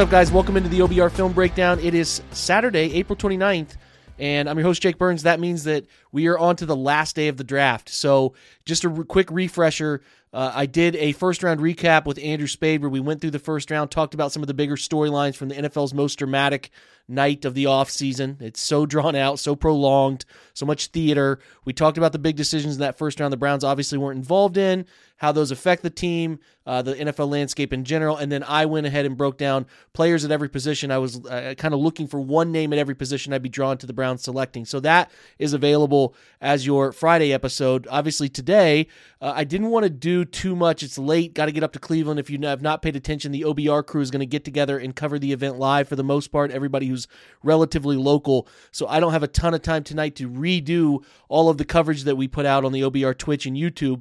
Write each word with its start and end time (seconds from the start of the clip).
Up, 0.00 0.08
guys? 0.08 0.32
Welcome 0.32 0.56
into 0.56 0.70
the 0.70 0.78
OBR 0.78 1.12
Film 1.12 1.34
Breakdown. 1.34 1.78
It 1.78 1.92
is 1.92 2.22
Saturday, 2.30 2.94
April 2.94 3.18
29th, 3.18 3.76
and 4.18 4.48
I'm 4.48 4.56
your 4.56 4.66
host, 4.66 4.80
Jake 4.80 4.96
Burns. 4.96 5.24
That 5.24 5.40
means 5.40 5.64
that 5.64 5.84
we 6.10 6.26
are 6.28 6.38
on 6.38 6.56
to 6.56 6.64
the 6.64 6.74
last 6.74 7.16
day 7.16 7.28
of 7.28 7.36
the 7.36 7.44
draft. 7.44 7.90
So, 7.90 8.32
just 8.64 8.84
a 8.84 8.88
re- 8.88 9.04
quick 9.04 9.30
refresher. 9.30 10.00
Uh, 10.32 10.52
I 10.54 10.64
did 10.64 10.96
a 10.96 11.12
first 11.12 11.42
round 11.42 11.60
recap 11.60 12.06
with 12.06 12.18
Andrew 12.18 12.46
Spade 12.46 12.80
where 12.80 12.88
we 12.88 12.98
went 12.98 13.20
through 13.20 13.32
the 13.32 13.38
first 13.38 13.70
round, 13.70 13.90
talked 13.90 14.14
about 14.14 14.32
some 14.32 14.42
of 14.42 14.46
the 14.46 14.54
bigger 14.54 14.76
storylines 14.76 15.36
from 15.36 15.48
the 15.48 15.56
NFL's 15.56 15.92
most 15.92 16.14
dramatic 16.14 16.70
night 17.06 17.44
of 17.44 17.52
the 17.52 17.64
offseason. 17.64 18.40
It's 18.40 18.62
so 18.62 18.86
drawn 18.86 19.16
out, 19.16 19.38
so 19.38 19.54
prolonged, 19.54 20.24
so 20.54 20.64
much 20.64 20.86
theater. 20.86 21.40
We 21.66 21.74
talked 21.74 21.98
about 21.98 22.12
the 22.12 22.18
big 22.18 22.36
decisions 22.36 22.76
in 22.76 22.80
that 22.80 22.96
first 22.96 23.20
round 23.20 23.34
the 23.34 23.36
Browns 23.36 23.64
obviously 23.64 23.98
weren't 23.98 24.18
involved 24.18 24.56
in, 24.56 24.86
how 25.20 25.30
those 25.32 25.50
affect 25.50 25.82
the 25.82 25.90
team, 25.90 26.38
uh, 26.64 26.80
the 26.80 26.94
NFL 26.94 27.28
landscape 27.28 27.74
in 27.74 27.84
general. 27.84 28.16
And 28.16 28.32
then 28.32 28.42
I 28.42 28.64
went 28.64 28.86
ahead 28.86 29.04
and 29.04 29.18
broke 29.18 29.36
down 29.36 29.66
players 29.92 30.24
at 30.24 30.30
every 30.30 30.48
position. 30.48 30.90
I 30.90 30.96
was 30.96 31.22
uh, 31.26 31.54
kind 31.58 31.74
of 31.74 31.80
looking 31.80 32.06
for 32.06 32.18
one 32.18 32.52
name 32.52 32.72
at 32.72 32.78
every 32.78 32.94
position 32.94 33.34
I'd 33.34 33.42
be 33.42 33.50
drawn 33.50 33.76
to 33.78 33.86
the 33.86 33.92
Browns 33.92 34.22
selecting. 34.22 34.64
So 34.64 34.80
that 34.80 35.10
is 35.38 35.52
available 35.52 36.14
as 36.40 36.64
your 36.64 36.90
Friday 36.90 37.34
episode. 37.34 37.86
Obviously, 37.90 38.30
today, 38.30 38.86
uh, 39.20 39.34
I 39.36 39.44
didn't 39.44 39.68
want 39.68 39.84
to 39.84 39.90
do 39.90 40.24
too 40.24 40.56
much. 40.56 40.82
It's 40.82 40.96
late. 40.96 41.34
Got 41.34 41.46
to 41.46 41.52
get 41.52 41.62
up 41.64 41.74
to 41.74 41.78
Cleveland. 41.78 42.18
If 42.18 42.30
you 42.30 42.38
have 42.44 42.62
not 42.62 42.80
paid 42.80 42.96
attention, 42.96 43.30
the 43.30 43.42
OBR 43.42 43.84
crew 43.84 44.00
is 44.00 44.10
going 44.10 44.20
to 44.20 44.26
get 44.26 44.46
together 44.46 44.78
and 44.78 44.96
cover 44.96 45.18
the 45.18 45.32
event 45.32 45.58
live 45.58 45.86
for 45.86 45.96
the 45.96 46.02
most 46.04 46.28
part. 46.28 46.50
Everybody 46.50 46.86
who's 46.86 47.06
relatively 47.42 47.96
local. 47.98 48.48
So 48.70 48.88
I 48.88 49.00
don't 49.00 49.12
have 49.12 49.22
a 49.22 49.28
ton 49.28 49.52
of 49.52 49.60
time 49.60 49.84
tonight 49.84 50.16
to 50.16 50.30
redo 50.30 51.04
all 51.28 51.50
of 51.50 51.58
the 51.58 51.66
coverage 51.66 52.04
that 52.04 52.16
we 52.16 52.26
put 52.26 52.46
out 52.46 52.64
on 52.64 52.72
the 52.72 52.80
OBR 52.80 53.18
Twitch 53.18 53.44
and 53.44 53.54
YouTube 53.54 54.00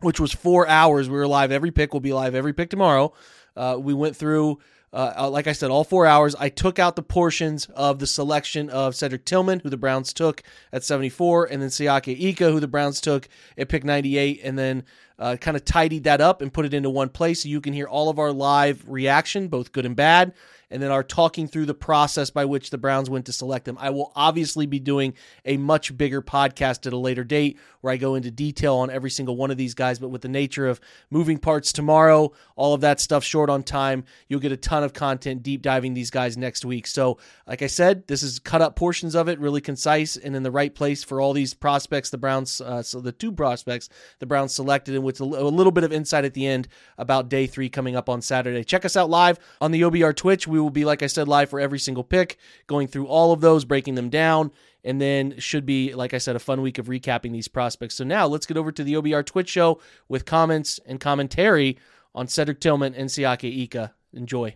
which 0.00 0.20
was 0.20 0.32
four 0.32 0.66
hours. 0.68 1.08
We 1.08 1.16
were 1.16 1.26
live 1.26 1.52
every 1.52 1.70
pick. 1.70 1.92
will 1.92 2.00
be 2.00 2.12
live 2.12 2.34
every 2.34 2.52
pick 2.52 2.70
tomorrow. 2.70 3.12
Uh, 3.56 3.76
we 3.78 3.94
went 3.94 4.16
through, 4.16 4.58
uh, 4.92 5.28
like 5.30 5.46
I 5.46 5.52
said, 5.52 5.70
all 5.70 5.84
four 5.84 6.06
hours. 6.06 6.34
I 6.38 6.48
took 6.48 6.78
out 6.78 6.96
the 6.96 7.02
portions 7.02 7.66
of 7.74 7.98
the 7.98 8.06
selection 8.06 8.70
of 8.70 8.94
Cedric 8.94 9.24
Tillman, 9.24 9.60
who 9.60 9.70
the 9.70 9.76
Browns 9.76 10.12
took 10.12 10.42
at 10.72 10.84
74, 10.84 11.46
and 11.46 11.60
then 11.60 11.68
Siaki 11.68 12.18
Ika, 12.18 12.50
who 12.50 12.60
the 12.60 12.68
Browns 12.68 13.00
took 13.00 13.28
at 13.58 13.68
pick 13.68 13.84
98, 13.84 14.40
and 14.42 14.58
then 14.58 14.84
uh, 15.18 15.36
kind 15.36 15.56
of 15.56 15.64
tidied 15.64 16.04
that 16.04 16.20
up 16.20 16.40
and 16.40 16.52
put 16.52 16.64
it 16.64 16.74
into 16.74 16.88
one 16.88 17.10
place 17.10 17.42
so 17.42 17.48
you 17.48 17.60
can 17.60 17.72
hear 17.72 17.86
all 17.86 18.08
of 18.08 18.18
our 18.18 18.32
live 18.32 18.82
reaction, 18.86 19.48
both 19.48 19.72
good 19.72 19.84
and 19.84 19.96
bad 19.96 20.32
and 20.70 20.82
then 20.82 20.90
are 20.90 21.02
talking 21.02 21.48
through 21.48 21.66
the 21.66 21.74
process 21.74 22.30
by 22.30 22.44
which 22.44 22.70
the 22.70 22.78
Browns 22.78 23.10
went 23.10 23.26
to 23.26 23.32
select 23.32 23.64
them. 23.64 23.76
I 23.80 23.90
will 23.90 24.12
obviously 24.14 24.66
be 24.66 24.78
doing 24.78 25.14
a 25.44 25.56
much 25.56 25.96
bigger 25.96 26.22
podcast 26.22 26.86
at 26.86 26.92
a 26.92 26.96
later 26.96 27.24
date 27.24 27.58
where 27.80 27.92
I 27.92 27.96
go 27.96 28.14
into 28.14 28.30
detail 28.30 28.76
on 28.76 28.90
every 28.90 29.10
single 29.10 29.36
one 29.36 29.50
of 29.50 29.56
these 29.56 29.74
guys, 29.74 29.98
but 29.98 30.08
with 30.08 30.22
the 30.22 30.28
nature 30.28 30.68
of 30.68 30.80
moving 31.10 31.38
parts 31.38 31.72
tomorrow, 31.72 32.32
all 32.56 32.74
of 32.74 32.82
that 32.82 33.00
stuff 33.00 33.24
short 33.24 33.50
on 33.50 33.62
time, 33.62 34.04
you'll 34.28 34.40
get 34.40 34.52
a 34.52 34.56
ton 34.56 34.84
of 34.84 34.92
content 34.92 35.42
deep 35.42 35.62
diving 35.62 35.94
these 35.94 36.10
guys 36.10 36.36
next 36.36 36.64
week. 36.64 36.86
So, 36.86 37.18
like 37.46 37.62
I 37.62 37.66
said, 37.66 38.06
this 38.06 38.22
is 38.22 38.38
cut 38.38 38.62
up 38.62 38.76
portions 38.76 39.14
of 39.14 39.28
it, 39.28 39.40
really 39.40 39.60
concise 39.60 40.16
and 40.16 40.36
in 40.36 40.42
the 40.42 40.50
right 40.50 40.74
place 40.74 41.02
for 41.02 41.20
all 41.20 41.32
these 41.32 41.54
prospects 41.54 42.10
the 42.10 42.18
Browns, 42.18 42.60
uh, 42.60 42.82
so 42.82 43.00
the 43.00 43.12
two 43.12 43.32
prospects 43.32 43.88
the 44.18 44.26
Browns 44.26 44.54
selected, 44.54 44.94
and 44.94 45.04
with 45.04 45.20
a 45.20 45.24
little 45.24 45.72
bit 45.72 45.84
of 45.84 45.92
insight 45.92 46.24
at 46.24 46.34
the 46.34 46.46
end 46.46 46.68
about 46.98 47.28
day 47.28 47.46
three 47.46 47.68
coming 47.68 47.96
up 47.96 48.08
on 48.08 48.20
Saturday. 48.20 48.64
Check 48.64 48.84
us 48.84 48.96
out 48.96 49.10
live 49.10 49.38
on 49.60 49.70
the 49.70 49.82
OBR 49.82 50.14
Twitch. 50.14 50.46
We 50.46 50.59
will 50.60 50.70
be, 50.70 50.84
like 50.84 51.02
I 51.02 51.06
said, 51.06 51.28
live 51.28 51.50
for 51.50 51.60
every 51.60 51.78
single 51.78 52.04
pick, 52.04 52.38
going 52.66 52.86
through 52.86 53.06
all 53.06 53.32
of 53.32 53.40
those, 53.40 53.64
breaking 53.64 53.94
them 53.94 54.10
down, 54.10 54.52
and 54.84 55.00
then 55.00 55.38
should 55.38 55.66
be, 55.66 55.94
like 55.94 56.14
I 56.14 56.18
said, 56.18 56.36
a 56.36 56.40
fun 56.40 56.62
week 56.62 56.78
of 56.78 56.86
recapping 56.86 57.32
these 57.32 57.48
prospects. 57.48 57.96
So 57.96 58.04
now 58.04 58.26
let's 58.26 58.46
get 58.46 58.56
over 58.56 58.72
to 58.72 58.84
the 58.84 58.94
OBR 58.94 59.24
Twitch 59.26 59.48
show 59.48 59.80
with 60.08 60.24
comments 60.24 60.80
and 60.86 61.00
commentary 61.00 61.78
on 62.14 62.28
Cedric 62.28 62.60
Tillman 62.60 62.94
and 62.94 63.08
Siaki 63.08 63.62
Ika. 63.62 63.94
Enjoy. 64.12 64.54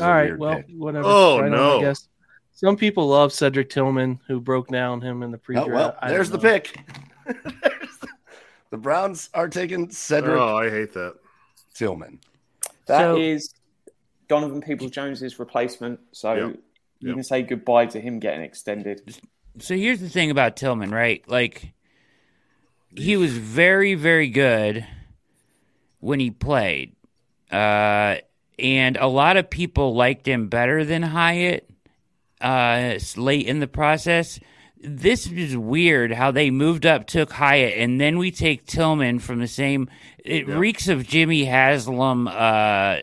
All 0.00 0.08
right, 0.08 0.36
well, 0.38 0.56
pick. 0.56 0.66
whatever. 0.70 1.06
Oh 1.06 1.40
right 1.40 1.50
no, 1.50 1.72
on, 1.72 1.78
I 1.78 1.88
guess 1.88 2.08
some 2.54 2.76
people 2.76 3.08
love 3.08 3.32
Cedric 3.32 3.68
Tillman, 3.68 4.20
who 4.26 4.40
broke 4.40 4.68
down 4.68 5.00
him 5.00 5.22
in 5.22 5.30
the 5.30 5.36
oh, 5.36 5.40
pre-draft. 5.40 5.68
Oh, 5.68 5.74
well, 5.74 5.98
there's 6.08 6.30
the 6.30 6.38
pick. 6.38 6.78
the 8.70 8.78
Browns 8.78 9.28
are 9.34 9.48
taking 9.48 9.90
Cedric. 9.90 10.38
Oh, 10.38 10.56
I 10.56 10.70
hate 10.70 10.94
that. 10.94 11.16
Tillman. 11.74 12.20
That 12.86 13.00
so, 13.00 13.16
is 13.16 13.52
Donovan 14.28 14.60
Peoples 14.60 14.90
Jones's 14.90 15.38
replacement. 15.38 16.00
So 16.12 16.34
yep. 16.34 16.56
you 17.00 17.08
yep. 17.08 17.14
can 17.14 17.24
say 17.24 17.42
goodbye 17.42 17.86
to 17.86 18.00
him 18.00 18.18
getting 18.18 18.42
extended. 18.42 19.16
So 19.58 19.76
here's 19.76 20.00
the 20.00 20.08
thing 20.08 20.30
about 20.30 20.56
Tillman, 20.56 20.90
right? 20.90 21.22
Like 21.28 21.74
he 22.94 23.16
was 23.16 23.36
very, 23.36 23.94
very 23.94 24.28
good 24.28 24.86
when 26.00 26.20
he 26.20 26.30
played. 26.30 26.94
Uh, 27.50 28.16
and 28.58 28.96
a 28.96 29.06
lot 29.06 29.36
of 29.36 29.50
people 29.50 29.94
liked 29.94 30.26
him 30.26 30.48
better 30.48 30.84
than 30.84 31.02
Hyatt 31.02 31.68
uh, 32.40 32.98
late 33.16 33.46
in 33.46 33.60
the 33.60 33.66
process. 33.66 34.38
This 34.78 35.26
is 35.26 35.56
weird 35.56 36.12
how 36.12 36.30
they 36.30 36.50
moved 36.50 36.84
up, 36.84 37.06
took 37.06 37.32
Hyatt, 37.32 37.78
and 37.78 37.98
then 38.00 38.18
we 38.18 38.30
take 38.30 38.66
Tillman 38.66 39.18
from 39.18 39.40
the 39.40 39.48
same. 39.48 39.88
It 40.18 40.46
yep. 40.46 40.58
reeks 40.58 40.88
of 40.88 41.06
Jimmy 41.06 41.44
Haslam 41.44 42.28
uh, 42.28 42.98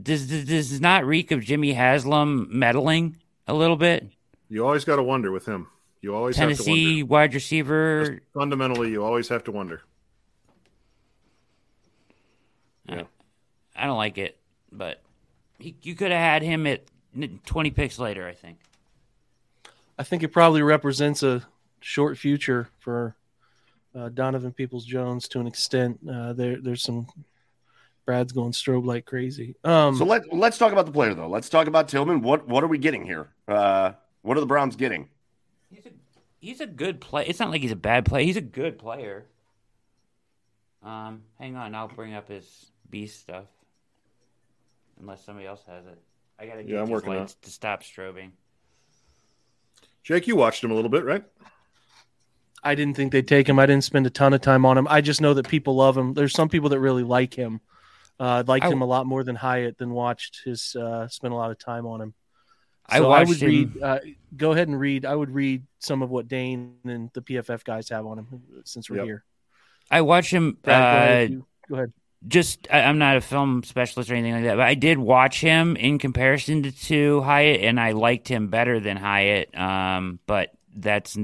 does, 0.00 0.28
does 0.28 0.44
does 0.44 0.80
not 0.80 1.04
reek 1.04 1.30
of 1.30 1.42
Jimmy 1.42 1.72
Haslam 1.72 2.48
meddling 2.50 3.16
a 3.46 3.54
little 3.54 3.76
bit? 3.76 4.08
You 4.48 4.64
always 4.64 4.84
got 4.84 4.96
to 4.96 5.02
wonder 5.02 5.32
with 5.32 5.46
him. 5.46 5.68
You 6.00 6.14
always 6.14 6.36
Tennessee 6.36 7.02
wide 7.02 7.34
receiver. 7.34 8.06
Just 8.06 8.22
fundamentally, 8.34 8.90
you 8.90 9.04
always 9.04 9.28
have 9.28 9.44
to 9.44 9.52
wonder. 9.52 9.82
Yeah, 12.88 13.02
I 13.74 13.86
don't 13.86 13.96
like 13.96 14.18
it, 14.18 14.38
but 14.70 15.02
he, 15.58 15.74
you 15.82 15.94
could 15.96 16.12
have 16.12 16.20
had 16.20 16.42
him 16.42 16.66
at 16.66 16.82
twenty 17.44 17.70
picks 17.70 17.98
later. 17.98 18.28
I 18.28 18.34
think. 18.34 18.58
I 19.98 20.02
think 20.02 20.22
it 20.22 20.28
probably 20.28 20.62
represents 20.62 21.22
a 21.22 21.46
short 21.80 22.18
future 22.18 22.68
for 22.78 23.16
uh, 23.94 24.10
Donovan 24.10 24.52
Peoples 24.52 24.84
Jones 24.84 25.26
to 25.28 25.40
an 25.40 25.46
extent. 25.46 25.98
Uh, 26.08 26.34
there, 26.34 26.60
there's 26.60 26.82
some 26.82 27.06
Brad's 28.06 28.32
going 28.32 28.52
strobe 28.52 28.86
like 28.86 29.04
crazy. 29.04 29.56
Um, 29.64 29.96
so 29.96 30.04
let 30.04 30.32
let's 30.32 30.56
talk 30.56 30.72
about 30.72 30.86
the 30.86 30.92
player 30.92 31.12
though. 31.12 31.28
Let's 31.28 31.48
talk 31.48 31.66
about 31.66 31.88
Tillman. 31.88 32.22
What 32.22 32.48
what 32.48 32.64
are 32.64 32.68
we 32.68 32.78
getting 32.78 33.04
here? 33.04 33.28
Uh, 33.46 33.92
what 34.22 34.36
are 34.36 34.40
the 34.40 34.46
Browns 34.46 34.76
getting? 34.76 35.08
He's 35.70 35.84
a 35.84 35.90
he's 36.38 36.60
a 36.60 36.66
good 36.66 37.00
play. 37.00 37.26
It's 37.26 37.40
not 37.40 37.50
like 37.50 37.60
he's 37.60 37.72
a 37.72 37.76
bad 37.76 38.06
player. 38.06 38.24
He's 38.24 38.36
a 38.36 38.40
good 38.42 38.78
player. 38.78 39.26
Um, 40.82 41.22
hang 41.38 41.56
on, 41.56 41.74
I'll 41.74 41.88
bring 41.88 42.14
up 42.14 42.28
his 42.28 42.66
beast 42.88 43.20
stuff. 43.20 43.46
Unless 45.00 45.24
somebody 45.24 45.46
else 45.46 45.62
has 45.66 45.84
it, 45.86 45.98
I 46.38 46.46
gotta 46.46 46.62
get 46.62 46.72
Yeah, 46.72 46.82
I'm 46.82 46.88
working 46.88 47.10
on 47.10 47.18
lights 47.18 47.34
to 47.42 47.50
stop 47.50 47.82
strobing. 47.82 48.30
Jake, 50.04 50.28
you 50.28 50.36
watched 50.36 50.62
him 50.62 50.70
a 50.70 50.74
little 50.74 50.88
bit, 50.88 51.04
right? 51.04 51.24
I 52.62 52.76
didn't 52.76 52.96
think 52.96 53.10
they'd 53.10 53.26
take 53.26 53.48
him. 53.48 53.58
I 53.58 53.66
didn't 53.66 53.84
spend 53.84 54.06
a 54.06 54.10
ton 54.10 54.32
of 54.32 54.40
time 54.40 54.64
on 54.64 54.78
him. 54.78 54.86
I 54.88 55.00
just 55.00 55.20
know 55.20 55.34
that 55.34 55.48
people 55.48 55.74
love 55.74 55.96
him. 55.96 56.14
There's 56.14 56.32
some 56.32 56.48
people 56.48 56.68
that 56.70 56.80
really 56.80 57.02
like 57.02 57.34
him. 57.34 57.60
Uh, 58.18 58.42
liked 58.46 58.64
I- 58.66 58.70
him 58.70 58.82
a 58.82 58.86
lot 58.86 59.06
more 59.06 59.22
than 59.24 59.36
Hyatt. 59.36 59.78
Than 59.78 59.90
watched 59.90 60.40
his 60.44 60.74
uh, 60.76 61.08
spent 61.08 61.32
a 61.34 61.36
lot 61.36 61.50
of 61.50 61.58
time 61.58 61.86
on 61.86 62.00
him. 62.00 62.14
I 62.88 62.98
So 62.98 63.04
I, 63.06 63.08
watched 63.08 63.28
would 63.28 63.42
him- 63.42 63.48
read. 63.50 63.82
Uh, 63.82 63.98
go 64.36 64.52
ahead 64.52 64.68
and 64.68 64.78
read. 64.78 65.04
I 65.04 65.14
would 65.14 65.30
read 65.30 65.64
some 65.80 66.02
of 66.02 66.10
what 66.10 66.28
Dane 66.28 66.76
and 66.84 67.10
the 67.14 67.20
PFF 67.20 67.64
guys 67.64 67.88
have 67.90 68.06
on 68.06 68.18
him 68.18 68.42
since 68.64 68.88
we're 68.88 68.96
Yep. 68.98 69.04
here. 69.06 69.24
I 69.90 70.00
watched 70.02 70.30
him. 70.32 70.56
Brad, 70.62 70.80
go, 70.80 70.86
ahead, 70.86 71.18
uh, 71.20 71.22
if 71.24 71.30
you- 71.30 71.46
go 71.68 71.74
ahead. 71.76 71.92
just 72.28 72.68
I, 72.72 72.80
I'm 72.82 72.98
not 72.98 73.16
a 73.16 73.20
film 73.20 73.62
specialist 73.64 74.10
or 74.10 74.14
anything 74.14 74.34
like 74.34 74.44
that, 74.44 74.56
but 74.56 74.66
I 74.66 74.74
did 74.74 74.98
watch 74.98 75.40
him 75.40 75.76
in 75.76 75.98
comparison 75.98 76.62
to, 76.62 76.72
to 76.86 77.20
Hyatt, 77.22 77.60
and 77.62 77.78
I 77.78 77.92
liked 77.92 78.28
him 78.28 78.48
better 78.48 78.80
than 78.80 78.96
Hyatt. 78.96 79.56
Um, 79.56 80.20
but 80.26 80.50
that's 80.74 81.18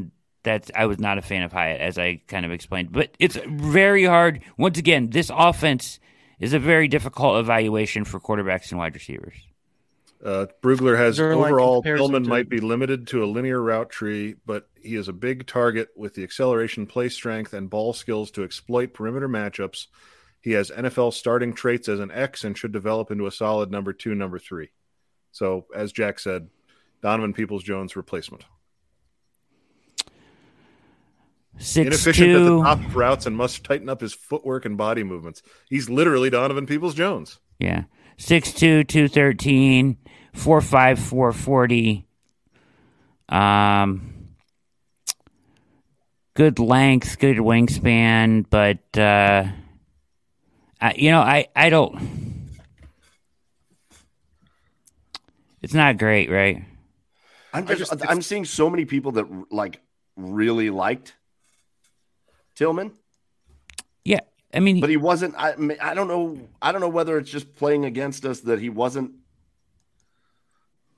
that's 0.44 0.70
I 0.74 0.86
was 0.86 0.98
not 0.98 1.18
a 1.18 1.22
fan 1.22 1.42
of 1.44 1.52
Hyatt, 1.52 1.80
as 1.80 1.96
I 1.98 2.20
kind 2.26 2.44
of 2.44 2.50
explained. 2.52 2.90
But 2.92 3.14
it's 3.20 3.36
very 3.46 4.04
hard. 4.04 4.42
Once 4.58 4.78
again, 4.78 5.10
this 5.10 5.30
offense 5.32 6.00
is 6.42 6.52
a 6.52 6.58
very 6.58 6.88
difficult 6.88 7.38
evaluation 7.38 8.04
for 8.04 8.18
quarterbacks 8.18 8.70
and 8.70 8.78
wide 8.78 8.94
receivers. 8.94 9.34
Uh, 10.24 10.46
Brugler 10.60 10.96
has 10.96 11.18
Is 11.18 11.36
like, 11.36 11.50
overall 11.52 11.82
comparison 11.82 12.04
Tillman 12.06 12.24
to- 12.24 12.28
might 12.28 12.48
be 12.48 12.58
limited 12.58 13.06
to 13.08 13.22
a 13.22 13.26
linear 13.26 13.62
route 13.62 13.90
tree, 13.90 14.34
but 14.44 14.68
he 14.80 14.96
is 14.96 15.06
a 15.06 15.12
big 15.12 15.46
target 15.46 15.90
with 15.96 16.14
the 16.14 16.24
acceleration, 16.24 16.86
play 16.86 17.08
strength, 17.08 17.52
and 17.54 17.70
ball 17.70 17.92
skills 17.92 18.32
to 18.32 18.42
exploit 18.42 18.92
perimeter 18.92 19.28
matchups. 19.28 19.86
He 20.40 20.50
has 20.52 20.72
NFL 20.72 21.12
starting 21.12 21.54
traits 21.54 21.88
as 21.88 22.00
an 22.00 22.10
X 22.10 22.42
and 22.42 22.58
should 22.58 22.72
develop 22.72 23.12
into 23.12 23.28
a 23.28 23.32
solid 23.32 23.70
number 23.70 23.92
two, 23.92 24.14
number 24.16 24.40
three. 24.40 24.70
So, 25.30 25.66
as 25.74 25.92
Jack 25.92 26.18
said, 26.18 26.48
Donovan 27.02 27.34
Peoples 27.34 27.62
Jones 27.62 27.94
replacement. 27.94 28.44
Six 31.58 31.86
Inefficient 31.86 32.30
at 32.30 32.38
the 32.44 32.62
top 32.62 32.78
of 32.80 32.96
routes 32.96 33.26
and 33.26 33.36
must 33.36 33.62
tighten 33.62 33.88
up 33.88 34.00
his 34.00 34.14
footwork 34.14 34.64
and 34.64 34.76
body 34.76 35.04
movements. 35.04 35.42
He's 35.68 35.88
literally 35.88 36.30
Donovan 36.30 36.66
Peoples 36.66 36.94
Jones. 36.94 37.38
yeah, 37.58 37.84
six 38.16 38.52
two, 38.52 38.84
two 38.84 39.06
thirteen, 39.06 39.98
four 40.32 40.60
five, 40.60 40.98
four 40.98 41.32
forty. 41.32 42.06
Um, 43.28 44.28
good 46.34 46.58
length, 46.58 47.18
good 47.18 47.36
wingspan, 47.36 48.46
but 48.50 48.98
uh, 48.98 49.46
I, 50.80 50.94
you 50.94 51.10
know, 51.10 51.20
I 51.20 51.48
I 51.54 51.68
don't. 51.70 52.50
It's 55.60 55.74
not 55.74 55.98
great, 55.98 56.28
right? 56.30 56.64
I'm 57.52 57.68
I 57.68 57.74
just, 57.74 57.92
just- 57.92 58.10
I'm 58.10 58.22
seeing 58.22 58.44
so 58.44 58.68
many 58.70 58.84
people 58.84 59.12
that 59.12 59.26
like 59.52 59.80
really 60.16 60.70
liked 60.70 61.14
Tillman, 62.54 62.92
Yeah, 64.04 64.20
I 64.52 64.60
mean, 64.60 64.80
but 64.80 64.90
he 64.90 64.96
wasn't. 64.96 65.34
I 65.36 65.56
mean, 65.56 65.78
I 65.80 65.94
don't 65.94 66.08
know. 66.08 66.38
I 66.60 66.72
don't 66.72 66.80
know 66.80 66.88
whether 66.88 67.18
it's 67.18 67.30
just 67.30 67.54
playing 67.54 67.84
against 67.84 68.24
us 68.24 68.40
that 68.40 68.60
he 68.60 68.68
wasn't. 68.68 69.12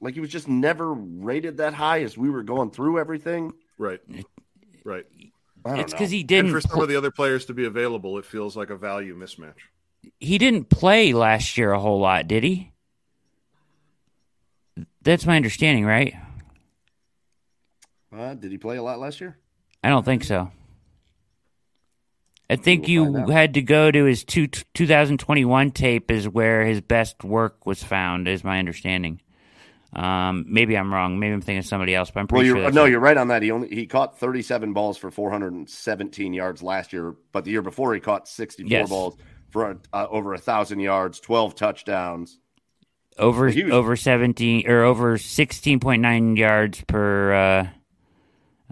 Like 0.00 0.14
he 0.14 0.20
was 0.20 0.30
just 0.30 0.48
never 0.48 0.92
rated 0.92 1.58
that 1.58 1.72
high 1.74 2.02
as 2.02 2.18
we 2.18 2.28
were 2.28 2.42
going 2.42 2.70
through 2.70 2.98
everything. 2.98 3.52
Right. 3.78 4.00
Right. 4.84 5.06
It's 5.66 5.92
because 5.94 6.10
he 6.10 6.22
didn't. 6.22 6.50
for 6.50 6.60
some 6.60 6.72
pl- 6.72 6.82
of 6.82 6.88
the 6.90 6.96
other 6.96 7.10
players 7.10 7.46
to 7.46 7.54
be 7.54 7.64
available, 7.64 8.18
it 8.18 8.26
feels 8.26 8.54
like 8.54 8.68
a 8.68 8.76
value 8.76 9.16
mismatch. 9.16 9.54
he 10.20 10.36
didn't 10.36 10.68
play 10.68 11.14
last 11.14 11.56
year 11.56 11.72
a 11.72 11.80
whole 11.80 12.00
lot, 12.00 12.28
did 12.28 12.44
he? 12.44 12.72
That's 15.02 15.24
my 15.24 15.36
understanding, 15.36 15.86
right? 15.86 16.14
Uh, 18.14 18.34
did 18.34 18.50
he 18.50 18.58
play 18.58 18.76
a 18.76 18.82
lot 18.82 18.98
last 18.98 19.20
year? 19.20 19.38
I 19.82 19.88
don't 19.88 20.04
think 20.04 20.22
so. 20.24 20.50
I 22.50 22.56
think 22.56 22.88
you 22.88 23.14
had 23.28 23.54
to 23.54 23.62
go 23.62 23.90
to 23.90 24.04
his 24.04 24.22
two, 24.24 24.46
2021 24.48 25.70
tape 25.70 26.10
is 26.10 26.28
where 26.28 26.64
his 26.64 26.80
best 26.80 27.24
work 27.24 27.64
was 27.66 27.82
found, 27.82 28.28
is 28.28 28.44
my 28.44 28.58
understanding. 28.58 29.20
Um, 29.94 30.44
maybe 30.48 30.76
I'm 30.76 30.92
wrong. 30.92 31.18
Maybe 31.20 31.32
I'm 31.32 31.40
thinking 31.40 31.60
of 31.60 31.66
somebody 31.66 31.94
else, 31.94 32.10
but 32.10 32.20
I'm 32.20 32.24
Well, 32.30 32.40
pretty 32.40 32.48
you're, 32.48 32.56
sure. 32.56 32.70
No, 32.72 32.82
right. 32.82 32.90
you're 32.90 33.00
right 33.00 33.16
on 33.16 33.28
that. 33.28 33.42
He 33.42 33.50
only 33.52 33.68
he 33.68 33.86
caught 33.86 34.18
37 34.18 34.72
balls 34.72 34.98
for 34.98 35.10
417 35.10 36.34
yards 36.34 36.62
last 36.62 36.92
year, 36.92 37.14
but 37.32 37.44
the 37.44 37.52
year 37.52 37.62
before 37.62 37.94
he 37.94 38.00
caught 38.00 38.26
64 38.28 38.68
Yes. 38.70 38.88
balls 38.88 39.16
for 39.50 39.78
uh, 39.92 40.06
over 40.10 40.34
a 40.34 40.38
thousand 40.38 40.80
yards, 40.80 41.20
12 41.20 41.54
touchdowns. 41.54 42.38
over 43.18 43.44
was- 43.46 43.56
over 43.70 43.94
17 43.96 44.68
or 44.68 44.82
over 44.82 45.16
16.9 45.16 46.36
yards 46.36 46.82
per 46.88 47.32
uh, 47.32 47.66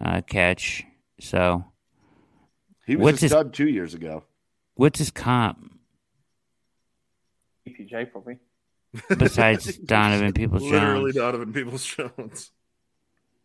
uh, 0.04 0.20
catch. 0.22 0.84
So 1.20 1.64
He 2.86 2.96
was 2.96 3.04
What's 3.04 3.18
a 3.22 3.24
his- 3.26 3.30
stud 3.32 3.54
two 3.54 3.68
years 3.68 3.94
ago. 3.94 4.24
what's 4.74 4.98
his 4.98 5.10
comp 5.10 5.78
EPJ 7.68 8.10
probably. 8.10 8.38
besides 9.16 9.76
Donovan 9.84 10.32
Peoples 10.32 10.62
Jones. 10.62 10.72
Literally 10.72 11.12
Donovan 11.12 11.52
Peoples 11.52 11.84
Jones. 11.84 12.50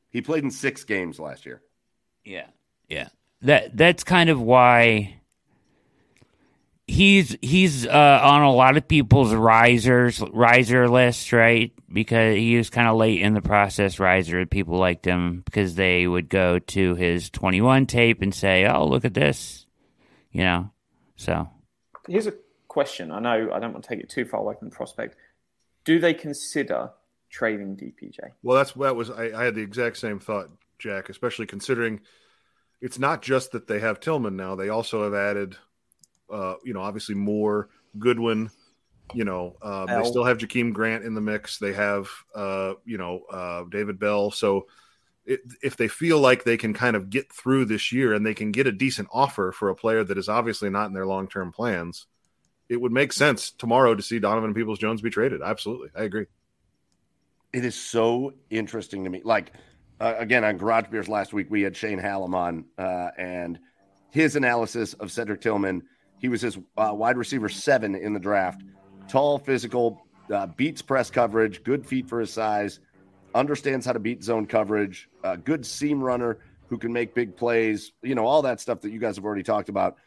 He 0.09 0.21
played 0.21 0.43
in 0.43 0.51
six 0.51 0.83
games 0.83 1.19
last 1.19 1.45
year. 1.45 1.61
Yeah, 2.25 2.47
yeah. 2.89 3.09
That 3.43 3.77
that's 3.77 4.03
kind 4.03 4.29
of 4.29 4.41
why 4.41 5.16
he's 6.87 7.37
he's 7.41 7.85
uh, 7.85 8.19
on 8.23 8.41
a 8.41 8.51
lot 8.51 8.77
of 8.77 8.87
people's 8.87 9.33
risers 9.33 10.21
riser 10.33 10.89
list, 10.89 11.31
right? 11.33 11.71
Because 11.91 12.35
he 12.35 12.57
was 12.57 12.69
kind 12.69 12.87
of 12.87 12.97
late 12.97 13.21
in 13.21 13.33
the 13.33 13.41
process 13.41 13.99
riser. 13.99 14.45
People 14.45 14.77
liked 14.77 15.05
him 15.05 15.41
because 15.45 15.75
they 15.75 16.07
would 16.07 16.29
go 16.29 16.59
to 16.59 16.95
his 16.95 17.29
21 17.29 17.85
tape 17.85 18.21
and 18.21 18.33
say, 18.33 18.65
"Oh, 18.65 18.87
look 18.87 19.05
at 19.05 19.13
this," 19.13 19.65
you 20.31 20.43
know. 20.43 20.71
So 21.15 21.49
Here's 22.07 22.27
a 22.27 22.33
question. 22.67 23.11
I 23.11 23.19
know 23.19 23.51
I 23.53 23.59
don't 23.59 23.73
want 23.73 23.83
to 23.83 23.89
take 23.89 23.99
it 23.99 24.09
too 24.09 24.25
far 24.25 24.39
away 24.39 24.55
from 24.57 24.69
the 24.69 24.75
prospect. 24.75 25.17
Do 25.83 25.99
they 25.99 26.13
consider 26.13 26.91
trading 27.29 27.75
DPJ? 27.75 28.19
Well, 28.43 28.57
that's 28.57 28.71
that 28.73 28.95
was 28.95 29.09
I, 29.09 29.31
I 29.35 29.45
had 29.45 29.55
the 29.55 29.61
exact 29.61 29.97
same 29.97 30.19
thought, 30.19 30.49
Jack. 30.79 31.09
Especially 31.09 31.45
considering 31.45 32.01
it's 32.81 32.99
not 32.99 33.21
just 33.21 33.51
that 33.51 33.67
they 33.67 33.79
have 33.79 33.99
Tillman 33.99 34.35
now; 34.35 34.55
they 34.55 34.69
also 34.69 35.03
have 35.03 35.13
added, 35.13 35.57
uh, 36.31 36.55
you 36.63 36.73
know, 36.73 36.81
obviously 36.81 37.15
Moore, 37.15 37.69
Goodwin. 37.97 38.49
You 39.13 39.23
know, 39.23 39.55
uh, 39.61 39.85
they 39.85 40.03
still 40.09 40.25
have 40.25 40.37
Jakeem 40.37 40.73
Grant 40.73 41.05
in 41.05 41.13
the 41.13 41.21
mix. 41.21 41.59
They 41.59 41.71
have, 41.71 42.09
uh, 42.35 42.73
you 42.83 42.97
know, 42.97 43.21
uh, 43.31 43.63
David 43.69 43.99
Bell. 43.99 44.31
So 44.31 44.67
it, 45.25 45.41
if 45.61 45.77
they 45.77 45.87
feel 45.87 46.19
like 46.19 46.43
they 46.43 46.57
can 46.57 46.73
kind 46.73 46.95
of 46.95 47.09
get 47.09 47.31
through 47.31 47.65
this 47.65 47.91
year 47.91 48.13
and 48.13 48.25
they 48.25 48.33
can 48.33 48.51
get 48.51 48.67
a 48.67 48.71
decent 48.71 49.07
offer 49.11 49.51
for 49.51 49.69
a 49.69 49.75
player 49.75 50.03
that 50.03 50.17
is 50.17 50.27
obviously 50.27 50.69
not 50.69 50.87
in 50.87 50.93
their 50.93 51.05
long 51.05 51.27
term 51.27 51.51
plans, 51.51 52.07
it 52.69 52.79
would 52.79 52.91
make 52.91 53.13
sense 53.13 53.51
tomorrow 53.51 53.95
to 53.95 54.01
see 54.01 54.19
Donovan 54.19 54.53
Peoples 54.53 54.79
Jones 54.79 55.01
be 55.01 55.09
traded. 55.09 55.41
Absolutely, 55.41 55.89
I 55.95 56.03
agree. 56.03 56.25
It 57.53 57.63
is 57.63 57.75
so 57.75 58.33
interesting 58.49 59.03
to 59.03 59.09
me. 59.09 59.21
Like 59.23 59.53
uh, 59.99 60.15
again 60.17 60.43
on 60.43 60.57
Garage 60.57 60.87
Beers 60.89 61.07
last 61.09 61.33
week, 61.33 61.47
we 61.49 61.61
had 61.61 61.75
Shane 61.75 61.99
Hallam 61.99 62.35
on, 62.35 62.65
uh, 62.77 63.09
and 63.17 63.59
his 64.11 64.35
analysis 64.35 64.93
of 64.93 65.11
Cedric 65.11 65.41
Tillman. 65.41 65.83
He 66.19 66.29
was 66.29 66.41
his 66.41 66.57
uh, 66.77 66.91
wide 66.93 67.17
receiver 67.17 67.49
seven 67.49 67.95
in 67.95 68.13
the 68.13 68.19
draft. 68.19 68.63
Tall, 69.07 69.37
physical, 69.37 70.01
uh, 70.33 70.47
beats 70.47 70.81
press 70.81 71.09
coverage, 71.09 71.63
good 71.63 71.85
feet 71.85 72.09
for 72.09 72.19
his 72.19 72.31
size, 72.31 72.79
understands 73.35 73.85
how 73.85 73.93
to 73.93 73.99
beat 73.99 74.23
zone 74.23 74.45
coverage, 74.45 75.09
uh, 75.23 75.35
good 75.35 75.65
seam 75.65 76.03
runner 76.03 76.39
who 76.67 76.77
can 76.77 76.91
make 76.91 77.15
big 77.15 77.35
plays. 77.35 77.91
You 78.01 78.15
know 78.15 78.25
all 78.25 78.41
that 78.41 78.59
stuff 78.59 78.81
that 78.81 78.91
you 78.91 78.99
guys 78.99 79.15
have 79.15 79.25
already 79.25 79.43
talked 79.43 79.69
about. 79.69 79.97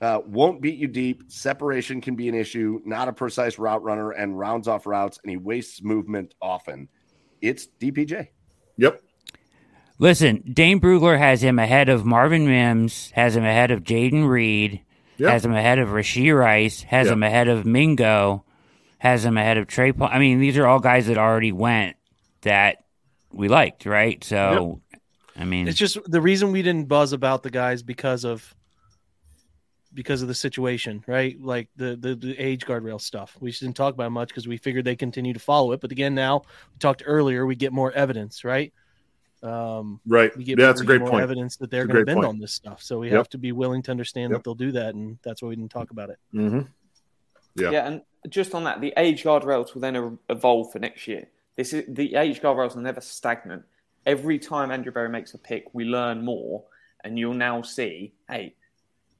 Uh, 0.00 0.20
won't 0.26 0.62
beat 0.62 0.78
you 0.78 0.88
deep. 0.88 1.24
Separation 1.28 2.00
can 2.00 2.16
be 2.16 2.28
an 2.28 2.34
issue. 2.34 2.80
Not 2.84 3.08
a 3.08 3.12
precise 3.12 3.58
route 3.58 3.82
runner 3.82 4.12
and 4.12 4.38
rounds 4.38 4.66
off 4.66 4.86
routes, 4.86 5.18
and 5.22 5.30
he 5.30 5.36
wastes 5.36 5.82
movement 5.82 6.34
often. 6.40 6.88
It's 7.42 7.68
DPJ. 7.80 8.28
Yep. 8.78 9.02
listen, 9.98 10.42
Dane 10.50 10.80
Brugler 10.80 11.18
has 11.18 11.42
him 11.42 11.58
ahead 11.58 11.90
of 11.90 12.06
Marvin 12.06 12.46
Mims, 12.46 13.10
has 13.10 13.36
him 13.36 13.44
ahead 13.44 13.70
of 13.70 13.82
Jayden 13.82 14.26
Reed, 14.26 14.82
Yeah. 15.20 15.30
has 15.32 15.44
him 15.44 15.52
ahead 15.52 15.78
of 15.78 15.88
Rashee 15.90 16.36
Rice, 16.36 16.82
has 16.82 17.06
Yeah. 17.06 17.12
him 17.12 17.22
ahead 17.22 17.48
of 17.48 17.66
Mingo, 17.66 18.44
has 18.98 19.24
him 19.24 19.36
ahead 19.36 19.58
of 19.58 19.66
Trey 19.66 19.92
Paul. 19.92 20.08
I 20.10 20.18
mean, 20.18 20.40
these 20.40 20.56
are 20.58 20.66
all 20.66 20.80
guys 20.80 21.06
that 21.06 21.18
already 21.18 21.52
went 21.52 21.96
that 22.42 22.84
we 23.32 23.48
liked, 23.48 23.86
right? 23.86 24.22
So, 24.24 24.80
I 25.36 25.44
mean, 25.44 25.68
It's 25.68 25.78
just 25.78 25.98
the 26.10 26.20
reason 26.20 26.52
we 26.52 26.62
didn't 26.62 26.88
buzz 26.88 27.12
about 27.12 27.42
the 27.42 27.50
guys 27.50 27.82
because 27.82 28.24
of 28.24 28.54
because 29.92 30.22
of 30.22 30.28
the 30.28 30.34
situation, 30.34 31.02
right? 31.08 31.36
Like 31.40 31.68
the 31.76 31.96
the, 31.96 32.14
the 32.14 32.38
age 32.38 32.64
guardrail 32.64 33.00
stuff. 33.00 33.36
We 33.40 33.50
just 33.50 33.60
didn't 33.62 33.76
talk 33.76 33.94
about 33.94 34.06
it 34.06 34.10
much 34.10 34.28
because 34.28 34.46
we 34.46 34.56
figured 34.56 34.84
they 34.84 34.96
continue 34.96 35.32
to 35.32 35.40
follow 35.40 35.72
it. 35.72 35.80
But 35.80 35.90
again, 35.92 36.14
now 36.14 36.42
we 36.72 36.78
talked 36.78 37.02
earlier, 37.04 37.44
we 37.44 37.56
get 37.56 37.72
more 37.72 37.90
evidence, 37.92 38.44
right? 38.44 38.72
Um, 39.42 40.00
right. 40.06 40.36
we 40.36 40.44
get 40.44 40.58
Yeah, 40.58 40.66
that's 40.66 40.80
a 40.80 40.84
great 40.84 41.00
more 41.00 41.10
point. 41.10 41.22
evidence 41.22 41.56
that 41.56 41.70
they're 41.70 41.86
going 41.86 42.00
to 42.00 42.04
bend 42.04 42.16
point. 42.18 42.26
on 42.28 42.38
this 42.38 42.52
stuff. 42.52 42.82
So 42.82 42.98
we 43.00 43.08
Yep. 43.08 43.16
have 43.16 43.28
to 43.30 43.38
be 43.38 43.52
willing 43.52 43.82
to 43.82 43.90
understand 43.90 44.30
Yep. 44.32 44.38
that 44.38 44.44
they'll 44.44 44.54
do 44.54 44.72
that, 44.72 44.94
and 44.94 45.18
that's 45.22 45.42
why 45.42 45.48
we 45.48 45.56
didn't 45.56 45.70
talk 45.70 45.90
about 45.90 46.10
it. 46.10 46.18
Mm-hmm. 46.34 46.60
Yeah. 47.56 47.70
Yeah. 47.70 47.86
and 47.86 48.02
just 48.28 48.54
on 48.54 48.64
that, 48.64 48.80
the 48.80 48.92
age 48.96 49.22
guardrails 49.24 49.74
will 49.74 49.80
then 49.80 49.96
e- 49.96 50.18
evolve 50.28 50.70
for 50.72 50.78
next 50.78 51.08
year. 51.08 51.26
This 51.56 51.72
is 51.72 51.84
the 51.88 52.14
age 52.16 52.40
guardrails 52.40 52.76
are 52.76 52.80
never 52.80 53.00
stagnant. 53.00 53.64
Every 54.06 54.38
time 54.38 54.70
Andrew 54.70 54.92
Berry 54.92 55.08
makes 55.08 55.34
a 55.34 55.38
pick, 55.38 55.72
we 55.74 55.84
learn 55.84 56.24
more, 56.24 56.64
and 57.02 57.18
you'll 57.18 57.34
now 57.34 57.62
see, 57.62 58.12
hey, 58.28 58.54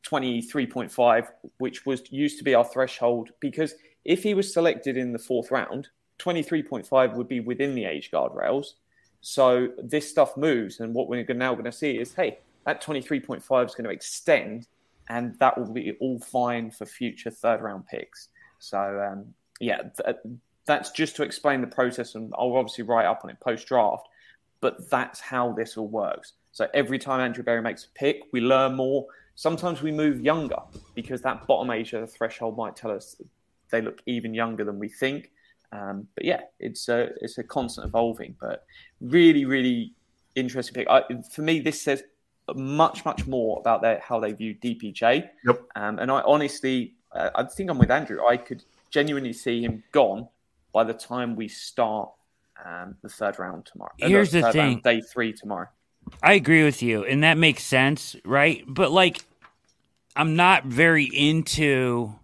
twenty 0.03 0.41
three 0.43 0.67
point 0.67 0.93
five, 0.93 1.31
which 1.59 1.85
was 1.87 2.03
used 2.13 2.39
to 2.39 2.45
be 2.45 2.55
our 2.55 2.65
threshold, 2.65 3.31
because 3.41 3.75
if 4.05 4.23
he 4.23 4.33
was 4.35 4.53
selected 4.53 4.97
in 4.97 5.13
the 5.13 5.19
fourth 5.19 5.51
round, 5.51 5.89
twenty 6.19 6.43
three 6.43 6.63
point 6.63 6.87
five 6.87 7.15
would 7.15 7.29
be 7.29 7.41
within 7.41 7.75
the 7.75 7.85
age 7.85 8.11
guardrails. 8.11 8.75
So 9.21 9.69
this 9.83 10.09
stuff 10.09 10.37
moves, 10.37 10.81
and 10.81 10.95
what 10.95 11.09
we're 11.09 11.25
now 11.35 11.53
going 11.53 11.65
to 11.65 11.73
see 11.73 11.99
is, 11.99 12.15
hey, 12.15 12.39
that 12.65 12.81
twenty 12.81 13.03
three 13.03 13.21
point 13.21 13.43
five 13.43 13.67
is 13.67 13.75
going 13.75 13.85
to 13.85 13.91
extend, 13.91 14.67
and 15.09 15.39
that 15.39 15.59
will 15.59 15.73
be 15.73 15.97
all 16.01 16.19
fine 16.19 16.71
for 16.71 16.87
future 16.87 17.31
third 17.31 17.61
round 17.61 17.87
picks. 17.87 18.29
So 18.59 18.79
um, 18.79 19.35
yeah, 19.61 19.83
th- 20.03 20.17
that's 20.65 20.91
just 20.91 21.17
to 21.17 21.23
explain 21.23 21.61
the 21.61 21.67
process, 21.67 22.15
and 22.15 22.33
I'll 22.39 22.57
obviously 22.57 22.85
write 22.85 23.07
up 23.07 23.21
on 23.25 23.31
it 23.31 23.41
post 23.41 23.67
draft. 23.67 24.09
But 24.61 24.91
that's 24.91 25.21
how 25.21 25.53
this 25.53 25.79
all 25.79 25.89
works. 25.89 26.35
So 26.53 26.69
every 26.75 26.99
time 26.99 27.21
Andrew 27.21 27.43
Berry 27.43 27.63
makes 27.63 27.85
a 27.85 27.89
pick, 27.99 28.25
we 28.33 28.41
learn 28.41 28.75
more. 28.75 29.07
Sometimes 29.35 29.81
we 29.81 29.91
move 29.91 30.21
younger 30.21 30.59
because 30.95 31.23
that 31.23 31.47
bottom 31.47 31.71
age 31.71 31.95
of 31.95 32.03
the 32.03 32.07
threshold 32.07 32.59
might 32.59 32.77
tell 32.77 32.91
us 32.91 33.17
they 33.71 33.81
look 33.81 34.03
even 34.05 34.35
younger 34.35 34.65
than 34.65 34.79
we 34.79 34.89
think. 34.89 35.31
Um, 35.73 36.09
but 36.15 36.25
yeah, 36.25 36.41
it's 36.59 36.89
a 36.89 37.11
it's 37.21 37.39
a 37.39 37.45
constant 37.45 37.87
evolving, 37.87 38.35
but 38.41 38.65
really, 39.01 39.45
really 39.45 39.93
interesting 40.35 40.75
pick. 40.75 40.89
I, 40.89 41.05
for 41.33 41.43
me, 41.43 41.61
this 41.61 41.81
says 41.81 42.03
much, 42.55 43.05
much 43.05 43.27
more 43.27 43.59
about 43.61 43.83
their, 43.83 44.01
how 44.01 44.21
they 44.21 44.33
view 44.33 44.55
DPJ. 44.55 45.29
Yep. 45.45 45.63
Um, 45.77 45.99
and 45.99 46.11
I 46.11 46.21
honestly, 46.23 46.95
uh, 47.13 47.31
I 47.35 47.45
think 47.45 47.71
I'm 47.71 47.79
with 47.79 47.91
Andrew. 47.91 48.25
I 48.27 48.37
could 48.37 48.65
genuinely 48.91 49.33
see 49.33 49.63
him 49.63 49.83
gone 49.93 50.29
by 50.73 50.85
the 50.85 50.95
time 50.95 51.37
we 51.37 51.49
start 51.49 52.11
um, 52.65 52.97
the 53.03 53.09
third 53.09 53.39
round 53.39 53.67
tomorrow. 53.67 53.93
Uh, 54.03 54.09
Here's 54.09 54.33
the 54.33 54.43
third 54.43 54.53
thing. 54.53 54.61
round, 54.61 54.83
day 54.83 55.01
three 55.01 55.33
tomorrow. 55.33 55.69
I 56.23 56.35
agree 56.35 56.65
with 56.65 56.83
you, 56.83 57.05
and 57.05 57.23
that 57.25 57.39
makes 57.39 57.63
sense, 57.63 58.17
right? 58.25 58.65
But 58.67 58.91
like, 58.91 59.25
I'm 60.17 60.35
not 60.35 60.65
very 60.65 61.05
into 61.05 62.15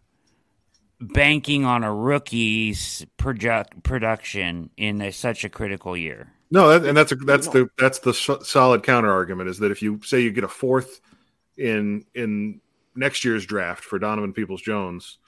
banking 1.01 1.65
on 1.65 1.85
a 1.85 1.93
rookie's 1.93 3.05
project 3.17 3.83
production 3.83 4.71
in 4.77 5.01
a, 5.03 5.13
such 5.13 5.45
a 5.45 5.49
critical 5.49 5.97
year. 5.97 6.33
No, 6.51 6.69
that, 6.69 6.89
and 6.89 6.97
that's 6.97 7.13
a, 7.13 7.17
that's 7.17 7.49
the 7.49 7.69
that's 7.77 7.99
the 7.99 8.15
so- 8.15 8.41
solid 8.41 8.83
counter 8.83 9.11
argument 9.11 9.49
is 9.49 9.59
that 9.59 9.71
if 9.73 9.83
you 9.83 10.01
say 10.05 10.21
you 10.21 10.31
get 10.31 10.45
a 10.45 10.49
fourth 10.49 11.01
in 11.59 12.05
in 12.15 12.61
next 12.95 13.25
year's 13.25 13.45
draft 13.45 13.85
for 13.85 13.99
Donovan 13.99 14.33
Peoples 14.33 14.63
Jones, 14.63 15.19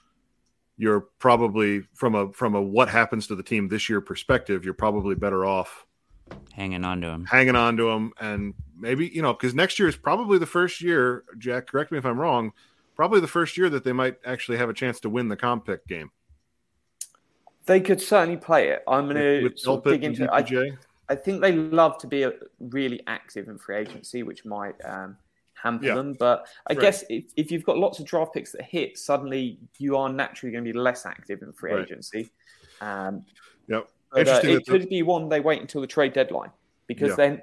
you're 0.77 1.01
probably 1.19 1.81
from 1.93 2.15
a 2.15 2.31
from 2.31 2.55
a 2.55 2.61
what 2.61 2.87
happens 2.89 3.27
to 3.27 3.35
the 3.35 3.43
team 3.43 3.67
this 3.67 3.89
year 3.89 3.99
perspective, 4.01 4.63
you're 4.63 4.73
probably 4.73 5.15
better 5.15 5.45
off 5.45 5.85
Hanging 6.53 6.83
on 6.85 7.01
to 7.01 7.07
him. 7.07 7.25
hanging 7.25 7.55
on 7.55 7.75
to 7.77 7.89
him 7.89 8.13
and 8.19 8.53
maybe 8.77 9.07
you 9.07 9.21
know 9.21 9.33
because 9.33 9.55
next 9.55 9.79
year 9.79 9.87
is 9.89 9.95
probably 9.97 10.37
the 10.37 10.45
first 10.45 10.79
year. 10.81 11.23
Jack, 11.37 11.67
correct 11.67 11.91
me 11.91 11.97
if 11.97 12.05
I'm 12.05 12.19
wrong. 12.19 12.53
Probably 12.99 13.21
the 13.21 13.27
first 13.27 13.55
year 13.55 13.69
that 13.69 13.85
they 13.85 13.93
might 13.93 14.17
actually 14.25 14.57
have 14.57 14.67
a 14.67 14.73
chance 14.73 14.99
to 14.99 15.09
win 15.09 15.29
the 15.29 15.37
comp 15.37 15.65
pick 15.65 15.87
game 15.87 16.11
They 17.65 17.79
could 17.79 18.01
certainly 18.01 18.35
play 18.35 18.71
it. 18.71 18.83
I'm 18.89 19.07
going 19.07 19.15
to 19.15 19.81
dig 19.85 20.03
into 20.03 20.25
it. 20.25 20.29
I, 20.33 20.45
I 21.07 21.15
think 21.15 21.39
they 21.39 21.53
love 21.53 21.97
to 21.99 22.07
be 22.07 22.25
uh 22.25 22.31
really 22.59 23.01
active 23.07 23.47
in 23.47 23.57
free 23.57 23.77
agency, 23.77 24.23
which 24.23 24.43
might 24.43 24.75
um, 24.83 25.15
hamper 25.63 25.85
Yeah. 25.85 25.93
them. 25.93 26.17
But 26.19 26.45
I 26.67 26.73
Right. 26.73 26.81
guess 26.81 27.05
if, 27.09 27.23
if 27.37 27.53
you've 27.53 27.63
got 27.63 27.77
lots 27.77 27.99
of 27.99 28.05
draft 28.05 28.33
picks 28.33 28.51
that 28.51 28.63
hit, 28.63 28.97
suddenly 28.97 29.59
you 29.77 29.95
are 29.95 30.09
naturally 30.09 30.51
going 30.51 30.65
to 30.65 30.73
be 30.73 30.77
less 30.77 31.05
active 31.05 31.41
in 31.41 31.53
free 31.53 31.71
Right. 31.71 31.83
agency. 31.83 32.29
Um, 32.81 33.23
Yep. 33.69 33.87
but, 34.11 34.27
uh, 34.27 34.41
it 34.43 34.67
could 34.67 34.89
be 34.89 35.03
one 35.03 35.29
they 35.29 35.39
wait 35.39 35.61
until 35.61 35.79
the 35.79 35.87
trade 35.87 36.11
deadline 36.11 36.51
because 36.85 37.11
Yeah. 37.11 37.15
then 37.15 37.41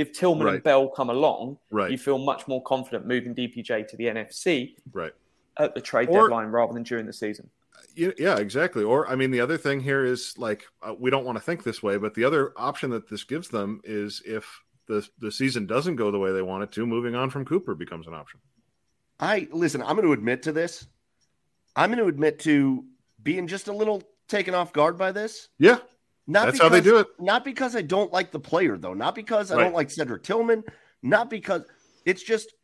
if 0.00 0.12
Tillman 0.12 0.46
Right. 0.46 0.54
and 0.56 0.62
Bell 0.64 0.88
come 0.88 1.10
along, 1.10 1.58
Right. 1.70 1.90
you 1.90 1.98
feel 1.98 2.18
much 2.18 2.48
more 2.48 2.62
confident 2.62 3.06
moving 3.06 3.34
DPJ 3.34 3.86
to 3.88 3.96
the 3.96 4.06
NFC 4.08 4.76
Right. 4.92 5.12
at 5.58 5.74
the 5.74 5.80
trade 5.80 6.08
Or- 6.08 6.22
deadline 6.28 6.48
rather 6.48 6.72
than 6.72 6.82
during 6.82 7.06
the 7.06 7.12
season. 7.12 7.50
Yeah, 7.94 8.10
yeah, 8.18 8.36
exactly. 8.38 8.84
Or 8.84 9.08
I 9.08 9.14
mean, 9.16 9.30
the 9.30 9.40
other 9.40 9.56
thing 9.56 9.80
here 9.80 10.04
is 10.04 10.36
like 10.38 10.64
uh, 10.82 10.94
we 10.98 11.10
don't 11.10 11.24
want 11.24 11.36
to 11.36 11.42
think 11.44 11.62
this 11.62 11.82
way, 11.82 11.96
but 11.96 12.14
the 12.14 12.24
other 12.24 12.52
option 12.56 12.90
that 12.90 13.08
this 13.08 13.24
gives 13.24 13.48
them 13.48 13.80
is 13.84 14.22
if 14.26 14.62
the 14.86 15.06
the 15.18 15.30
season 15.32 15.66
doesn't 15.66 15.96
go 15.96 16.10
the 16.10 16.18
way 16.18 16.32
they 16.32 16.42
want 16.42 16.62
it 16.62 16.72
to, 16.72 16.86
moving 16.86 17.14
on 17.14 17.30
from 17.30 17.44
Cooper 17.44 17.74
becomes 17.74 18.06
an 18.06 18.14
option. 18.14 18.40
I 19.18 19.48
listen, 19.52 19.82
I'm 19.82 19.96
going 19.96 20.06
to 20.06 20.12
admit 20.12 20.42
to 20.44 20.52
this. 20.52 20.86
I'm 21.76 21.90
going 21.90 22.02
to 22.02 22.08
admit 22.08 22.38
to 22.40 22.84
being 23.22 23.46
just 23.46 23.68
a 23.68 23.72
little 23.72 24.02
taken 24.28 24.54
off 24.54 24.72
guard 24.72 24.96
by 24.98 25.12
this. 25.12 25.48
Yeah, 25.58 25.78
Not 26.30 26.46
That's 26.46 26.60
how 26.60 26.68
they 26.68 26.80
do 26.80 26.98
it. 26.98 27.08
Not 27.18 27.44
because 27.44 27.74
I 27.74 27.82
don't 27.82 28.12
like 28.12 28.30
the 28.30 28.38
player, 28.38 28.76
though. 28.78 28.94
Not 28.94 29.16
because 29.16 29.50
I 29.50 29.56
Right. 29.56 29.64
don't 29.64 29.74
like 29.74 29.90
Cedric 29.90 30.22
Tillman. 30.22 30.62
Not 31.02 31.28
because 31.28 31.64
it's 32.04 32.22
just 32.22 32.54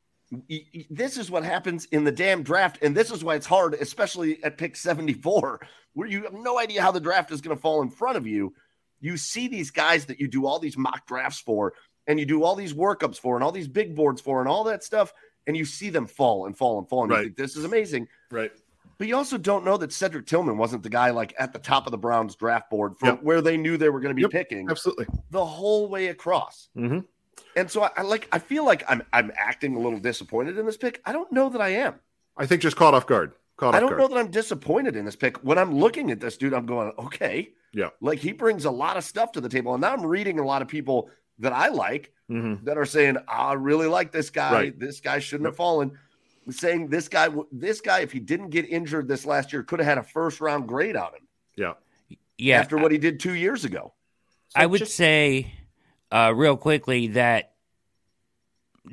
this 0.90 1.16
is 1.16 1.30
what 1.30 1.44
happens 1.44 1.86
in 1.86 2.04
the 2.04 2.12
damn 2.12 2.42
draft, 2.42 2.78
and 2.82 2.96
this 2.96 3.10
is 3.10 3.22
why 3.24 3.34
it's 3.36 3.46
hard, 3.46 3.74
especially 3.74 4.42
at 4.44 4.58
pick 4.58 4.74
74, 4.76 5.60
where 5.94 6.08
you 6.08 6.22
have 6.24 6.32
no 6.32 6.58
idea 6.58 6.82
how 6.82 6.90
the 6.92 7.00
draft 7.00 7.30
is 7.32 7.40
going 7.40 7.56
to 7.56 7.60
fall 7.60 7.82
in 7.82 7.90
front 7.90 8.16
of 8.16 8.26
you. 8.26 8.52
You 9.00 9.16
see 9.16 9.46
these 9.48 9.70
guys 9.70 10.06
that 10.06 10.18
you 10.20 10.26
do 10.28 10.46
all 10.46 10.58
these 10.58 10.76
mock 10.76 11.06
drafts 11.06 11.40
for, 11.40 11.74
and 12.06 12.18
you 12.20 12.26
do 12.26 12.42
all 12.44 12.54
these 12.56 12.72
workups 12.74 13.18
for, 13.18 13.34
and 13.36 13.42
all 13.44 13.52
these 13.52 13.68
big 13.68 13.94
boards 13.96 14.20
for, 14.20 14.40
and 14.40 14.48
all 14.48 14.64
that 14.64 14.82
stuff, 14.84 15.12
and 15.46 15.56
you 15.56 15.64
see 15.64 15.90
them 15.90 16.06
fall 16.06 16.46
and 16.46 16.56
fall 16.56 16.78
and 16.78 16.88
fall, 16.88 17.02
and 17.04 17.10
Right. 17.12 17.18
you 17.18 17.24
think 17.26 17.36
this 17.36 17.56
is 17.56 17.64
amazing. 17.64 18.08
right. 18.30 18.52
But 18.98 19.08
you 19.08 19.16
also 19.16 19.36
don't 19.36 19.64
know 19.64 19.76
that 19.76 19.92
Cedric 19.92 20.26
Tillman 20.26 20.56
wasn't 20.56 20.82
the 20.82 20.88
guy 20.88 21.10
like 21.10 21.34
at 21.38 21.52
the 21.52 21.58
top 21.58 21.86
of 21.86 21.90
the 21.90 21.98
Browns 21.98 22.34
draft 22.34 22.70
board 22.70 22.96
for 22.96 23.06
Yep. 23.06 23.22
where 23.22 23.40
they 23.42 23.56
knew 23.56 23.76
they 23.76 23.90
were 23.90 24.00
going 24.00 24.10
to 24.10 24.14
be 24.14 24.22
Yep. 24.22 24.30
picking 24.30 24.70
Absolutely. 24.70 25.06
the 25.30 25.44
whole 25.44 25.88
way 25.88 26.08
across. 26.08 26.68
hmm 26.74 27.00
And 27.54 27.70
so 27.70 27.82
I, 27.82 27.90
I 27.98 28.02
like 28.02 28.28
I 28.32 28.38
feel 28.38 28.64
like 28.64 28.84
I'm 28.88 29.02
I'm 29.12 29.32
acting 29.36 29.76
a 29.76 29.78
little 29.80 29.98
disappointed 29.98 30.56
in 30.58 30.64
this 30.66 30.76
pick. 30.76 31.00
I 31.04 31.12
don't 31.12 31.30
know 31.32 31.48
that 31.50 31.60
I 31.60 31.68
am. 31.70 31.96
I 32.36 32.46
think 32.46 32.62
just 32.62 32.76
caught 32.76 32.94
off 32.94 33.06
guard. 33.06 33.32
Caught 33.56 33.74
I 33.74 33.80
don't 33.80 33.90
guard. 33.90 34.00
know 34.00 34.08
that 34.08 34.18
I'm 34.18 34.30
disappointed 34.30 34.96
in 34.96 35.04
this 35.04 35.16
pick. 35.16 35.38
When 35.38 35.58
I'm 35.58 35.74
looking 35.74 36.10
at 36.10 36.20
this 36.20 36.36
dude, 36.36 36.52
I'm 36.54 36.66
going, 36.66 36.92
okay. 36.98 37.50
Yeah. 37.72 37.90
Like 38.00 38.18
he 38.18 38.32
brings 38.32 38.64
a 38.66 38.70
lot 38.70 38.96
of 38.96 39.04
stuff 39.04 39.32
to 39.32 39.40
the 39.40 39.48
table. 39.48 39.72
And 39.74 39.80
now 39.80 39.92
I'm 39.92 40.04
reading 40.04 40.38
a 40.38 40.44
lot 40.44 40.60
of 40.62 40.68
people 40.68 41.10
that 41.38 41.52
I 41.52 41.68
like 41.68 42.12
hmm 42.28 42.54
that 42.64 42.76
are 42.78 42.84
saying, 42.86 43.16
I 43.28 43.52
really 43.54 43.86
like 43.86 44.12
this 44.12 44.30
guy. 44.30 44.52
Right. 44.52 44.78
This 44.78 45.00
guy 45.00 45.18
shouldn't 45.18 45.44
Yep. 45.46 45.52
have 45.52 45.56
fallen. 45.56 45.98
Saying 46.48 46.88
this 46.88 47.08
guy, 47.08 47.28
this 47.50 47.80
guy, 47.80 48.00
if 48.00 48.12
he 48.12 48.20
didn't 48.20 48.50
get 48.50 48.68
injured 48.68 49.08
this 49.08 49.26
last 49.26 49.52
year, 49.52 49.62
could 49.64 49.80
have 49.80 49.88
had 49.88 49.98
a 49.98 50.02
first 50.02 50.40
round 50.40 50.68
grade 50.68 50.96
on 50.96 51.12
him 51.14 51.26
Yeah. 51.56 51.72
Yeah, 52.38 52.60
after 52.60 52.76
what 52.76 52.92
he 52.92 52.98
did 52.98 53.18
two 53.18 53.34
years 53.34 53.64
ago. 53.64 53.94
So 54.48 54.60
I 54.60 54.66
would 54.66 54.78
just- 54.78 54.94
say, 54.94 55.52
uh, 56.12 56.32
real 56.36 56.56
quickly, 56.56 57.08
that 57.08 57.54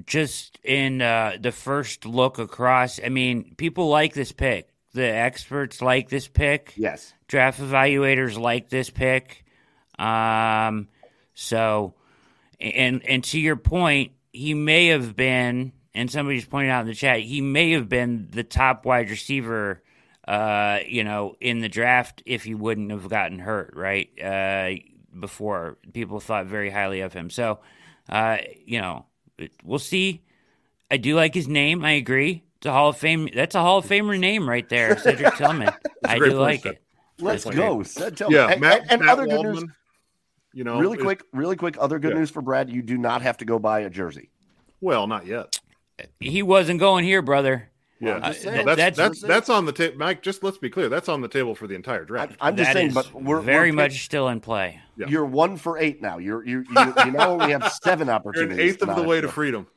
just 0.05 0.59
in 0.63 1.01
uh, 1.01 1.37
the 1.39 1.51
first 1.51 2.05
look 2.05 2.39
across, 2.39 2.99
I 3.03 3.09
mean, 3.09 3.53
people 3.55 3.89
like 3.89 4.13
this 4.13 4.31
pick. 4.31 4.69
The 4.93 5.05
experts 5.07 5.81
like 5.81 6.09
this 6.09 6.27
pick. 6.27 6.73
Yes. 6.75 7.13
Draft 7.27 7.59
evaluators 7.59 8.37
like 8.39 8.69
this 8.69 8.89
pick. 8.89 9.43
Um, 9.99 10.87
so, 11.33 11.95
and 12.59 13.03
and 13.05 13.23
to 13.25 13.39
your 13.39 13.55
point, 13.55 14.11
he 14.31 14.53
may 14.53 14.87
have 14.87 15.15
been, 15.15 15.71
and 15.95 16.09
somebody's 16.11 16.41
just 16.41 16.51
pointed 16.51 16.69
out 16.69 16.81
in 16.81 16.87
the 16.87 16.93
chat, 16.95 17.19
he 17.19 17.41
may 17.41 17.71
have 17.71 17.87
been 17.89 18.27
the 18.31 18.43
top 18.43 18.85
wide 18.85 19.09
receiver. 19.09 19.81
Uh, 20.25 20.79
you 20.87 21.03
know, 21.03 21.35
in 21.41 21.59
the 21.59 21.67
draft, 21.67 22.23
if 22.25 22.45
he 22.45 22.55
wouldn't 22.55 22.91
have 22.91 23.09
gotten 23.09 23.39
hurt, 23.39 23.73
right? 23.75 24.09
Uh, 24.23 24.69
before 25.19 25.77
people 25.91 26.21
thought 26.21 26.45
very 26.45 26.69
highly 26.69 27.01
of 27.01 27.11
him. 27.11 27.29
So, 27.29 27.59
uh, 28.07 28.37
you 28.65 28.79
know, 28.79 29.05
we'll 29.65 29.79
see. 29.79 30.23
I 30.89 30.95
do 30.95 31.15
like 31.15 31.33
his 31.33 31.49
name. 31.49 31.83
I 31.83 31.91
agree. 31.91 32.41
It's 32.57 32.65
a 32.65 32.71
Hall 32.71 32.87
of 32.89 32.97
Fame. 32.97 33.27
That's 33.35 33.53
a 33.55 33.59
Hall 33.59 33.79
of 33.79 33.85
Famer 33.85 34.17
name 34.17 34.47
right 34.47 34.67
there, 34.69 34.97
Cedric 34.97 35.35
Tillman. 35.37 35.71
I 36.05 36.17
great 36.19 36.29
do 36.31 36.39
like 36.39 36.61
Seth. 36.63 36.71
it. 36.73 36.81
Let's 37.19 37.43
Point 37.43 37.57
go. 37.57 37.83
Said 37.83 38.15
tell 38.15 38.31
Yeah. 38.31 38.47
and, 38.47 38.61
Matt, 38.61 38.81
and, 38.83 38.91
and 38.91 39.01
Matt 39.01 39.09
other 39.09 39.27
good 39.27 39.43
news. 39.43 39.65
You 40.53 40.63
know, 40.63 40.79
really 40.79 40.97
quick, 40.97 41.23
really 41.33 41.57
quick. 41.57 41.75
Other 41.77 41.99
good 41.99 42.13
Yeah. 42.13 42.19
news 42.19 42.29
for 42.29 42.41
Brad: 42.41 42.69
you 42.69 42.81
do 42.81 42.97
not 42.97 43.21
have 43.23 43.37
to 43.39 43.45
go 43.45 43.59
buy 43.59 43.81
a 43.81 43.89
jersey. 43.89 44.29
Well, 44.79 45.05
not 45.07 45.25
yet. 45.25 45.59
He 46.19 46.41
wasn't 46.43 46.79
going 46.79 47.03
here, 47.05 47.21
brother. 47.21 47.69
Yeah, 47.99 48.15
I'm 48.15 48.33
just 48.33 48.43
No, 48.45 48.51
saying. 48.51 48.65
that's 48.65 48.77
That's- 48.77 48.95
that's 48.97 49.21
that's, 49.21 49.49
on 49.49 49.65
the 49.65 49.71
table. 49.71 49.97
Mike, 49.97 50.21
just 50.21 50.43
let's 50.43 50.57
be 50.57 50.69
clear. 50.69 50.89
That's 50.89 51.07
on 51.07 51.21
the 51.21 51.29
table 51.29 51.55
for 51.55 51.67
the 51.67 51.75
entire 51.75 52.03
draft. 52.03 52.35
I'm 52.41 52.57
just 52.57 52.73
saying, 52.73 52.87
is 52.87 52.93
but 52.93 53.13
we're 53.13 53.39
very 53.39 53.71
we're 53.71 53.75
much 53.77 54.03
still 54.03 54.27
in 54.27 54.41
play. 54.41 54.81
Yeah. 54.97 55.07
You're 55.07 55.25
one 55.25 55.55
for 55.57 55.77
eight 55.77 56.01
now. 56.01 56.17
You're 56.17 56.45
you 56.45 56.65
you, 56.69 56.93
you 57.05 57.11
now 57.11 57.29
only 57.29 57.51
have 57.51 57.71
seven 57.81 58.07
You're 58.09 58.15
opportunities. 58.15 58.57
an 58.57 58.63
eighth 58.63 58.81
of 58.81 58.95
the 58.95 59.03
way 59.03 59.21
to 59.21 59.29
freedom. 59.29 59.67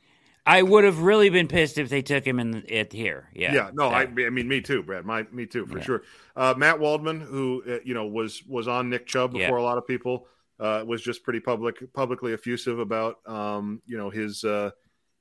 I 0.48 0.62
would 0.62 0.84
have 0.84 1.00
really 1.00 1.28
been 1.28 1.48
pissed 1.48 1.76
if 1.76 1.88
they 1.88 2.02
took 2.02 2.24
him 2.24 2.38
in 2.38 2.64
it 2.68 2.92
here. 2.92 3.28
Yeah. 3.34 3.52
Yeah, 3.52 3.70
no, 3.74 3.88
I, 3.88 4.02
I 4.02 4.06
mean, 4.30 4.46
me 4.46 4.60
too, 4.60 4.82
Brad. 4.84 5.04
My, 5.04 5.24
me 5.32 5.44
too, 5.44 5.66
for 5.66 5.78
Yeah. 5.78 5.84
sure. 5.84 6.02
Uh, 6.36 6.54
Matt 6.56 6.78
Waldman, 6.78 7.20
who 7.20 7.64
uh, 7.68 7.78
you 7.84 7.94
know 7.94 8.06
was 8.06 8.42
was 8.48 8.66
on 8.68 8.88
Nick 8.90 9.06
Chubb 9.06 9.32
before 9.32 9.58
Yeah. 9.58 9.64
a 9.64 9.66
lot 9.66 9.78
of 9.78 9.86
people, 9.86 10.26
uh, 10.58 10.82
was 10.86 11.02
just 11.02 11.22
pretty 11.22 11.40
public, 11.40 11.92
publicly 11.92 12.32
effusive 12.32 12.78
about 12.80 13.18
um, 13.28 13.82
you 13.86 13.96
know 13.98 14.10
his 14.10 14.42
uh, 14.44 14.70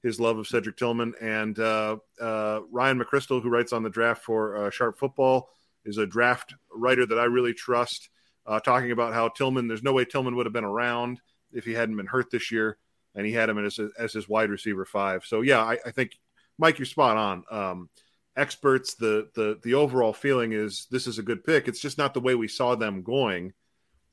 his 0.06 0.20
love 0.20 0.38
of 0.38 0.48
Cedric 0.48 0.78
Tillman 0.78 1.16
and 1.20 1.58
uh, 1.58 1.98
uh, 2.22 2.60
Ryan 2.72 3.00
McCrystal, 3.00 3.42
who 3.42 3.50
writes 3.50 3.74
on 3.74 3.82
the 3.82 3.90
draft 3.90 4.24
for 4.24 4.56
uh, 4.56 4.70
Sharp 4.70 5.00
Football, 5.00 5.50
is 5.84 5.98
a 5.98 6.06
draft 6.06 6.54
writer 6.72 7.08
that 7.08 7.18
I 7.18 7.24
really 7.24 7.56
trust. 7.56 8.10
Uh, 8.46 8.60
talking 8.60 8.92
about 8.92 9.16
how 9.16 9.30
Tillman, 9.30 9.68
there's 9.68 9.82
no 9.82 9.94
way 9.94 10.06
Tillman 10.06 10.36
would 10.36 10.46
have 10.46 10.54
been 10.54 10.64
around 10.64 11.20
if 11.52 11.66
he 11.66 11.74
hadn't 11.74 11.98
been 11.98 12.06
hurt 12.06 12.30
this 12.30 12.52
year, 12.52 12.78
and 13.16 13.26
he 13.26 13.32
had 13.32 13.50
him 13.50 13.58
as, 13.58 13.80
as 13.98 14.14
his 14.14 14.30
wide 14.30 14.52
receiver 14.52 14.86
five. 14.86 15.26
So 15.26 15.42
yeah, 15.42 15.64
I, 15.64 15.80
I 15.84 15.90
think 15.90 16.12
Mike, 16.60 16.78
you're 16.78 16.86
spot 16.86 17.18
on. 17.18 17.44
Um, 17.50 17.90
experts, 18.38 18.94
the 18.94 19.30
the 19.34 19.60
the 19.64 19.74
overall 19.74 20.14
feeling 20.14 20.52
is 20.52 20.86
this 20.92 21.08
is 21.08 21.18
a 21.18 21.24
good 21.24 21.44
pick. 21.44 21.68
It's 21.68 21.80
just 21.80 21.98
not 21.98 22.14
the 22.14 22.20
way 22.20 22.36
we 22.36 22.48
saw 22.48 22.76
them 22.76 23.02
going. 23.02 23.54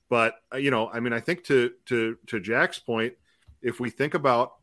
But 0.09 0.37
uh, 0.55 0.57
you 0.57 0.71
know, 0.71 0.89
I 0.89 1.01
mean, 1.01 1.13
I 1.13 1.21
think 1.21 1.45
to 1.45 1.73
to 1.87 2.17
to 2.29 2.41
Jack's 2.41 2.79
point, 2.79 3.13
if 3.61 3.79
we 3.79 3.91
think 3.91 4.15
about 4.15 4.55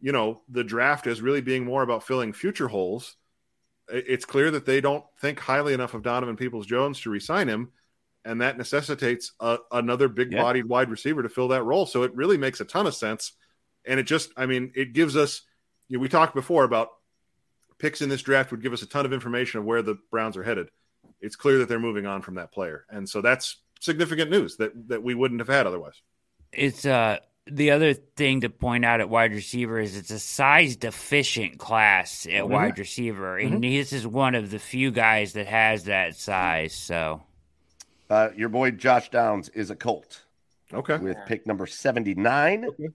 you 0.00 0.12
know 0.12 0.40
the 0.48 0.64
draft 0.64 1.06
as 1.06 1.20
really 1.20 1.40
being 1.40 1.64
more 1.64 1.82
about 1.82 2.06
filling 2.06 2.32
future 2.32 2.68
holes, 2.68 3.16
it's 3.88 4.24
clear 4.24 4.50
that 4.50 4.66
they 4.66 4.80
don't 4.80 5.04
think 5.20 5.38
highly 5.38 5.74
enough 5.74 5.94
of 5.94 6.02
Donovan 6.02 6.36
Peoples 6.36 6.66
Jones 6.66 7.00
to 7.00 7.10
resign 7.10 7.48
him, 7.48 7.72
and 8.24 8.40
that 8.40 8.58
necessitates 8.58 9.32
a, 9.40 9.58
another 9.72 10.08
big 10.08 10.30
bodied 10.30 10.64
yeah. 10.64 10.70
wide 10.70 10.90
receiver 10.90 11.22
to 11.22 11.28
fill 11.28 11.48
that 11.48 11.64
role. 11.64 11.86
So 11.86 12.02
it 12.02 12.14
really 12.14 12.38
makes 12.38 12.60
a 12.60 12.64
ton 12.64 12.86
of 12.86 12.94
sense, 12.94 13.32
and 13.84 14.00
it 14.00 14.04
just, 14.04 14.30
I 14.36 14.46
mean, 14.46 14.72
it 14.74 14.92
gives 14.92 15.16
us. 15.16 15.42
You 15.88 15.98
know, 15.98 16.02
we 16.02 16.08
talked 16.08 16.34
before 16.34 16.64
about 16.64 16.88
picks 17.78 18.00
in 18.00 18.08
this 18.08 18.22
draft 18.22 18.52
would 18.52 18.62
give 18.62 18.72
us 18.72 18.82
a 18.82 18.86
ton 18.86 19.06
of 19.06 19.12
information 19.12 19.58
of 19.58 19.66
where 19.66 19.82
the 19.82 19.98
Browns 20.10 20.36
are 20.36 20.44
headed. 20.44 20.70
It's 21.20 21.34
clear 21.34 21.58
that 21.58 21.68
they're 21.68 21.80
moving 21.80 22.06
on 22.06 22.22
from 22.22 22.36
that 22.36 22.52
player, 22.52 22.84
and 22.90 23.08
so 23.08 23.20
that's 23.20 23.56
significant 23.80 24.30
news 24.30 24.56
that 24.56 24.72
that 24.88 25.02
we 25.02 25.14
wouldn't 25.14 25.40
have 25.40 25.48
had 25.48 25.66
otherwise. 25.66 26.00
It's 26.52 26.86
uh 26.86 27.18
the 27.50 27.70
other 27.70 27.94
thing 27.94 28.42
to 28.42 28.50
point 28.50 28.84
out 28.84 29.00
at 29.00 29.08
wide 29.08 29.32
receiver 29.32 29.78
is 29.78 29.96
it's 29.96 30.10
a 30.10 30.18
size 30.18 30.76
deficient 30.76 31.58
class 31.58 32.26
at 32.26 32.32
mm-hmm. 32.32 32.52
wide 32.52 32.78
receiver, 32.78 33.36
and 33.36 33.52
mm-hmm. 33.54 33.60
this 33.60 33.92
is 33.92 34.06
one 34.06 34.34
of 34.34 34.50
the 34.50 34.58
few 34.58 34.90
guys 34.90 35.32
that 35.34 35.46
has 35.46 35.84
that 35.84 36.16
size. 36.16 36.74
So, 36.74 37.22
uh, 38.08 38.30
your 38.36 38.48
boy 38.48 38.72
Josh 38.72 39.10
Downs 39.10 39.48
is 39.50 39.70
a 39.70 39.76
Colt. 39.76 40.22
Okay, 40.72 40.98
with 40.98 41.18
pick 41.26 41.46
number 41.46 41.66
seventy 41.66 42.14
nine. 42.14 42.64
Okay. 42.66 42.88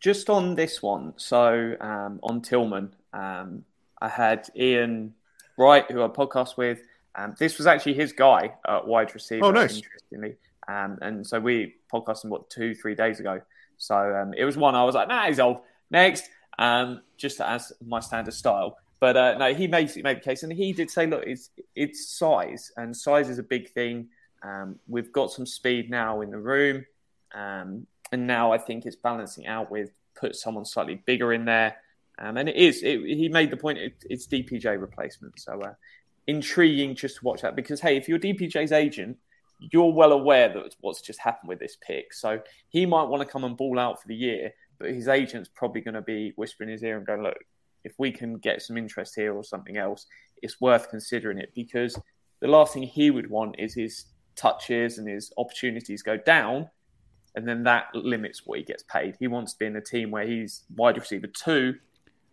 Just 0.00 0.28
on 0.30 0.56
this 0.56 0.82
one, 0.82 1.14
so 1.16 1.76
um, 1.80 2.18
on 2.22 2.40
Tillman, 2.40 2.94
um, 3.12 3.64
I 4.00 4.08
had 4.08 4.48
Ian 4.56 5.14
Wright, 5.56 5.88
who 5.90 6.02
I 6.02 6.08
podcast 6.08 6.56
with. 6.56 6.80
Um, 7.14 7.34
this 7.38 7.58
was 7.58 7.66
actually 7.66 7.94
his 7.94 8.12
guy 8.12 8.54
at 8.66 8.86
wide 8.86 9.14
receiver. 9.14 9.44
Oh, 9.44 9.50
nice. 9.50 9.76
Interestingly, 9.76 10.36
um, 10.68 10.98
and 11.02 11.26
so 11.26 11.40
we 11.40 11.74
podcasted 11.92 12.26
what 12.26 12.50
two, 12.50 12.74
three 12.74 12.94
days 12.94 13.20
ago. 13.20 13.40
So 13.78 13.96
um, 13.96 14.34
it 14.34 14.44
was 14.44 14.56
one 14.56 14.74
I 14.74 14.84
was 14.84 14.94
like, 14.94 15.08
nah, 15.08 15.26
he's 15.26 15.40
old. 15.40 15.58
Next, 15.90 16.28
um, 16.58 17.02
just 17.16 17.40
as 17.40 17.72
my 17.84 18.00
standard 18.00 18.34
style. 18.34 18.76
But 19.00 19.16
uh, 19.16 19.36
no, 19.38 19.52
he 19.52 19.66
made 19.66 19.90
made 20.04 20.18
the 20.18 20.20
case, 20.20 20.44
and 20.44 20.52
he 20.52 20.72
did 20.72 20.90
say, 20.90 21.06
look, 21.06 21.24
it's 21.26 21.50
it's 21.74 22.08
size, 22.08 22.70
and 22.76 22.96
size 22.96 23.28
is 23.28 23.38
a 23.38 23.42
big 23.42 23.70
thing. 23.70 24.08
Um, 24.44 24.78
we've 24.86 25.12
got 25.12 25.32
some 25.32 25.44
speed 25.44 25.90
now 25.90 26.20
in 26.20 26.30
the 26.30 26.38
room, 26.38 26.86
um, 27.34 27.86
and 28.12 28.26
now 28.26 28.52
I 28.52 28.58
think 28.58 28.86
it's 28.86 28.94
balancing 28.94 29.46
out 29.46 29.70
with 29.72 29.90
put 30.14 30.36
someone 30.36 30.64
slightly 30.64 31.02
bigger 31.04 31.32
in 31.32 31.44
there. 31.44 31.76
Um, 32.18 32.36
and 32.36 32.48
it 32.48 32.54
is. 32.54 32.82
It, 32.84 33.00
he 33.00 33.28
made 33.28 33.50
the 33.50 33.56
point. 33.56 33.78
It, 33.78 34.04
it's 34.08 34.28
DPJ 34.28 34.80
replacement. 34.80 35.40
So 35.40 35.60
uh, 35.60 35.74
intriguing 36.28 36.94
just 36.94 37.16
to 37.16 37.24
watch 37.24 37.42
that 37.42 37.56
because 37.56 37.80
hey, 37.80 37.96
if 37.96 38.08
you're 38.08 38.20
DPJ's 38.20 38.70
agent, 38.70 39.16
you're 39.70 39.92
well 39.92 40.12
aware 40.12 40.48
that 40.52 40.74
what's 40.80 41.00
just 41.00 41.20
happened 41.20 41.48
with 41.48 41.58
this 41.58 41.76
pick. 41.86 42.12
So 42.12 42.40
he 42.68 42.86
might 42.86 43.04
want 43.04 43.22
to 43.22 43.28
come 43.28 43.44
and 43.44 43.56
ball 43.56 43.78
out 43.78 44.00
for 44.00 44.08
the 44.08 44.14
year, 44.14 44.52
but 44.78 44.90
his 44.90 45.08
agent's 45.08 45.48
probably 45.54 45.80
going 45.80 45.94
to 45.94 46.02
be 46.02 46.32
whispering 46.36 46.68
in 46.68 46.72
his 46.72 46.82
ear 46.82 46.96
and 46.96 47.06
going, 47.06 47.22
look, 47.22 47.38
if 47.84 47.94
we 47.98 48.10
can 48.10 48.38
get 48.38 48.62
some 48.62 48.76
interest 48.76 49.14
here 49.14 49.34
or 49.34 49.44
something 49.44 49.76
else, 49.76 50.06
it's 50.42 50.60
worth 50.60 50.90
considering 50.90 51.38
it 51.38 51.52
because 51.54 51.98
the 52.40 52.48
last 52.48 52.74
thing 52.74 52.82
he 52.82 53.10
would 53.10 53.30
want 53.30 53.56
is 53.58 53.74
his 53.74 54.06
touches 54.34 54.98
and 54.98 55.08
his 55.08 55.32
opportunities 55.36 56.02
go 56.02 56.16
down. 56.16 56.68
And 57.34 57.48
then 57.48 57.62
that 57.64 57.86
limits 57.94 58.42
what 58.44 58.58
he 58.58 58.64
gets 58.64 58.82
paid. 58.82 59.16
He 59.18 59.26
wants 59.26 59.52
to 59.52 59.58
be 59.58 59.66
in 59.66 59.76
a 59.76 59.80
team 59.80 60.10
where 60.10 60.26
he's 60.26 60.64
wide 60.76 60.98
receiver 60.98 61.28
two 61.28 61.76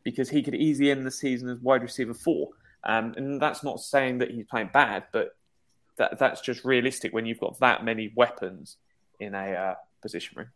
because 0.03 0.29
he 0.29 0.41
could 0.41 0.55
easily 0.55 0.91
end 0.91 1.05
the 1.05 1.11
season 1.11 1.49
as 1.49 1.59
wide 1.59 1.83
receiver 1.83 2.13
four. 2.13 2.49
Um, 2.83 3.13
and 3.17 3.41
that's 3.41 3.63
not 3.63 3.79
saying 3.79 4.17
that 4.19 4.31
he's 4.31 4.45
playing 4.45 4.71
bad, 4.73 5.05
but 5.13 5.35
that 5.99 6.17
that's 6.17 6.41
just 6.41 6.65
realistic 6.65 7.13
when 7.13 7.27
you've 7.27 7.39
got 7.39 7.59
that 7.59 7.85
many 7.85 8.11
weapons 8.15 8.77
in 9.19 9.35
a 9.35 9.51
uh, 9.51 9.75
position 10.01 10.37
room. 10.37 10.47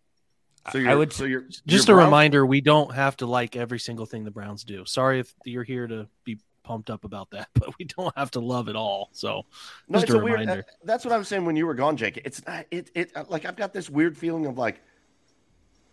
So 0.71 0.79
I 0.79 0.95
would 0.95 1.11
so 1.11 1.25
you're 1.25 1.45
just 1.67 1.89
a 1.89 1.95
reminder: 1.95 2.45
we 2.45 2.61
don't 2.61 2.93
have 2.95 3.17
to 3.17 3.25
like 3.25 3.55
every 3.55 3.79
single 3.79 4.05
thing 4.05 4.23
the 4.23 4.31
Browns 4.31 4.63
do. 4.63 4.85
Sorry 4.85 5.19
if 5.19 5.33
you're 5.43 5.65
here 5.65 5.85
to 5.87 6.07
be 6.23 6.39
pumped 6.63 6.89
up 6.89 7.03
about 7.03 7.29
that, 7.31 7.49
but 7.53 7.77
we 7.77 7.85
don't 7.85 8.17
have 8.17 8.31
to 8.31 8.39
love 8.39 8.69
it 8.69 8.75
all. 8.75 9.09
So 9.11 9.43
no, 9.89 9.99
just 9.99 10.11
a, 10.11 10.17
a 10.17 10.21
reminder. 10.23 10.53
Weird, 10.53 10.65
that's 10.85 11.03
what 11.03 11.13
I 11.13 11.17
was 11.17 11.27
saying 11.27 11.45
when 11.45 11.57
you 11.57 11.67
were 11.67 11.73
gone, 11.73 11.97
Jake. 11.97 12.21
It's 12.23 12.41
it 12.71 12.89
it 12.95 13.29
like 13.29 13.45
I've 13.45 13.57
got 13.57 13.73
this 13.73 13.89
weird 13.89 14.17
feeling 14.17 14.45
of 14.45 14.57
like 14.57 14.81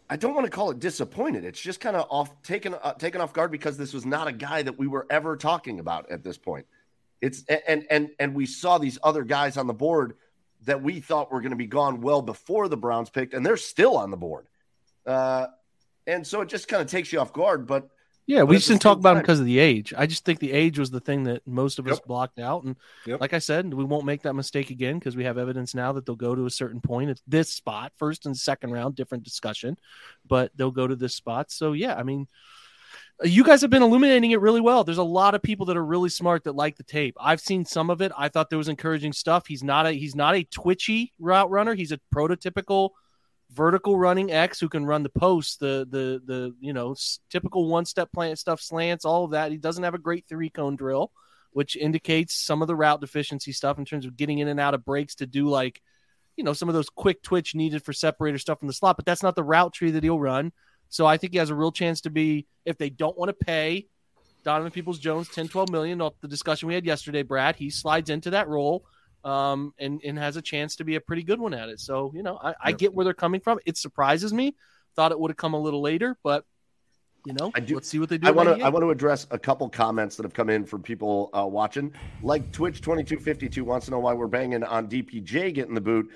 I 0.09 0.17
don't 0.17 0.35
want 0.35 0.45
to 0.45 0.51
call 0.51 0.71
it 0.71 0.79
disappointed. 0.79 1.45
It's 1.45 1.61
just 1.61 1.81
kind 1.81 1.97
of 1.97 2.07
off 2.09 2.41
taken 2.45 2.75
uh, 2.75 2.93
taken 2.93 3.21
off 3.21 3.33
guard 3.33 3.51
because 3.51 3.77
this 3.77 3.93
was 3.93 4.07
not 4.07 4.29
a 4.29 4.33
guy 4.33 4.63
that 4.63 4.79
we 4.79 4.87
were 4.87 5.07
ever 5.11 5.37
talking 5.37 5.81
about 5.81 6.09
at 6.13 6.23
this 6.23 6.39
point. 6.39 6.67
It's 7.21 7.45
and 7.45 7.87
and 7.91 8.11
and 8.19 8.35
we 8.35 8.47
saw 8.47 8.79
these 8.79 8.99
other 9.03 9.25
guys 9.25 9.57
on 9.57 9.67
the 9.67 9.75
board 9.75 10.15
that 10.65 10.83
we 10.83 11.01
thought 11.01 11.33
were 11.33 11.41
going 11.41 11.51
to 11.51 11.57
be 11.57 11.67
gone 11.67 12.01
well 12.01 12.23
before 12.23 12.69
the 12.69 12.77
Browns 12.77 13.11
picked, 13.11 13.35
and 13.35 13.45
they're 13.45 13.57
still 13.57 13.97
on 13.97 14.11
the 14.11 14.17
board. 14.17 14.47
Uh, 15.07 15.47
and 16.07 16.27
so 16.27 16.41
it 16.41 16.49
just 16.49 16.69
kind 16.69 16.83
of 16.83 16.89
takes 16.89 17.13
you 17.13 17.21
off 17.21 17.33
guard. 17.33 17.67
But 17.67 17.89
yeah, 18.27 18.43
we 18.43 18.57
just 18.57 18.69
didn't 18.69 18.83
talk 18.83 18.99
about 18.99 19.17
him 19.17 19.23
because 19.23 19.41
of 19.41 19.47
the 19.47 19.59
age. 19.59 19.93
I 19.97 20.07
just 20.07 20.25
think 20.25 20.39
the 20.39 20.53
age 20.53 20.79
was 20.79 20.91
the 20.91 21.01
thing 21.01 21.25
that 21.25 21.47
most 21.47 21.79
of 21.79 21.87
yep. 21.87 21.95
us 21.95 22.01
blocked 22.01 22.39
out. 22.39 22.63
And 22.63 22.77
yep. 23.05 23.21
like 23.21 23.33
I 23.33 23.39
said, 23.39 23.73
we 23.75 23.85
won't 23.85 24.05
make 24.05 24.23
that 24.23 24.35
mistake 24.35 24.71
again 24.71 24.99
because 24.99 25.17
we 25.17 25.25
have 25.25 25.37
evidence 25.37 25.75
now 25.75 25.93
that 25.93 26.07
they'll 26.07 26.15
go 26.15 26.35
to 26.35 26.47
a 26.47 26.51
certain 26.51 26.81
point 26.81 27.11
at 27.11 27.21
this 27.27 27.51
spot, 27.51 27.93
first 27.97 28.27
and 28.27 28.37
second 28.37 28.71
round, 28.71 28.95
different 28.95 29.25
discussion, 29.25 29.77
but 30.27 30.53
they'll 30.57 30.71
go 30.71 30.87
to 30.87 30.95
this 30.97 31.15
spot. 31.15 31.51
So 31.51 31.73
yeah, 31.73 31.97
I 31.97 32.03
mean, 32.03 32.29
you 33.23 33.45
guys 33.45 33.61
have 33.61 33.71
been 33.71 33.83
illuminating 33.83 34.31
it 34.31 34.41
really 34.41 34.61
well. 34.61 34.85
There's 34.85 34.99
a 34.99 35.03
lot 35.03 35.35
of 35.35 35.43
people 35.43 35.67
that 35.67 35.77
are 35.77 35.85
really 35.85 36.09
smart 36.09 36.45
that 36.45 36.55
like 36.55 36.77
the 36.77 36.83
tape. 36.83 37.17
I've 37.21 37.41
seen 37.41 37.65
some 37.65 37.91
of 37.91 38.01
it. 38.01 38.13
I 38.17 38.29
thought 38.29 38.49
there 38.49 38.59
was 38.59 38.69
encouraging 38.69 39.13
stuff. 39.13 39.47
He's 39.47 39.63
not 39.63 39.87
a 39.87 39.93
he's 39.93 40.15
not 40.15 40.35
a 40.35 40.45
twitchy 40.45 41.13
route 41.19 41.51
runner. 41.51 41.75
He's 41.75 41.93
a 41.93 42.01
prototypical 42.15 42.91
vertical 43.53 43.99
running 43.99 44.31
X 44.31 44.61
who 44.61 44.69
can 44.69 44.87
run 44.87 45.03
the 45.03 45.11
post, 45.11 45.61
the 45.61 45.87
the 45.91 46.23
the 46.25 46.55
you 46.61 46.73
know 46.73 46.95
typical 47.29 47.69
one 47.69 47.85
step 47.85 48.11
plant 48.13 48.39
stuff, 48.39 48.61
slants, 48.61 49.05
all 49.05 49.25
of 49.25 49.33
that. 49.33 49.51
He 49.53 49.59
doesn't 49.59 49.85
have 49.85 49.95
a 49.95 49.99
great 49.99 50.25
three 50.29 50.49
cone 50.49 50.77
drill, 50.77 51.13
which 51.53 51.77
indicates 51.77 52.35
some 52.35 52.63
of 52.63 52.69
the 52.69 52.77
route 52.77 53.01
deficiency 53.01 53.53
stuff 53.53 53.79
in 53.79 53.85
terms 53.85 54.07
of 54.07 54.17
getting 54.17 54.39
in 54.39 54.49
and 54.49 54.61
out 54.61 54.75
of 54.75 54.85
breaks 54.85 55.17
to 55.17 55.27
do 55.27 55.49
like 55.49 55.83
you 56.37 56.45
know 56.45 56.53
some 56.55 56.69
of 56.69 56.75
those 56.75 56.89
quick 56.89 57.23
twitch 57.23 57.55
needed 57.55 57.85
for 57.85 57.93
separator 57.93 58.39
stuff 58.39 58.63
in 58.63 58.67
the 58.67 58.73
slot. 58.73 58.97
But 58.97 59.05
that's 59.05 59.23
not 59.23 59.37
the 59.37 59.45
route 59.45 59.75
tree 59.75 59.91
that 59.91 60.05
he'll 60.05 60.19
run. 60.19 60.53
So 60.91 61.07
I 61.07 61.17
think 61.17 61.33
he 61.33 61.39
has 61.39 61.51
a 61.51 61.55
real 61.55 61.73
chance 61.73 62.03
to 62.03 62.11
be 62.11 62.47
if 62.65 62.77
they 62.77 62.91
don't 62.91 63.17
want 63.17 63.31
to 63.31 63.45
pay 63.45 63.87
Donovan 64.45 64.73
Peoples 64.73 64.99
Jones 64.99 65.29
10, 65.29 65.49
12 65.49 65.71
million. 65.71 65.99
The 66.21 66.29
discussion 66.29 66.69
we 66.69 66.75
had 66.75 66.85
yesterday, 66.85 67.23
Brad, 67.23 67.57
he 67.57 67.71
slides 67.71 68.11
into 68.11 68.31
that 68.31 68.49
role 68.49 68.85
um, 69.25 69.75
and 69.79 70.01
and 70.05 70.19
has 70.19 70.37
a 70.37 70.43
chance 70.43 70.77
to 70.77 70.85
be 70.85 70.97
a 70.97 71.01
pretty 71.01 71.23
good 71.23 71.41
one 71.41 71.55
at 71.55 71.69
it. 71.69 71.81
So 71.81 72.13
you 72.15 72.23
know, 72.23 72.39
I, 72.43 72.55
I 72.63 72.73
get 72.73 72.95
where 72.95 73.05
they're 73.05 73.15
coming 73.15 73.41
from. 73.41 73.59
It 73.67 73.77
surprises 73.77 74.33
me. 74.33 74.55
Thought 74.97 75.13
it 75.13 75.21
would 75.21 75.31
have 75.31 75.37
come 75.37 75.55
a 75.55 75.61
little 75.61 75.81
later, 75.81 76.17
but 76.23 76.45
you 77.27 77.35
know, 77.35 77.53
I 77.55 77.61
do, 77.61 77.75
let's 77.75 77.89
see 77.89 77.99
what 77.99 78.09
they 78.09 78.17
do. 78.17 78.27
I 78.27 78.31
want 78.31 78.59
to 78.59 78.65
I 78.65 78.71
want 78.71 78.83
to 78.83 78.91
address 78.91 79.27
a 79.31 79.39
couple 79.39 79.69
comments 79.69 80.17
that 80.17 80.25
have 80.25 80.33
come 80.33 80.49
in 80.49 80.65
from 80.65 80.83
people 80.83 81.31
uh, 81.35 81.47
watching. 81.47 81.93
Like 82.23 82.51
Twitch 82.51 82.81
twenty 82.81 83.05
two 83.05 83.19
fifty 83.19 83.49
two 83.49 83.65
wants 83.65 83.87
to 83.87 83.93
know 83.93 83.99
why 83.99 84.15
we're 84.15 84.27
banging 84.27 84.65
on 84.65 84.89
DPJ 84.89 85.55
getting 85.55 85.75
the 85.75 85.81
boot, 85.81 86.11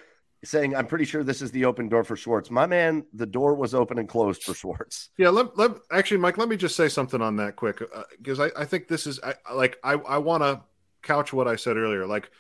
saying 0.45 0.77
I'm 0.77 0.87
pretty 0.87 1.05
sure 1.05 1.25
this 1.25 1.43
is 1.43 1.51
the 1.51 1.65
open 1.65 1.89
door 1.89 2.05
for 2.05 2.17
Schwartz. 2.17 2.51
My 2.51 2.67
man, 2.67 3.05
the 3.13 3.27
door 3.27 3.55
was 3.55 3.75
open 3.75 3.99
and 3.99 4.09
closed 4.09 4.43
for 4.43 4.55
Schwartz. 4.55 5.11
Yeah, 5.19 5.31
let, 5.31 5.57
let 5.57 5.73
actually, 5.91 6.19
Mike, 6.19 6.39
let 6.39 6.49
me 6.49 6.57
just 6.57 6.77
say 6.77 6.89
something 6.89 7.21
on 7.21 7.37
that 7.37 7.57
quick 7.57 7.83
because 8.19 8.41
uh, 8.41 8.51
I, 8.57 8.63
I 8.63 8.65
think 8.65 8.89
this 8.89 9.07
is 9.07 9.21
I, 9.23 9.35
like 9.53 9.79
I 9.83 9.95
I 9.95 10.19
want 10.19 10.43
to 10.43 10.63
couch 11.03 11.33
what 11.33 11.49
I 11.49 11.57
said 11.57 11.77
earlier, 11.77 12.07
like 12.07 12.31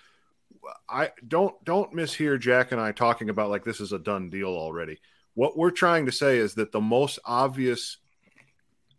I 0.88 1.10
don't 1.26 1.62
don't 1.64 1.92
mishear 1.92 2.38
Jack 2.38 2.72
and 2.72 2.80
I 2.80 2.92
talking 2.92 3.30
about 3.30 3.50
like 3.50 3.64
this 3.64 3.80
is 3.80 3.92
a 3.92 3.98
done 3.98 4.30
deal 4.30 4.48
already. 4.48 4.98
What 5.34 5.56
we're 5.56 5.70
trying 5.70 6.06
to 6.06 6.12
say 6.12 6.38
is 6.38 6.54
that 6.54 6.72
the 6.72 6.80
most 6.80 7.18
obvious 7.24 7.98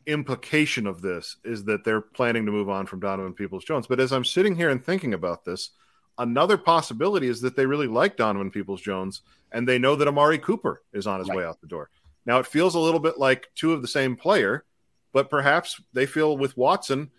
implication 0.06 0.86
of 0.86 1.02
this 1.02 1.38
is 1.44 1.64
that 1.66 1.84
they're 1.84 2.02
planning 2.02 2.46
to 2.46 2.52
move 2.52 2.70
on 2.70 2.86
from 2.86 3.00
Donovan 3.00 3.34
Peoples 3.34 3.66
Jones. 3.66 3.88
But 3.88 4.00
as 4.00 4.12
I'm 4.12 4.26
sitting 4.26 4.56
here 4.56 4.70
and 4.70 4.84
thinking 4.84 5.14
about 5.14 5.46
this, 5.46 5.72
another 6.18 6.58
possibility 6.58 7.28
is 7.28 7.42
that 7.42 7.56
they 7.56 7.66
really 7.66 7.88
like 7.88 8.18
Donovan 8.18 8.52
Peoples 8.52 8.82
Jones 8.82 9.22
and 9.52 9.68
they 9.68 9.78
know 9.78 9.96
that 9.96 10.08
Amari 10.08 10.38
Cooper 10.38 10.82
is 10.94 11.08
on 11.08 11.20
his 11.20 11.30
right. 11.30 11.40
way 11.40 11.46
out 11.46 11.62
the 11.62 11.68
door. 11.68 11.90
Now 12.26 12.40
it 12.40 12.48
feels 12.48 12.76
a 12.76 12.80
little 12.80 13.00
bit 13.00 13.18
like 13.18 13.50
two 13.56 13.74
of 13.74 13.82
the 13.82 13.88
same 13.88 14.16
player, 14.16 14.66
but 15.14 15.30
perhaps 15.30 15.80
they 15.94 16.06
feel 16.06 16.38
with 16.38 16.58
Watson 16.58 17.12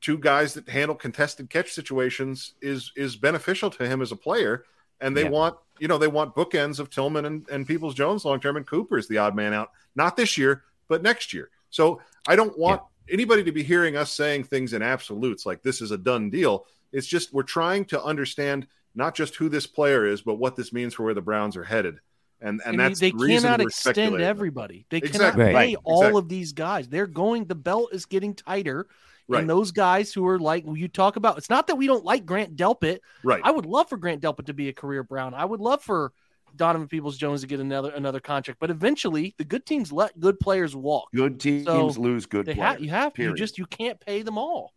two 0.00 0.18
guys 0.18 0.54
that 0.54 0.68
handle 0.68 0.94
contested 0.94 1.48
catch 1.48 1.72
situations 1.72 2.54
is 2.60 2.92
is 2.96 3.16
beneficial 3.16 3.70
to 3.70 3.86
him 3.86 4.02
as 4.02 4.12
a 4.12 4.16
player 4.16 4.64
and 5.00 5.16
they 5.16 5.24
Yeah. 5.24 5.30
want 5.30 5.56
you 5.78 5.88
know 5.88 5.98
they 5.98 6.08
want 6.08 6.34
bookends 6.34 6.78
of 6.78 6.90
Tillman 6.90 7.24
and, 7.24 7.48
and 7.48 7.66
Peoples 7.66 7.94
Jones 7.94 8.24
long 8.24 8.40
term, 8.40 8.56
and 8.56 8.66
Cooper 8.66 8.98
is 8.98 9.08
the 9.08 9.18
odd 9.18 9.34
man 9.34 9.54
out, 9.54 9.70
not 9.96 10.16
this 10.16 10.36
year, 10.36 10.64
but 10.88 11.02
next 11.02 11.32
year. 11.32 11.50
So 11.70 12.02
I 12.28 12.36
don't 12.36 12.56
want 12.58 12.82
anybody 13.08 13.42
to 13.44 13.52
be 13.52 13.62
hearing 13.62 13.96
us 13.96 14.12
saying 14.12 14.44
things 14.44 14.72
in 14.74 14.82
absolutes 14.82 15.46
like 15.46 15.62
this 15.62 15.80
is 15.80 15.90
a 15.90 15.98
done 15.98 16.28
deal. 16.30 16.66
It's 16.92 17.06
just 17.06 17.32
we're 17.32 17.42
trying 17.42 17.84
to 17.86 18.02
understand 18.02 18.66
not 18.94 19.14
just 19.14 19.36
who 19.36 19.48
this 19.48 19.66
player 19.66 20.04
is, 20.06 20.22
but 20.22 20.34
what 20.34 20.56
this 20.56 20.72
means 20.72 20.94
for 20.94 21.04
where 21.04 21.14
the 21.14 21.20
Browns 21.22 21.56
are 21.56 21.64
headed. 21.64 21.98
And 22.40 22.60
and, 22.64 22.72
And 22.74 22.80
that's 22.80 23.00
they 23.00 23.10
the 23.10 23.18
cannot 23.40 23.60
we're 23.60 23.66
extend 23.68 24.20
everybody. 24.20 24.86
They 24.90 24.96
Exactly. 24.98 25.18
cannot 25.18 25.36
Right. 25.38 25.54
pay 25.54 25.74
Right. 25.74 25.76
all 25.84 26.02
Exactly. 26.02 26.18
of 26.18 26.28
these 26.28 26.52
guys. 26.52 26.88
They're 26.88 27.06
going. 27.06 27.44
The 27.44 27.54
belt 27.54 27.90
is 27.92 28.06
getting 28.06 28.34
tighter. 28.34 28.86
Right. 29.28 29.40
And 29.40 29.48
those 29.50 29.70
guys 29.70 30.12
who 30.12 30.26
are 30.26 30.38
like 30.40 30.64
you 30.66 30.88
talk 30.88 31.14
about, 31.16 31.38
it's 31.38 31.50
not 31.50 31.68
that 31.68 31.76
we 31.76 31.86
don't 31.86 32.04
like 32.04 32.26
Grant 32.26 32.56
Delpit. 32.56 32.98
Right. 33.22 33.40
I 33.44 33.50
would 33.52 33.66
love 33.66 33.88
for 33.88 33.96
Grant 33.96 34.22
Delpit 34.22 34.46
to 34.46 34.54
be 34.54 34.68
a 34.68 34.72
career 34.72 35.04
Brown. 35.04 35.34
I 35.34 35.44
would 35.44 35.60
love 35.60 35.82
for 35.84 36.12
Donovan 36.56 36.88
Peoples 36.88 37.16
Jones 37.16 37.42
to 37.42 37.46
get 37.46 37.60
another 37.60 37.90
another 37.90 38.18
contract. 38.18 38.58
But 38.58 38.70
eventually, 38.70 39.34
the 39.38 39.44
good 39.44 39.64
teams 39.66 39.92
let 39.92 40.18
good 40.18 40.40
players 40.40 40.74
walk. 40.74 41.10
Good 41.14 41.38
teams 41.38 41.64
So, 41.66 41.86
lose 42.00 42.26
good 42.26 42.46
They 42.46 42.54
players. 42.54 42.72
have 42.72 42.80
you 42.80 42.90
have 42.90 43.12
you 43.18 43.34
just 43.34 43.56
you 43.58 43.66
can't 43.66 44.00
pay 44.00 44.22
them 44.22 44.36
all. 44.36 44.72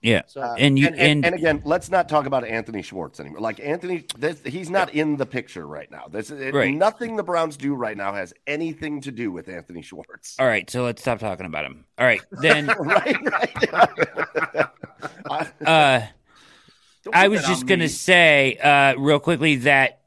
Yeah. 0.00 0.22
So 0.26 0.40
Uh, 0.42 0.54
And 0.58 0.78
you- 0.78 0.86
and, 0.86 0.96
and, 0.96 1.24
and- 1.26 1.34
again, 1.34 1.62
let's 1.64 1.90
not 1.90 2.08
talk 2.08 2.26
about 2.26 2.44
Anthony 2.44 2.82
Schwartz 2.82 3.18
anymore. 3.18 3.40
Like 3.40 3.58
Anthony, 3.60 4.04
this, 4.16 4.40
he's 4.44 4.70
not 4.70 4.94
in 4.94 5.16
the 5.16 5.26
picture 5.26 5.66
right 5.66 5.90
now. 5.90 6.06
This 6.08 6.30
it, 6.30 6.54
Right. 6.54 6.72
nothing 6.74 7.16
the 7.16 7.22
Browns 7.24 7.56
do 7.56 7.74
right 7.74 7.96
now 7.96 8.12
has 8.12 8.32
anything 8.46 9.00
to 9.02 9.10
do 9.10 9.32
with 9.32 9.48
Anthony 9.48 9.82
Schwartz. 9.82 10.36
All 10.38 10.46
right, 10.46 10.68
so 10.70 10.84
let's 10.84 11.02
stop 11.02 11.18
talking 11.18 11.46
about 11.46 11.64
him. 11.64 11.84
All 11.98 12.06
right, 12.06 12.20
then 12.30 12.66
right, 12.78 13.16
right. 13.24 14.68
I- 15.30 15.48
uh 15.66 16.06
I 17.12 17.28
was 17.28 17.42
just 17.44 17.66
going 17.66 17.78
to 17.80 17.86
me. 17.86 17.88
say 17.88 18.56
uh, 18.62 18.94
real 18.98 19.18
quickly 19.18 19.56
that 19.56 20.00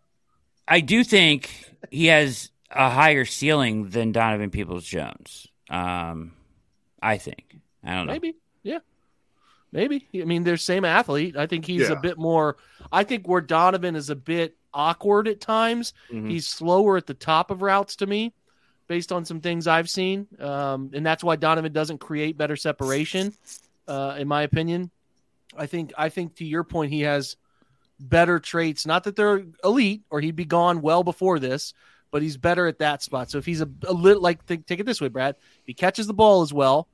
I 0.68 0.82
do 0.82 1.04
think 1.04 1.50
he 1.90 2.06
has 2.08 2.52
a 2.70 2.90
higher 2.92 3.26
ceiling 3.26 3.90
than 3.90 4.12
Donovan 4.12 4.52
Peoples 4.52 4.86
Jones. 4.86 5.48
Um, 5.70 6.34
I 7.02 7.18
think. 7.18 7.58
I 7.84 7.96
don't 7.96 8.06
know. 8.06 8.14
maybe, 8.14 8.36
yeah, 8.62 8.80
maybe. 9.72 10.08
I 10.16 10.26
mean, 10.26 10.44
they're 10.44 10.58
same 10.58 10.86
athlete. 10.86 11.36
I 11.38 11.48
think 11.48 11.66
he's 11.66 11.90
Yeah. 11.90 11.94
a 11.94 12.00
bit 12.00 12.18
more. 12.18 12.58
I 12.92 13.04
think 13.04 13.28
where 13.28 13.42
Donovan 13.42 13.96
is 13.96 14.10
a 14.10 14.16
bit 14.16 14.56
awkward 14.74 15.28
at 15.28 15.42
times. 15.42 15.94
Mhm. 16.12 16.30
He's 16.30 16.48
slower 16.48 16.98
at 16.98 17.08
the 17.08 17.14
top 17.14 17.52
of 17.52 17.62
routes 17.62 17.96
to 17.98 18.08
me, 18.08 18.34
based 18.88 19.12
on 19.12 19.26
some 19.26 19.40
things 19.42 19.68
I've 19.68 19.90
seen, 19.90 20.28
um, 20.40 20.92
and 20.94 21.06
that's 21.06 21.24
why 21.24 21.36
Donovan 21.36 21.72
doesn't 21.72 22.00
create 22.00 22.38
better 22.38 22.56
separation, 22.56 23.34
uh, 23.88 24.16
in 24.20 24.28
my 24.28 24.44
opinion. 24.44 24.92
I 25.58 25.66
think 25.66 25.94
I 25.98 26.10
think 26.10 26.36
to 26.36 26.46
your 26.46 26.64
point, 26.64 26.92
he 26.92 27.02
has 27.02 27.36
better 28.00 28.40
traits. 28.40 28.86
Not 28.86 29.04
that 29.04 29.16
they're 29.16 29.46
elite, 29.64 30.04
or 30.10 30.22
he'd 30.22 30.36
be 30.36 30.46
gone 30.46 30.82
well 30.82 31.04
before 31.04 31.40
this, 31.40 31.74
but 32.10 32.22
he's 32.22 32.36
better 32.38 32.68
at 32.68 32.80
that 32.80 33.04
spot. 33.04 33.30
So 33.30 33.38
if 33.38 33.46
he's 33.46 33.62
a, 33.62 33.70
a 33.88 33.94
little 33.94 34.22
like 34.22 34.44
think, 34.46 34.66
take 34.66 34.80
it 34.80 34.86
this 34.86 35.00
way, 35.02 35.08
Brad, 35.10 35.36
he 35.66 35.74
catches 35.74 36.08
the 36.08 36.14
ball 36.14 36.42
as 36.42 36.52
well, 36.54 36.88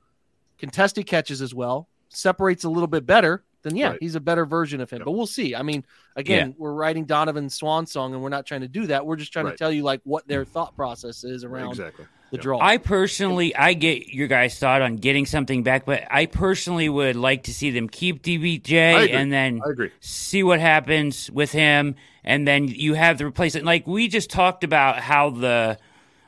contested 0.58 1.06
catches 1.08 1.42
as 1.42 1.54
well, 1.54 1.88
separates 2.10 2.64
a 2.64 2.70
little 2.70 2.88
bit 2.88 3.06
better, 3.06 3.44
then 3.64 3.76
yeah, 3.76 3.90
Right. 3.90 3.98
he's 4.00 4.16
a 4.16 4.20
better 4.20 4.46
version 4.46 4.80
of 4.82 4.90
him. 4.90 5.00
Yep. 5.00 5.06
But 5.06 5.12
we'll 5.12 5.28
see. 5.28 5.56
I 5.56 5.62
mean, 5.64 5.84
again, 6.16 6.56
we're 6.58 6.74
writing 6.74 7.06
Donovan's 7.06 7.56
swan 7.56 7.86
song, 7.86 8.14
and 8.14 8.22
we're 8.24 8.30
not 8.30 8.46
trying 8.46 8.62
to 8.62 8.68
do 8.68 8.88
that. 8.88 9.06
We're 9.06 9.16
just 9.18 9.34
trying 9.34 9.46
Right. 9.46 9.52
to 9.54 9.58
tell 9.58 9.72
you 9.72 9.84
like 9.84 10.02
what 10.04 10.28
their 10.28 10.46
thought 10.46 10.76
process 10.76 11.24
is 11.24 11.44
around 11.44 11.72
exactly. 11.72 12.06
the 12.32 12.38
Yeah. 12.38 12.42
draw. 12.44 12.60
I 12.62 12.78
personally, 12.78 13.56
I 13.56 13.74
get 13.74 14.08
your 14.10 14.28
guys' 14.28 14.58
thought 14.60 14.82
on 14.82 14.98
getting 14.98 15.26
something 15.26 15.64
back, 15.64 15.86
but 15.86 16.04
I 16.10 16.28
personally 16.28 16.88
would 16.90 17.16
like 17.16 17.44
to 17.44 17.54
see 17.54 17.72
them 17.72 17.90
keep 17.90 18.22
DPJ 18.22 19.10
and 19.12 19.32
then 19.34 19.62
I 19.66 19.70
agree. 19.72 19.92
see 20.00 20.44
what 20.44 20.60
happens 20.60 21.30
with 21.32 21.52
him, 21.52 21.96
and 22.24 22.48
then 22.48 22.68
you 22.68 22.94
have 22.94 23.18
the 23.18 23.26
replacement. 23.26 23.66
Like 23.66 23.88
we 23.88 24.08
just 24.08 24.30
talked 24.30 24.64
about 24.64 25.00
how 25.00 25.30
the, 25.32 25.78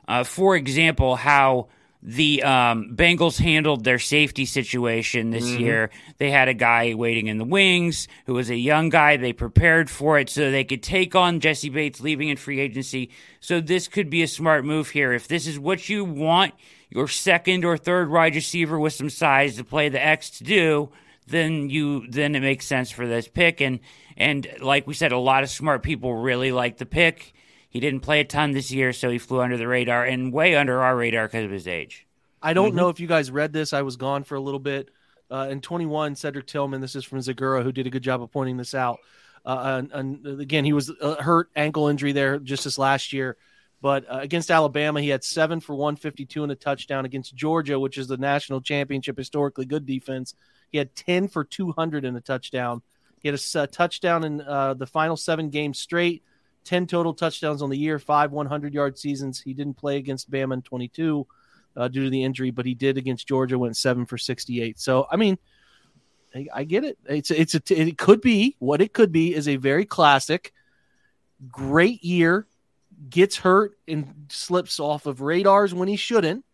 uh, 0.08 0.24
for 0.24 0.56
example, 0.56 1.16
how 1.16 1.68
the 2.02 2.44
um, 2.44 2.96
Bengals 2.96 3.40
handled 3.40 3.84
their 3.84 4.00
safety 4.00 4.46
situation 4.46 5.32
this 5.32 5.50
year. 5.50 5.90
They 6.18 6.32
had 6.32 6.48
a 6.48 6.54
guy 6.54 6.94
waiting 6.94 7.28
in 7.28 7.38
the 7.38 7.44
wings 7.44 8.08
who 8.26 8.36
was 8.36 8.50
a 8.50 8.56
young 8.56 8.88
guy. 8.88 9.18
They 9.18 9.34
prepared 9.34 9.90
for 9.90 10.18
it 10.18 10.30
so 10.30 10.50
they 10.50 10.64
could 10.64 10.82
take 10.82 11.14
on 11.14 11.42
Jessie 11.42 11.70
Bates 11.70 12.00
leaving 12.00 12.30
in 12.30 12.38
free 12.38 12.62
agency. 12.62 13.10
So 13.42 13.60
this 13.60 13.90
could 13.90 14.10
be 14.10 14.24
a 14.24 14.28
smart 14.28 14.64
move 14.64 14.92
here. 14.92 15.12
If 15.12 15.28
this 15.28 15.46
is 15.46 15.60
what 15.60 15.90
you 15.90 16.06
want 16.06 16.54
your 16.90 17.08
second 17.08 17.66
or 17.66 17.78
third 17.78 18.10
wide 18.10 18.36
receiver 18.36 18.80
with 18.80 18.94
some 18.94 19.10
size 19.10 19.58
to 19.58 19.64
play 19.66 19.90
the 19.90 20.04
X 20.04 20.30
to 20.32 20.44
do, 20.46 20.90
then 21.28 21.70
you 21.70 22.08
then 22.08 22.34
it 22.34 22.40
makes 22.40 22.66
sense 22.66 22.90
for 22.90 23.08
this 23.08 23.28
pick. 23.28 23.60
And 23.62 23.80
and 24.16 24.48
like 24.62 24.88
we 24.88 24.94
said, 24.94 25.12
a 25.12 25.18
lot 25.18 25.44
of 25.44 25.50
smart 25.50 25.84
people 25.84 26.16
really 26.16 26.52
like 26.52 26.78
the 26.78 26.86
pick. 26.86 27.34
He 27.70 27.80
didn't 27.80 28.02
play 28.02 28.20
a 28.20 28.26
ton 28.26 28.52
this 28.52 28.72
year, 28.72 28.94
so 28.94 29.10
he 29.10 29.20
flew 29.20 29.42
under 29.42 29.58
the 29.58 29.68
radar 29.68 30.04
and 30.04 30.34
way 30.34 30.56
under 30.56 30.82
our 30.82 30.96
radar 30.96 31.28
because 31.28 31.46
of 31.46 31.52
his 31.52 31.68
age. 31.68 32.08
I 32.42 32.54
don't 32.54 32.74
know 32.74 32.90
if 32.90 33.00
you 33.00 33.08
guys 33.08 33.30
read 33.32 33.54
this. 33.54 33.74
I 33.74 33.82
was 33.82 33.96
gone 33.96 34.24
for 34.24 34.36
a 34.36 34.40
little 34.40 34.60
bit. 34.60 34.90
Uh, 35.32 35.48
in 35.52 35.62
21, 35.62 36.16
Cedric 36.16 36.48
Tillman, 36.48 36.82
this 36.82 36.96
is 36.96 37.06
from 37.06 37.20
Zagura, 37.20 37.62
who 37.62 37.72
did 37.72 37.86
a 37.86 37.90
good 37.92 38.02
job 38.02 38.24
of 38.24 38.32
pointing 38.32 38.58
this 38.58 38.74
out. 38.74 39.00
Uh, 39.46 39.82
and, 39.92 40.24
and 40.26 40.42
again, 40.42 40.66
he 40.66 40.74
was 40.74 40.90
uh, 40.90 41.16
hurt 41.16 41.50
ankle 41.56 41.88
injury 41.88 42.12
there 42.12 42.40
just 42.40 42.64
this 42.64 42.78
last 42.78 43.14
year. 43.14 43.38
But 43.82 44.10
uh, 44.12 44.20
against 44.22 44.52
Alabama, 44.52 45.02
he 45.02 45.10
had 45.10 45.24
seven 45.24 45.60
for 45.60 45.76
152 45.76 46.44
and 46.44 46.52
a 46.52 46.56
touchdown. 46.56 47.06
Against 47.06 47.36
Georgia, 47.36 47.80
which 47.80 47.98
is 47.98 48.08
the 48.08 48.18
national 48.18 48.62
championship, 48.62 49.18
historically 49.18 49.66
good 49.66 49.86
defense, 49.86 50.34
he 50.70 50.78
had 50.78 50.96
10 50.96 51.28
for 51.28 51.44
200 51.44 52.06
and 52.06 52.18
a 52.18 52.22
touchdown. 52.22 52.82
He 53.22 53.30
had 53.30 53.40
a 53.56 53.68
touchdown 53.68 54.24
in 54.24 54.42
uh, 54.42 54.74
the 54.74 54.88
final 54.88 55.18
seven 55.18 55.50
games 55.50 55.80
straight, 55.80 56.24
10 56.70 56.86
total 56.86 57.16
touchdowns 57.16 57.64
on 57.64 57.72
the 57.72 57.78
year, 57.78 57.98
five 57.98 58.32
100 58.32 58.76
yard 58.76 58.96
seasons. 58.96 59.42
He 59.42 59.56
didn't 59.56 59.74
play 59.74 59.98
against 59.98 60.30
Bama 60.30 60.54
in 60.54 60.62
22 60.62 61.26
uh, 61.76 61.88
due 61.88 62.04
to 62.04 62.12
the 62.12 62.24
injury, 62.24 62.52
but 62.52 62.64
he 62.64 62.76
did 62.76 62.96
against 62.96 63.28
Georgia, 63.28 63.58
went 63.58 63.76
seven 63.76 64.06
for 64.06 64.20
68. 64.20 64.80
So, 64.80 65.08
I 65.12 65.16
mean, 65.16 65.40
I, 66.36 66.46
I 66.54 66.64
get 66.66 66.84
it. 66.84 67.00
It's 67.08 67.32
it's 67.32 67.56
a, 67.56 67.62
it 67.72 67.98
could 67.98 68.22
be 68.22 68.56
what 68.60 68.82
it 68.82 68.94
could 68.94 69.12
be 69.12 69.34
is 69.34 69.48
a 69.48 69.56
very 69.56 69.84
classic, 69.84 70.54
great 71.50 72.04
year, 72.04 72.46
gets 73.10 73.38
hurt 73.38 73.72
and 73.88 74.28
slips 74.30 74.80
off 74.80 75.08
of 75.08 75.22
radars 75.22 75.74
when 75.74 75.88
he 75.88 75.96
shouldn't, 75.96 76.46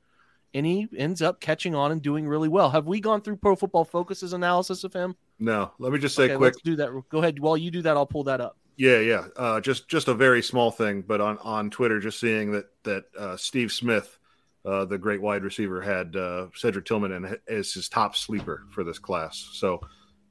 and 0.53 0.65
he 0.65 0.87
ends 0.95 1.21
up 1.21 1.41
catching 1.41 1.75
on 1.75 1.91
and 1.91 2.01
doing 2.01 2.25
really 2.25 2.47
well. 2.47 2.69
Have 2.69 2.87
we 2.87 3.01
gone 3.01 3.19
through 3.19 3.35
Pro 3.35 3.57
Football 3.57 3.83
Focus's 3.83 4.31
analysis 4.31 4.85
of 4.85 4.93
him? 4.93 5.17
No, 5.39 5.73
let 5.77 5.91
me 5.91 5.99
just 5.99 6.15
say 6.15 6.23
okay, 6.23 6.37
quick. 6.37 6.55
do 6.63 6.77
that. 6.77 6.89
Go 7.09 7.17
ahead. 7.17 7.37
While 7.37 7.57
you 7.57 7.69
do 7.69 7.81
that, 7.81 7.97
I'll 7.97 8.05
pull 8.05 8.23
that 8.23 8.39
up. 8.39 8.55
Yeah, 8.77 8.99
yeah. 8.99 9.27
Uh, 9.37 9.61
just 9.61 9.87
just 9.87 10.09
a 10.09 10.13
very 10.13 10.41
small 10.41 10.69
thing, 10.69 11.01
but 11.01 11.21
on 11.21 11.37
on 11.37 11.69
Twitter, 11.69 11.99
just 12.01 12.19
seeing 12.19 12.51
that 12.51 12.65
that 12.83 13.05
uh, 13.17 13.37
Steve 13.37 13.71
Smith, 13.71 14.19
uh, 14.65 14.83
the 14.83 14.97
great 14.97 15.21
wide 15.21 15.43
receiver, 15.43 15.81
had 15.81 16.15
uh, 16.15 16.47
Cedric 16.53 16.85
Tillman 16.85 17.13
and 17.13 17.37
as 17.47 17.71
his 17.71 17.87
top 17.87 18.17
sleeper 18.17 18.63
for 18.71 18.83
this 18.83 18.99
class. 18.99 19.49
So, 19.53 19.79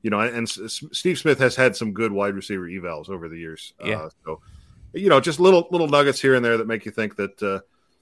you 0.03 0.11
know, 0.11 0.21
and, 0.21 0.47
S- 0.47 0.61
S- 0.63 0.85
Steve 0.93 1.19
Smith 1.19 1.39
has 1.39 1.57
had 1.57 1.75
some 1.75 1.95
good 1.95 2.13
wide 2.13 2.35
receiver 2.35 2.69
evals 2.69 3.09
over 3.09 3.31
the 3.31 3.39
years. 3.39 3.73
Yeah. 3.83 4.03
Uh, 4.03 4.11
so, 4.27 4.41
you 4.93 5.09
know, 5.09 5.21
just 5.21 5.41
little 5.41 5.67
little 5.71 5.89
nuggets 5.89 6.21
here 6.21 6.35
and 6.35 6.45
there 6.45 6.59
that 6.59 6.67
make 6.67 6.85
you 6.85 6.93
think 6.93 7.17
that 7.17 7.43
uh, 7.43 7.61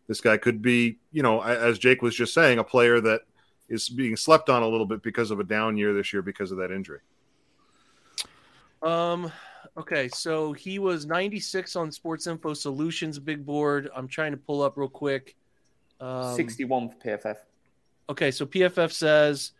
this 0.08 0.20
guy 0.20 0.38
could 0.38 0.60
be, 0.60 0.98
you 1.12 1.22
know, 1.22 1.40
as 1.40 1.78
Jake 1.78 2.02
was 2.02 2.16
just 2.16 2.34
saying, 2.34 2.58
a 2.58 2.64
player 2.64 3.00
that 3.00 3.20
is 3.68 3.88
being 3.88 4.16
slept 4.16 4.50
on 4.50 4.64
a 4.64 4.68
little 4.68 4.86
bit 4.86 5.04
because 5.04 5.30
of 5.30 5.38
a 5.38 5.44
down 5.44 5.76
year 5.76 5.94
this 5.94 6.12
year 6.12 6.20
because 6.20 6.50
of 6.50 6.58
that 6.58 6.72
injury. 6.72 6.98
Um. 8.82 9.30
Okay, 9.76 10.08
so 10.08 10.52
he 10.52 10.78
was 10.78 11.06
96 11.06 11.76
on 11.76 11.90
Sports 11.92 12.26
Info 12.26 12.54
Solutions 12.54 13.18
big 13.18 13.44
board. 13.44 13.88
I'm 13.94 14.08
trying 14.08 14.32
to 14.32 14.36
pull 14.36 14.62
up 14.62 14.76
real 14.76 14.88
quick. 14.88 15.36
Um, 16.00 16.34
61 16.34 16.90
for 16.90 16.96
PFF. 16.96 17.36
Okay, 18.08 18.30
so 18.30 18.44
PFF 18.44 18.92
says, 18.92 19.52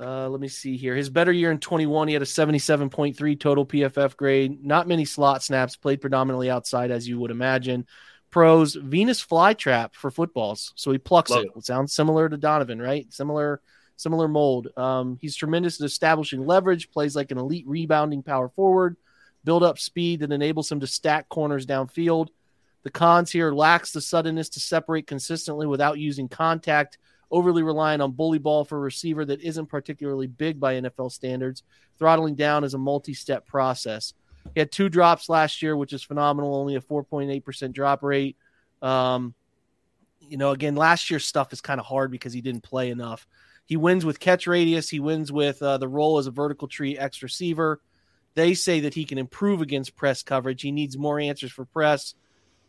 uh, 0.00 0.28
let 0.28 0.40
me 0.40 0.48
see 0.48 0.76
here. 0.76 0.96
His 0.96 1.10
better 1.10 1.32
year 1.32 1.50
in 1.50 1.58
21, 1.58 2.08
he 2.08 2.14
had 2.14 2.22
a 2.22 2.26
77.3 2.26 3.38
total 3.38 3.66
PFF 3.66 4.16
grade. 4.16 4.64
Not 4.64 4.88
many 4.88 5.04
slot 5.04 5.42
snaps, 5.42 5.76
played 5.76 6.00
predominantly 6.00 6.50
outside, 6.50 6.90
as 6.90 7.06
you 7.06 7.18
would 7.20 7.30
imagine. 7.30 7.86
Pros, 8.30 8.74
Venus 8.74 9.24
flytrap 9.24 9.94
for 9.94 10.10
footballs. 10.10 10.72
So 10.74 10.90
he 10.90 10.98
plucks 10.98 11.30
Love 11.30 11.44
it. 11.44 11.52
it. 11.54 11.64
Sounds 11.64 11.92
similar 11.92 12.28
to 12.28 12.36
Donovan, 12.36 12.82
right? 12.82 13.10
Similar, 13.12 13.60
similar 13.96 14.28
mold. 14.28 14.68
Um, 14.76 15.18
he's 15.20 15.36
tremendous 15.36 15.80
at 15.80 15.86
establishing 15.86 16.46
leverage, 16.46 16.90
plays 16.90 17.16
like 17.16 17.30
an 17.30 17.38
elite 17.38 17.66
rebounding 17.66 18.22
power 18.22 18.48
forward, 18.48 18.96
build 19.44 19.62
up 19.62 19.78
speed 19.78 20.20
that 20.20 20.32
enables 20.32 20.70
him 20.70 20.80
to 20.80 20.86
stack 20.86 21.28
corners 21.28 21.66
downfield. 21.66 22.28
The 22.82 22.90
cons 22.90 23.30
here 23.30 23.52
lacks 23.52 23.92
the 23.92 24.00
suddenness 24.00 24.50
to 24.50 24.60
separate 24.60 25.06
consistently 25.06 25.66
without 25.66 25.98
using 25.98 26.28
contact, 26.28 26.98
overly 27.30 27.62
reliant 27.62 28.02
on 28.02 28.12
bully 28.12 28.38
ball 28.38 28.64
for 28.64 28.76
a 28.76 28.80
receiver 28.80 29.24
that 29.24 29.40
isn't 29.40 29.66
particularly 29.66 30.26
big 30.26 30.60
by 30.60 30.74
NFL 30.74 31.10
standards. 31.10 31.62
Throttling 31.98 32.34
down 32.34 32.64
is 32.64 32.74
a 32.74 32.78
multi 32.78 33.14
step 33.14 33.46
process. 33.46 34.12
He 34.52 34.60
had 34.60 34.70
two 34.70 34.90
drops 34.90 35.30
last 35.30 35.62
year, 35.62 35.76
which 35.76 35.94
is 35.94 36.02
phenomenal, 36.02 36.54
only 36.54 36.74
a 36.76 36.80
4.8% 36.80 37.72
drop 37.72 38.02
rate. 38.02 38.36
Um, 38.82 39.34
you 40.20 40.36
know, 40.36 40.50
again, 40.50 40.76
last 40.76 41.10
year's 41.10 41.26
stuff 41.26 41.52
is 41.52 41.60
kind 41.60 41.80
of 41.80 41.86
hard 41.86 42.10
because 42.10 42.32
he 42.32 42.40
didn't 42.40 42.62
play 42.62 42.90
enough. 42.90 43.26
He 43.66 43.76
wins 43.76 44.04
with 44.04 44.20
catch 44.20 44.46
radius, 44.46 44.90
he 44.90 45.00
wins 45.00 45.32
with 45.32 45.62
uh, 45.62 45.78
the 45.78 45.88
role 45.88 46.18
as 46.18 46.26
a 46.26 46.30
vertical 46.30 46.68
tree 46.68 46.98
X 46.98 47.22
receiver. 47.22 47.80
They 48.34 48.54
say 48.54 48.80
that 48.80 48.94
he 48.94 49.04
can 49.04 49.18
improve 49.18 49.60
against 49.60 49.96
press 49.96 50.22
coverage. 50.22 50.62
He 50.62 50.72
needs 50.72 50.98
more 50.98 51.20
answers 51.20 51.52
for 51.52 51.64
press 51.64 52.14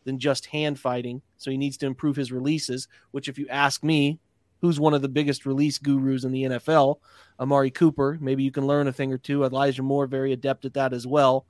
than 0.04 0.20
just 0.20 0.46
hand 0.46 0.80
fighting. 0.80 1.22
So 1.38 1.52
he 1.52 1.58
needs 1.58 1.78
to 1.78 1.88
improve 1.88 2.16
his 2.16 2.32
releases, 2.32 2.88
which, 3.12 3.28
if 3.28 3.38
you 3.38 3.48
ask 3.50 3.84
me, 3.84 4.20
who's 4.62 4.80
one 4.80 4.94
of 4.94 5.02
the 5.02 5.10
biggest 5.10 5.46
release 5.46 5.80
gurus 5.80 6.24
in 6.24 6.32
the 6.32 6.44
NFL? 6.44 7.00
Amari 7.40 7.72
Cooper. 7.72 8.18
Maybe 8.22 8.44
you 8.44 8.52
can 8.52 8.68
learn 8.68 8.88
a 8.88 8.94
thing 8.94 9.12
or 9.12 9.18
two. 9.18 9.44
Elijah 9.44 9.84
Moore, 9.84 10.08
very 10.08 10.32
adept 10.32 10.66
at 10.66 10.76
that 10.76 10.94
as 10.94 11.06
well. 11.06 11.46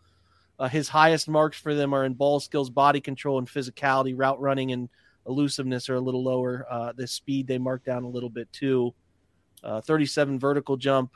Uh, 0.58 0.70
his 0.70 0.88
highest 0.88 1.28
marks 1.28 1.60
for 1.60 1.76
them 1.76 1.94
are 1.94 2.06
in 2.06 2.14
ball 2.14 2.40
skills, 2.40 2.70
body 2.70 3.02
control, 3.02 3.38
and 3.38 3.48
physicality. 3.48 4.14
Route 4.16 4.40
running 4.40 4.72
and 4.72 4.90
elusiveness 5.28 5.90
are 5.90 5.96
a 5.96 6.02
little 6.02 6.24
lower. 6.24 6.66
Uh, 6.70 6.94
the 6.94 7.06
speed 7.06 7.48
they 7.48 7.58
mark 7.58 7.84
down 7.84 8.04
a 8.04 8.10
little 8.10 8.30
bit 8.30 8.52
too. 8.54 8.94
Uh, 9.65 9.82
37 9.82 10.39
vertical 10.39 10.78
jump, 10.78 11.12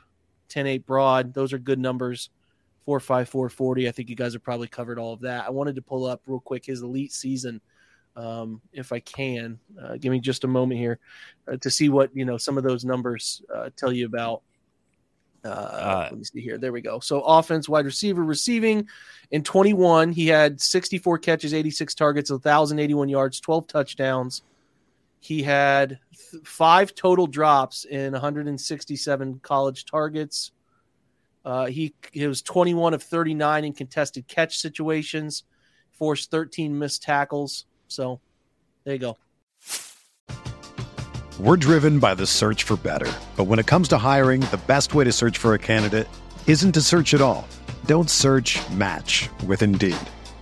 10 0.48 0.66
8 0.66 0.86
broad. 0.86 1.32
Those 1.32 1.52
are 1.52 1.58
good 1.58 1.78
numbers. 1.78 2.30
4 2.84 2.98
5 2.98 3.28
440. 3.28 3.88
I 3.88 3.92
think 3.92 4.08
you 4.08 4.16
guys 4.16 4.32
have 4.32 4.42
probably 4.42 4.66
covered 4.66 4.98
all 4.98 5.12
of 5.12 5.20
that. 5.20 5.46
I 5.46 5.50
wanted 5.50 5.76
to 5.76 5.82
pull 5.82 6.06
up 6.06 6.22
real 6.26 6.40
quick 6.40 6.66
his 6.66 6.82
elite 6.82 7.12
season 7.12 7.60
um, 8.16 8.60
if 8.72 8.92
I 8.92 9.00
can. 9.00 9.58
Uh, 9.80 9.96
give 9.96 10.10
me 10.10 10.20
just 10.20 10.44
a 10.44 10.48
moment 10.48 10.80
here 10.80 10.98
uh, 11.50 11.56
to 11.58 11.70
see 11.70 11.88
what 11.88 12.10
you 12.14 12.24
know 12.24 12.36
some 12.36 12.58
of 12.58 12.64
those 12.64 12.84
numbers 12.84 13.42
uh, 13.54 13.70
tell 13.76 13.92
you 13.92 14.06
about. 14.06 14.42
Uh, 15.42 16.08
let 16.10 16.18
me 16.18 16.24
see 16.24 16.40
here. 16.40 16.58
There 16.58 16.72
we 16.72 16.82
go. 16.82 17.00
So 17.00 17.22
offense, 17.22 17.68
wide 17.68 17.86
receiver, 17.86 18.22
receiving 18.22 18.86
in 19.30 19.42
21, 19.42 20.12
he 20.12 20.26
had 20.26 20.60
64 20.60 21.16
catches, 21.18 21.54
86 21.54 21.94
targets, 21.94 22.30
1,081 22.30 23.08
yards, 23.08 23.40
12 23.40 23.66
touchdowns. 23.66 24.42
He 25.20 25.42
had 25.42 25.98
th- 26.30 26.42
five 26.44 26.94
total 26.94 27.26
drops 27.26 27.84
in 27.84 28.12
167 28.12 29.40
college 29.42 29.84
targets. 29.84 30.52
Uh, 31.44 31.66
he, 31.66 31.94
he 32.12 32.26
was 32.26 32.42
21 32.42 32.94
of 32.94 33.02
39 33.02 33.64
in 33.64 33.72
contested 33.72 34.26
catch 34.26 34.58
situations, 34.58 35.44
forced 35.92 36.30
13 36.30 36.78
missed 36.78 37.02
tackles. 37.02 37.66
So 37.88 38.20
there 38.84 38.94
you 38.94 39.00
go. 39.00 39.16
We're 41.38 41.56
driven 41.56 42.00
by 42.00 42.14
the 42.14 42.26
search 42.26 42.64
for 42.64 42.76
better. 42.76 43.10
But 43.36 43.44
when 43.44 43.58
it 43.58 43.66
comes 43.66 43.88
to 43.88 43.98
hiring, 43.98 44.42
the 44.42 44.60
best 44.66 44.94
way 44.94 45.04
to 45.04 45.12
search 45.12 45.38
for 45.38 45.54
a 45.54 45.58
candidate 45.58 46.06
isn't 46.46 46.72
to 46.72 46.82
search 46.82 47.14
at 47.14 47.20
all. 47.20 47.48
Don't 47.86 48.10
search 48.10 48.58
match 48.70 49.30
with 49.46 49.62
Indeed. 49.62 49.96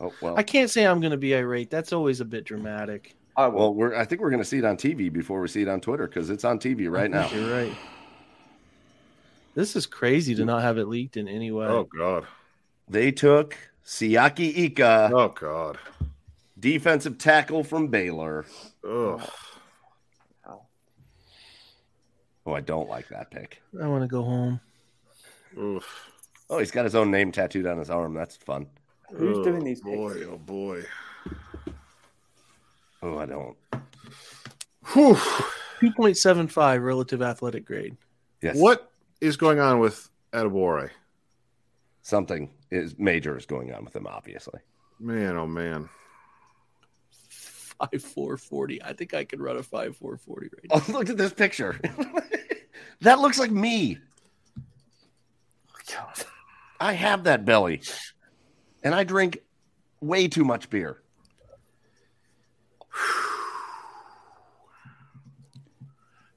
Oh 0.00 0.12
well. 0.20 0.36
I 0.36 0.42
can't 0.42 0.70
say 0.70 0.86
I'm 0.86 1.00
going 1.00 1.10
to 1.10 1.16
be 1.16 1.34
irate. 1.34 1.70
That's 1.70 1.92
always 1.92 2.20
a 2.20 2.24
bit 2.24 2.44
dramatic. 2.44 3.14
I 3.36 3.46
will. 3.48 3.58
Well, 3.58 3.74
we're 3.74 3.94
I 3.96 4.04
think 4.04 4.20
we're 4.20 4.30
going 4.30 4.42
to 4.42 4.48
see 4.48 4.58
it 4.58 4.64
on 4.64 4.76
TV 4.76 5.12
before 5.12 5.40
we 5.40 5.48
see 5.48 5.62
it 5.62 5.68
on 5.68 5.80
Twitter 5.80 6.06
because 6.06 6.30
it's 6.30 6.44
on 6.44 6.58
TV 6.58 6.90
right 6.90 7.10
now. 7.10 7.28
You're 7.30 7.50
right. 7.50 7.76
This 9.54 9.74
is 9.74 9.86
crazy 9.86 10.34
to 10.36 10.44
not 10.44 10.62
have 10.62 10.78
it 10.78 10.86
leaked 10.86 11.16
in 11.16 11.26
any 11.26 11.50
way. 11.50 11.66
Oh 11.66 11.84
God. 11.84 12.26
They 12.88 13.10
took 13.10 13.56
Siaki 13.84 14.56
Ika, 14.56 15.10
Oh 15.12 15.28
God. 15.28 15.78
defensive 16.58 17.18
tackle 17.18 17.64
from 17.64 17.88
Baylor. 17.88 18.44
Ugh. 18.88 19.20
Oh, 22.46 22.52
I 22.54 22.60
don't 22.62 22.88
like 22.88 23.08
that 23.08 23.30
pick. 23.30 23.60
I 23.82 23.86
want 23.88 24.04
to 24.04 24.08
go 24.08 24.22
home. 24.22 24.60
Oof. 25.58 25.84
Oh, 26.48 26.58
he's 26.58 26.70
got 26.70 26.84
his 26.84 26.94
own 26.94 27.10
name 27.10 27.30
tattooed 27.30 27.66
on 27.66 27.76
his 27.78 27.90
arm. 27.90 28.14
That's 28.14 28.36
fun. 28.36 28.68
Who's 29.14 29.38
Oh, 29.38 29.44
doing 29.44 29.64
these 29.64 29.80
boy? 29.80 30.14
picks? 30.14 30.26
Oh 30.26 30.38
boy. 30.38 30.82
Oh, 33.02 33.18
I 33.18 33.26
don't. 33.26 33.56
Whew. 34.92 35.14
2.75 35.80 36.82
relative 36.84 37.22
athletic 37.22 37.64
grade. 37.64 37.96
Yes. 38.42 38.56
What 38.56 38.90
is 39.20 39.36
going 39.36 39.60
on 39.60 39.78
with 39.78 40.08
Adebawore? 40.32 40.90
Something 42.02 42.50
is 42.70 42.98
major 42.98 43.36
is 43.36 43.46
going 43.46 43.72
on 43.72 43.84
with 43.84 43.94
him, 43.94 44.06
obviously. 44.06 44.60
Man, 44.98 45.36
oh 45.36 45.46
man. 45.46 45.88
5440. 47.10 48.82
I 48.82 48.92
think 48.92 49.14
I 49.14 49.24
could 49.24 49.40
run 49.40 49.56
a 49.56 49.62
5440 49.62 50.48
right 50.52 50.66
Oh, 50.70 50.92
look 50.92 51.08
at 51.08 51.16
this 51.16 51.32
picture. 51.32 51.78
that 53.02 53.20
looks 53.20 53.38
like 53.38 53.52
me. 53.52 53.98
God. 55.94 56.24
I 56.80 56.92
have 56.92 57.24
that 57.24 57.44
belly, 57.44 57.82
and 58.82 58.94
I 58.94 59.04
drink 59.04 59.38
way 60.00 60.28
too 60.28 60.44
much 60.44 60.70
beer. 60.70 61.00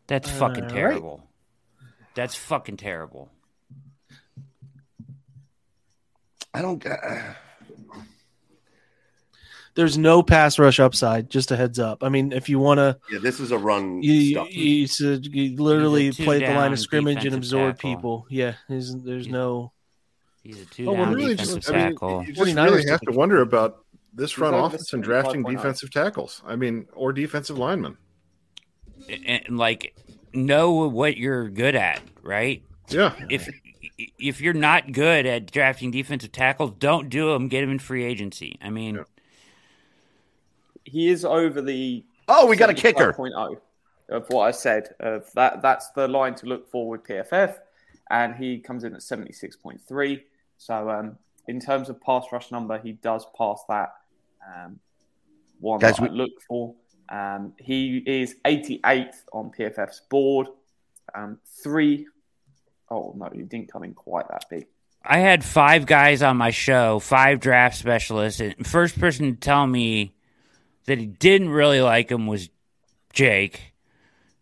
That's 0.08 0.30
fucking 0.30 0.64
All 0.64 0.70
right. 0.70 0.76
terrible. 0.76 1.24
That's 2.16 2.36
fucking 2.36 2.78
terrible. 2.78 3.32
I 6.54 6.62
don't. 6.62 6.86
Uh, 6.86 7.34
There's 9.76 9.98
no 9.98 10.22
pass 10.22 10.60
rush 10.60 10.82
upside. 10.82 11.30
Just 11.30 11.52
a 11.52 11.56
heads 11.56 11.80
up. 11.80 12.04
I 12.04 12.10
mean, 12.10 12.34
if 12.34 12.50
you 12.50 12.60
want 12.60 12.80
to, 12.80 12.98
yeah, 13.10 13.20
this 13.20 13.40
is 13.40 13.52
a 13.52 13.58
run. 13.58 14.04
you, 14.04 14.12
you, 14.14 14.46
you, 14.50 14.88
should- 14.88 15.26
you 15.34 15.56
literally 15.56 16.06
He's 16.08 16.20
a 16.20 16.24
play 16.24 16.40
the 16.40 16.54
line 16.54 16.74
of 16.74 16.80
scrimmage 16.80 17.24
and 17.26 17.34
absorb 17.34 17.78
tackle. 17.78 17.90
people. 17.96 18.26
Yeah, 18.30 18.56
there's, 18.68 18.94
there's 18.94 19.26
He's- 19.28 19.32
no. 19.34 19.72
He's 20.44 20.62
a 20.62 20.66
two 20.66 20.90
Oh, 20.90 20.94
well, 20.94 21.06
down 21.06 21.14
really 21.14 21.36
defensive 21.36 21.62
just, 21.62 21.72
I 21.72 21.90
mean, 21.90 22.26
you 22.26 22.34
just 22.34 22.56
really 22.56 22.88
have 22.90 23.02
to 23.02 23.12
wonder 23.12 23.42
about 23.42 23.86
this 24.14 24.32
front 24.32 24.56
over 24.56 24.64
office 24.66 24.92
and 24.94 25.04
drafting 25.04 25.44
defensive 25.44 25.92
tackles. 25.92 26.42
I 26.46 26.56
mean, 26.56 26.88
or 26.94 27.14
defensive 27.14 27.58
linemen. 27.58 27.98
and 29.10 29.58
like 29.58 29.96
know 30.34 30.72
what 30.88 31.18
you're 31.18 31.50
good 31.50 31.76
at, 31.76 32.02
right? 32.22 32.64
Yeah. 32.90 33.14
If 33.30 33.50
if 34.18 34.42
you're 34.42 34.54
not 34.54 34.92
good 34.92 35.26
at 35.26 35.52
drafting 35.52 35.92
defensive 35.92 36.32
tackles, 36.32 36.72
don't 36.80 37.10
do 37.10 37.32
them. 37.34 37.48
Get 37.48 37.62
them 37.62 37.72
in 37.72 37.80
free 37.80 38.04
agency. 38.04 38.58
I 38.62 38.70
mean, 38.70 38.96
Yeah. 38.96 39.04
He 40.84 41.10
is 41.10 41.24
over 41.24 41.62
the 41.62 42.04
oh, 42.28 42.48
we 42.48 42.56
got 42.56 42.70
a 42.72 42.74
kicker. 42.74 43.14
75.0 43.14 43.58
of 44.10 44.28
what 44.30 44.44
I 44.48 44.52
said. 44.52 44.90
Of 45.00 45.32
that, 45.34 45.62
that's 45.62 45.92
the 45.92 46.08
line 46.08 46.36
to 46.36 46.48
look 46.48 46.70
for 46.70 46.90
with 46.90 47.04
PFF, 47.04 47.58
and 48.10 48.36
he 48.36 48.58
comes 48.60 48.84
in 48.84 48.96
at 48.96 49.04
seventy 49.04 49.32
six 49.32 49.56
point 49.56 49.80
three. 49.88 50.24
So, 50.62 50.92
um, 50.92 51.18
in 51.48 51.60
terms 51.60 51.90
of 51.90 52.00
pass 52.00 52.26
rush 52.32 52.52
number, 52.52 52.78
he 52.78 52.92
does 52.92 53.26
pass 53.36 53.64
that 53.68 53.94
um, 54.48 54.80
one 55.60 55.80
Guys, 55.80 55.98
that 55.98 56.12
I 56.12 56.14
look 56.14 56.40
for. 56.48 56.76
Um, 57.10 57.54
he 57.58 57.98
is 57.98 58.36
eighty 58.46 58.80
eighth 58.86 59.26
on 59.34 59.50
PFF's 59.58 60.02
board. 60.08 60.50
Um, 61.16 61.40
three 61.64 62.06
oh 62.92 63.16
no, 63.18 63.28
he 63.34 63.42
didn't 63.42 63.72
come 63.72 63.84
in 63.84 63.96
quite 63.96 64.28
that 64.28 64.46
big. 64.52 64.68
I 65.04 65.18
had 65.18 65.44
five 65.44 65.88
guys 65.88 66.22
on 66.22 66.38
my 66.38 66.52
show, 66.52 67.00
five 67.00 67.40
draft 67.40 67.78
specialists, 67.78 68.40
and 68.40 68.68
first 68.68 69.00
person 69.00 69.32
to 69.32 69.40
tell 69.40 69.66
me 69.66 70.14
that 70.86 71.00
he 71.00 71.08
didn't 71.08 71.50
really 71.50 71.82
like 71.82 72.12
him 72.12 72.28
was 72.28 72.52
Jake, 73.14 73.74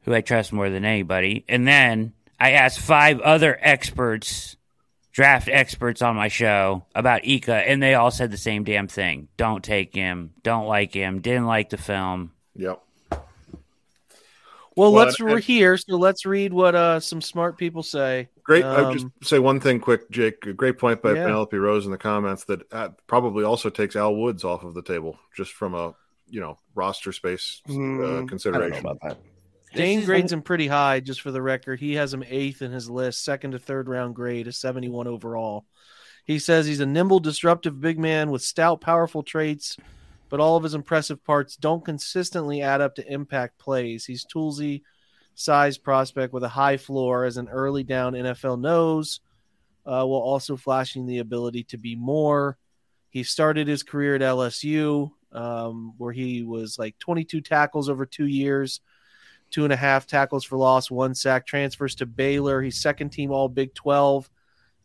who 0.02 0.14
I 0.14 0.20
trust 0.20 0.52
more 0.52 0.70
than 0.70 0.84
anybody. 0.84 1.46
And 1.48 1.66
then 1.66 2.12
I 2.38 2.52
asked 2.52 2.82
five 2.82 3.22
other 3.22 3.58
experts, 3.62 4.58
draft 5.20 5.50
experts 5.52 6.02
on 6.02 6.16
my 6.16 6.30
show 6.30 6.86
about 6.96 7.26
Ika, 7.26 7.54
and 7.70 7.84
they 7.84 7.94
all 7.94 8.10
said 8.10 8.32
the 8.32 8.38
same 8.38 8.64
damn 8.64 8.88
thing. 8.88 9.28
Don't 9.36 9.62
take 9.62 9.94
him, 9.94 10.32
don't 10.44 10.66
like 10.66 10.94
him, 10.94 11.20
didn't 11.20 11.46
like 11.46 11.70
the 11.70 11.76
film. 11.78 12.32
Yep. 12.56 12.82
Well, 13.12 13.22
Well, 14.76 14.92
let's 14.94 15.20
and- 15.20 15.28
we're 15.30 15.40
here, 15.40 15.76
so 15.76 15.98
let's 15.98 16.26
read 16.26 16.54
what 16.54 16.74
uh 16.74 17.02
some 17.02 17.20
smart 17.22 17.58
people 17.58 17.84
say. 17.84 18.30
Great. 18.44 18.64
I 18.64 18.82
would 18.84 18.94
just 18.94 19.06
Um, 19.08 19.14
say 19.22 19.40
one 19.40 19.60
thing 19.60 19.82
quick, 19.82 20.10
Jake. 20.10 20.46
A 20.46 20.54
great 20.54 20.78
point 20.78 21.02
by 21.02 21.10
Yeah. 21.14 21.26
Penelope 21.26 21.58
Rose 21.58 21.86
in 21.86 21.92
the 21.92 21.98
comments 21.98 22.46
that 22.46 22.62
uh, 22.72 22.90
probably 23.06 23.44
also 23.44 23.70
takes 23.70 23.98
Al 23.98 24.16
Woods 24.16 24.46
off 24.46 24.64
of 24.64 24.74
the 24.74 24.82
table 24.82 25.20
just 25.36 25.52
from 25.52 25.74
a 25.76 25.94
you 26.30 26.40
know 26.40 26.58
roster 26.76 27.12
space 27.12 27.62
Hmm, 27.68 27.74
uh, 28.00 28.04
I 28.04 28.08
don't 28.08 28.20
know 28.22 28.26
consideration. 28.28 28.86
about 28.86 29.00
that. 29.02 29.18
Dane 29.74 30.04
grades 30.04 30.32
him 30.32 30.42
pretty 30.42 30.68
high, 30.68 31.00
just 31.00 31.22
for 31.22 31.32
the 31.32 31.42
record. 31.42 31.80
He 31.80 31.94
has 31.94 32.14
him 32.14 32.24
eighth 32.28 32.62
in 32.62 32.72
his 32.72 32.90
list, 32.90 33.24
second 33.24 33.52
to 33.52 33.60
third 33.60 33.88
round 33.88 34.16
grade, 34.16 34.48
a 34.48 34.52
71 34.52 35.08
overall. 35.08 35.66
He 36.26 36.40
says 36.40 36.66
he's 36.66 36.80
a 36.80 36.86
nimble, 36.86 37.20
disruptive 37.20 37.80
big 37.80 38.00
man 38.00 38.32
with 38.32 38.42
stout, 38.42 38.82
powerful 38.82 39.24
traits, 39.24 39.78
but 40.30 40.40
all 40.40 40.56
of 40.56 40.64
his 40.64 40.74
impressive 40.74 41.24
parts 41.24 41.56
don't 41.56 41.86
consistently 41.86 42.62
add 42.62 42.82
up 42.82 42.96
to 42.96 43.12
impact 43.12 43.58
plays. 43.58 44.06
He's 44.06 44.26
toolsy, 44.26 44.84
size 45.36 45.78
prospect 45.78 46.34
with 46.34 46.44
a 46.44 46.50
high 46.50 46.78
floor 46.78 47.26
as 47.26 47.38
an 47.38 47.50
early 47.50 47.84
down 47.84 48.14
NFL 48.14 48.60
nose, 48.60 49.22
uh, 49.86 50.06
while 50.06 50.22
also 50.22 50.56
flashing 50.56 51.06
the 51.06 51.20
ability 51.20 51.64
to 51.66 51.78
be 51.78 51.96
more. 51.96 52.58
He 53.10 53.24
started 53.24 53.68
his 53.68 53.82
career 53.82 54.16
at 54.16 54.22
LSU, 54.22 55.12
um, 55.32 55.94
where 55.98 56.14
he 56.14 56.44
was 56.44 56.78
like 56.78 56.98
22 57.00 57.42
tackles 57.42 57.90
over 57.90 58.06
two 58.06 58.28
years 58.28 58.82
two 59.52 59.64
and 59.64 59.74
a 59.74 59.78
half 59.78 60.06
tackles 60.06 60.44
for 60.44 60.58
loss, 60.58 60.92
one 60.92 61.16
sack. 61.16 61.46
Transfers 61.46 61.96
to 61.96 62.06
Baylor. 62.06 62.62
He's 62.62 62.80
second 62.80 63.10
team 63.10 63.32
All 63.32 63.50
Big 63.50 63.74
12 63.74 64.30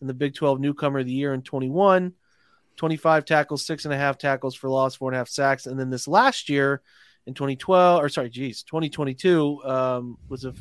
and 0.01 0.09
the 0.09 0.15
Big 0.15 0.35
12 0.35 0.61
Newcomer 0.61 1.01
of 1.01 1.07
the 1.07 1.13
Year 1.13 1.35
in 1.35 1.43
21. 1.43 2.13
25 2.77 3.25
tackles, 3.25 3.65
six 3.65 3.85
and 3.85 3.95
a 3.95 3.97
half 3.97 4.19
tackles 4.19 4.55
for 4.55 4.69
loss, 4.69 4.97
four 4.97 5.11
and 5.11 5.17
a 5.17 5.19
half 5.19 5.29
sacks. 5.29 5.67
And 5.67 5.79
then 5.79 5.91
this 5.91 6.09
last 6.09 6.49
year 6.49 6.83
in 7.27 7.35
2012, 7.35 8.03
or 8.03 8.09
sorry, 8.09 8.31
geez, 8.31 8.63
2022 8.65 9.63
um, 9.65 10.19
was 10.29 10.45
a 10.45 10.49
f- 10.49 10.57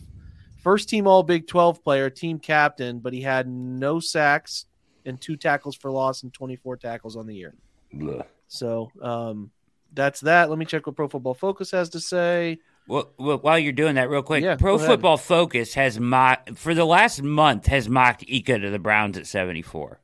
first 0.62 0.90
team 0.90 1.08
All 1.08 1.24
Big 1.24 1.48
12 1.48 1.84
player, 1.84 2.10
team 2.10 2.40
captain, 2.40 3.00
but 3.00 3.14
he 3.14 3.22
had 3.22 3.48
no 3.48 4.00
sacks 4.00 4.66
and 5.06 5.20
two 5.20 5.36
tackles 5.36 5.76
for 5.76 5.92
loss 5.92 6.24
and 6.24 6.34
24 6.34 6.78
tackles 6.78 7.16
on 7.16 7.28
the 7.28 7.36
year. 7.36 7.56
Blah. 7.92 8.24
So 8.48 8.92
um, 9.02 9.52
that's 9.94 10.22
that. 10.22 10.50
Let 10.50 10.60
me 10.60 10.66
check 10.66 10.86
what 10.86 10.96
Pro 10.96 11.08
Football 11.08 11.34
Focus 11.34 11.72
has 11.72 11.90
to 11.90 12.00
say. 12.00 12.60
Well, 12.88 13.12
well, 13.18 13.38
while 13.38 13.58
you're 13.58 13.72
doing 13.72 13.96
that, 13.96 14.10
real 14.10 14.24
quick, 14.24 14.44
Yeah, 14.44 14.56
Pro. 14.56 14.78
Football 14.78 15.18
Focus 15.18 15.74
has 15.76 16.00
mocked 16.00 16.58
for 16.58 16.74
the 16.74 16.86
last 16.86 17.22
month 17.22 17.68
has 17.68 17.88
mocked 17.88 18.26
Ika 18.28 18.60
to 18.60 18.70
the 18.70 18.80
Browns 18.80 19.18
at 19.18 19.28
74. 19.28 20.00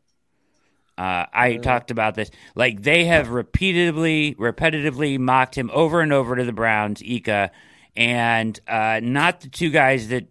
Uh, 0.97 1.25
I 1.31 1.55
talked 1.57 1.91
about 1.91 2.15
this. 2.15 2.29
Like 2.55 2.81
they 2.81 3.05
have 3.05 3.29
repeatedly, 3.29 4.35
repetitively 4.35 5.17
mocked 5.17 5.57
him 5.57 5.69
over 5.73 6.01
and 6.01 6.11
over 6.11 6.35
to 6.35 6.43
the 6.43 6.51
Browns, 6.51 7.01
Ika, 7.01 7.51
and 7.95 8.59
uh, 8.67 8.99
not 9.01 9.41
the 9.41 9.49
two 9.49 9.69
guys 9.69 10.09
that 10.09 10.27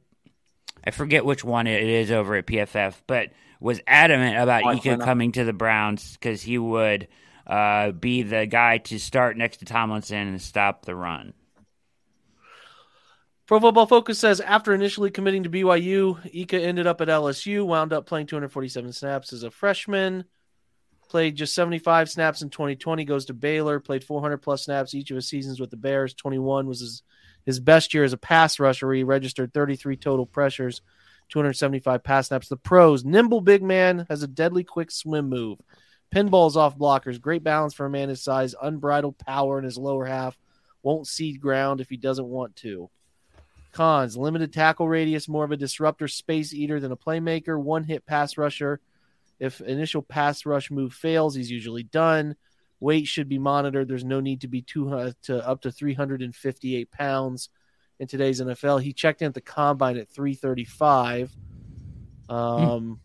I 0.85 0.91
forget 0.91 1.25
which 1.25 1.43
one 1.45 1.67
it 1.67 1.83
is 1.83 2.11
over 2.11 2.35
at 2.37 2.47
PFF, 2.47 2.95
but 3.07 3.31
was 3.61 3.81
adamant 3.87 4.37
about 4.37 4.65
Mike 4.65 4.85
Ika 4.85 4.99
coming 4.99 5.33
to 5.33 5.45
the 5.45 5.53
Browns 5.53 6.13
because 6.13 6.43
he 6.43 6.59
would 6.59 7.09
uh, 7.47 7.93
be 7.93 8.23
the 8.23 8.47
guy 8.47 8.79
to 8.79 8.99
start 8.99 9.37
next 9.37 9.59
to 9.59 9.65
Tomlinson 9.65 10.29
and 10.29 10.41
stop 10.41 10.85
the 10.85 10.95
run. 10.95 11.33
Pro 13.49 13.61
Football 13.61 13.87
Focus 13.87 14.19
says 14.19 14.43
after 14.43 14.75
initially 14.75 15.11
committing 15.11 15.45
to 15.45 15.49
BYU, 15.49 16.19
Ika 16.35 16.61
ended 16.61 16.87
up 16.87 17.01
at 17.01 17.09
LSU, 17.09 17.65
wound 17.65 17.95
up 17.95 18.05
playing 18.05 18.27
247 18.27 18.93
snaps 18.93 19.33
as 19.33 19.43
a 19.43 19.51
freshman, 19.51 20.25
played 21.09 21.35
just 21.35 21.55
75 21.55 22.11
snaps 22.11 22.43
in 22.43 22.51
2020, 22.51 23.07
goes 23.07 23.25
to 23.25 23.33
Baylor, 23.33 23.81
played 23.81 24.05
400 24.05 24.37
plus 24.37 24.67
snaps 24.67 24.93
each 24.93 25.11
of 25.11 25.15
his 25.15 25.31
seasons 25.31 25.61
with 25.61 25.71
the 25.71 25.79
Bears. 25.79 26.13
21 26.13 26.67
was 26.67 26.81
his, 26.81 27.03
his 27.47 27.59
best 27.59 27.95
year 27.95 28.05
as 28.05 28.13
a 28.13 28.19
pass 28.19 28.61
rusher. 28.61 28.93
He 28.93 29.03
registered 29.03 29.55
33 29.55 29.97
total 29.97 30.27
pressures, 30.27 30.83
275 31.31 32.05
pass 32.05 32.29
snaps. 32.29 32.49
The 32.49 32.59
pros, 32.59 33.03
nimble 33.03 33.41
big 33.41 33.63
man, 33.63 34.05
has 34.11 34.23
a 34.23 34.29
deadly 34.29 34.63
quick 34.63 34.91
swim 34.91 35.31
move. 35.31 35.59
Pinballs 36.15 36.57
off 36.57 36.77
blockers, 36.77 37.19
great 37.19 37.45
balance 37.45 37.73
for 37.73 37.87
a 37.87 37.91
man 37.91 38.11
his 38.11 38.23
size, 38.23 38.55
unbridled 38.61 39.17
power 39.17 39.59
in 39.59 39.65
his 39.65 39.79
lower 39.79 40.05
half, 40.05 40.37
won't 40.83 41.07
cede 41.07 41.41
ground 41.41 41.81
if 41.81 41.89
he 41.89 41.97
doesn't 41.97 42.29
want 42.29 42.55
to. 42.57 42.91
Cons 43.79 44.17
limited 44.17 44.53
tackle 44.53 44.89
radius, 44.89 45.29
more 45.29 45.45
of 45.45 45.53
a 45.53 45.57
disruptor 45.57 46.09
space 46.09 46.53
eater 46.53 46.81
than 46.81 46.91
a 46.91 46.97
playmaker, 46.97 47.63
one 47.63 47.85
hit 47.85 48.05
pass 48.05 48.37
rusher. 48.37 48.81
If 49.39 49.61
initial 49.61 50.03
pass 50.03 50.45
rush 50.45 50.69
move 50.73 50.93
fails, 50.93 51.37
he's 51.37 51.49
usually 51.49 51.85
done. 51.85 52.35
Weight 52.81 53.07
should 53.07 53.29
be 53.29 53.39
monitored. 53.39 53.87
There's 53.87 54.05
no 54.05 54.19
need 54.19 54.41
to 54.41 54.49
be 54.49 54.63
two 54.63 55.13
to 55.23 55.49
up 55.49 55.61
to 55.61 55.71
358 55.71 56.91
pounds 56.91 57.51
in 58.01 58.09
today's 58.09 58.41
NFL. 58.41 58.83
He 58.83 58.93
checked 58.93 59.23
in 59.23 59.29
at 59.29 59.35
the 59.35 59.41
combine 59.41 59.97
at 59.97 60.09
335. 60.09 61.31
Um, 62.29 62.99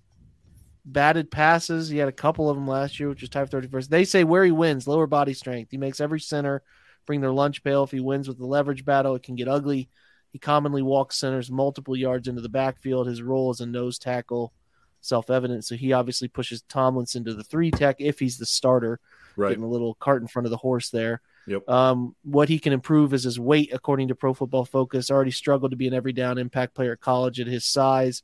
batted 0.85 1.29
passes, 1.29 1.87
he 1.87 1.99
had 1.99 2.09
a 2.09 2.11
couple 2.11 2.49
of 2.49 2.57
them 2.57 2.67
last 2.67 2.99
year, 2.99 3.09
which 3.09 3.21
was 3.21 3.29
type 3.29 3.51
31st. 3.51 3.89
They 3.89 4.05
say 4.05 4.23
where 4.23 4.43
he 4.43 4.51
wins, 4.51 4.87
lower 4.87 5.05
body 5.05 5.35
strength. 5.35 5.69
He 5.69 5.77
makes 5.77 6.01
every 6.01 6.19
center 6.19 6.63
bring 7.05 7.21
their 7.21 7.31
lunch 7.31 7.63
pail. 7.63 7.83
If 7.83 7.91
he 7.91 7.99
wins 7.99 8.27
with 8.27 8.39
the 8.39 8.47
leverage 8.47 8.83
battle, 8.83 9.13
it 9.13 9.21
can 9.21 9.35
get 9.35 9.47
ugly. 9.47 9.87
He 10.33 10.39
commonly 10.39 10.81
walks 10.81 11.19
centers 11.19 11.49
multiple 11.51 11.95
yards 11.95 12.27
into 12.27 12.41
the 12.41 12.49
backfield. 12.49 13.07
His 13.07 13.21
role 13.21 13.51
as 13.51 13.61
a 13.61 13.65
nose 13.67 13.99
tackle, 13.99 14.51
self 14.99 15.29
evident. 15.29 15.63
So 15.63 15.75
he 15.75 15.93
obviously 15.93 16.27
pushes 16.27 16.63
Tomlinson 16.63 17.23
to 17.25 17.35
the 17.35 17.43
three 17.43 17.69
tech 17.69 17.97
if 17.99 18.19
he's 18.19 18.37
the 18.39 18.45
starter, 18.47 18.99
Right. 19.37 19.49
getting 19.49 19.63
a 19.63 19.69
little 19.69 19.93
cart 19.93 20.23
in 20.23 20.27
front 20.27 20.47
of 20.47 20.49
the 20.51 20.57
horse 20.57 20.89
there. 20.89 21.21
Yep. 21.45 21.69
Um, 21.69 22.15
what 22.23 22.49
he 22.49 22.57
can 22.57 22.73
improve 22.73 23.13
is 23.13 23.23
his 23.23 23.39
weight, 23.39 23.71
according 23.73 24.07
to 24.07 24.15
Pro 24.15 24.33
Football 24.33 24.65
Focus. 24.65 25.11
Already 25.11 25.29
struggled 25.31 25.71
to 25.71 25.77
be 25.77 25.87
an 25.87 25.93
every 25.93 26.13
down 26.13 26.37
impact 26.39 26.73
player 26.73 26.93
at 26.93 26.99
college 26.99 27.39
at 27.39 27.47
his 27.47 27.63
size. 27.63 28.23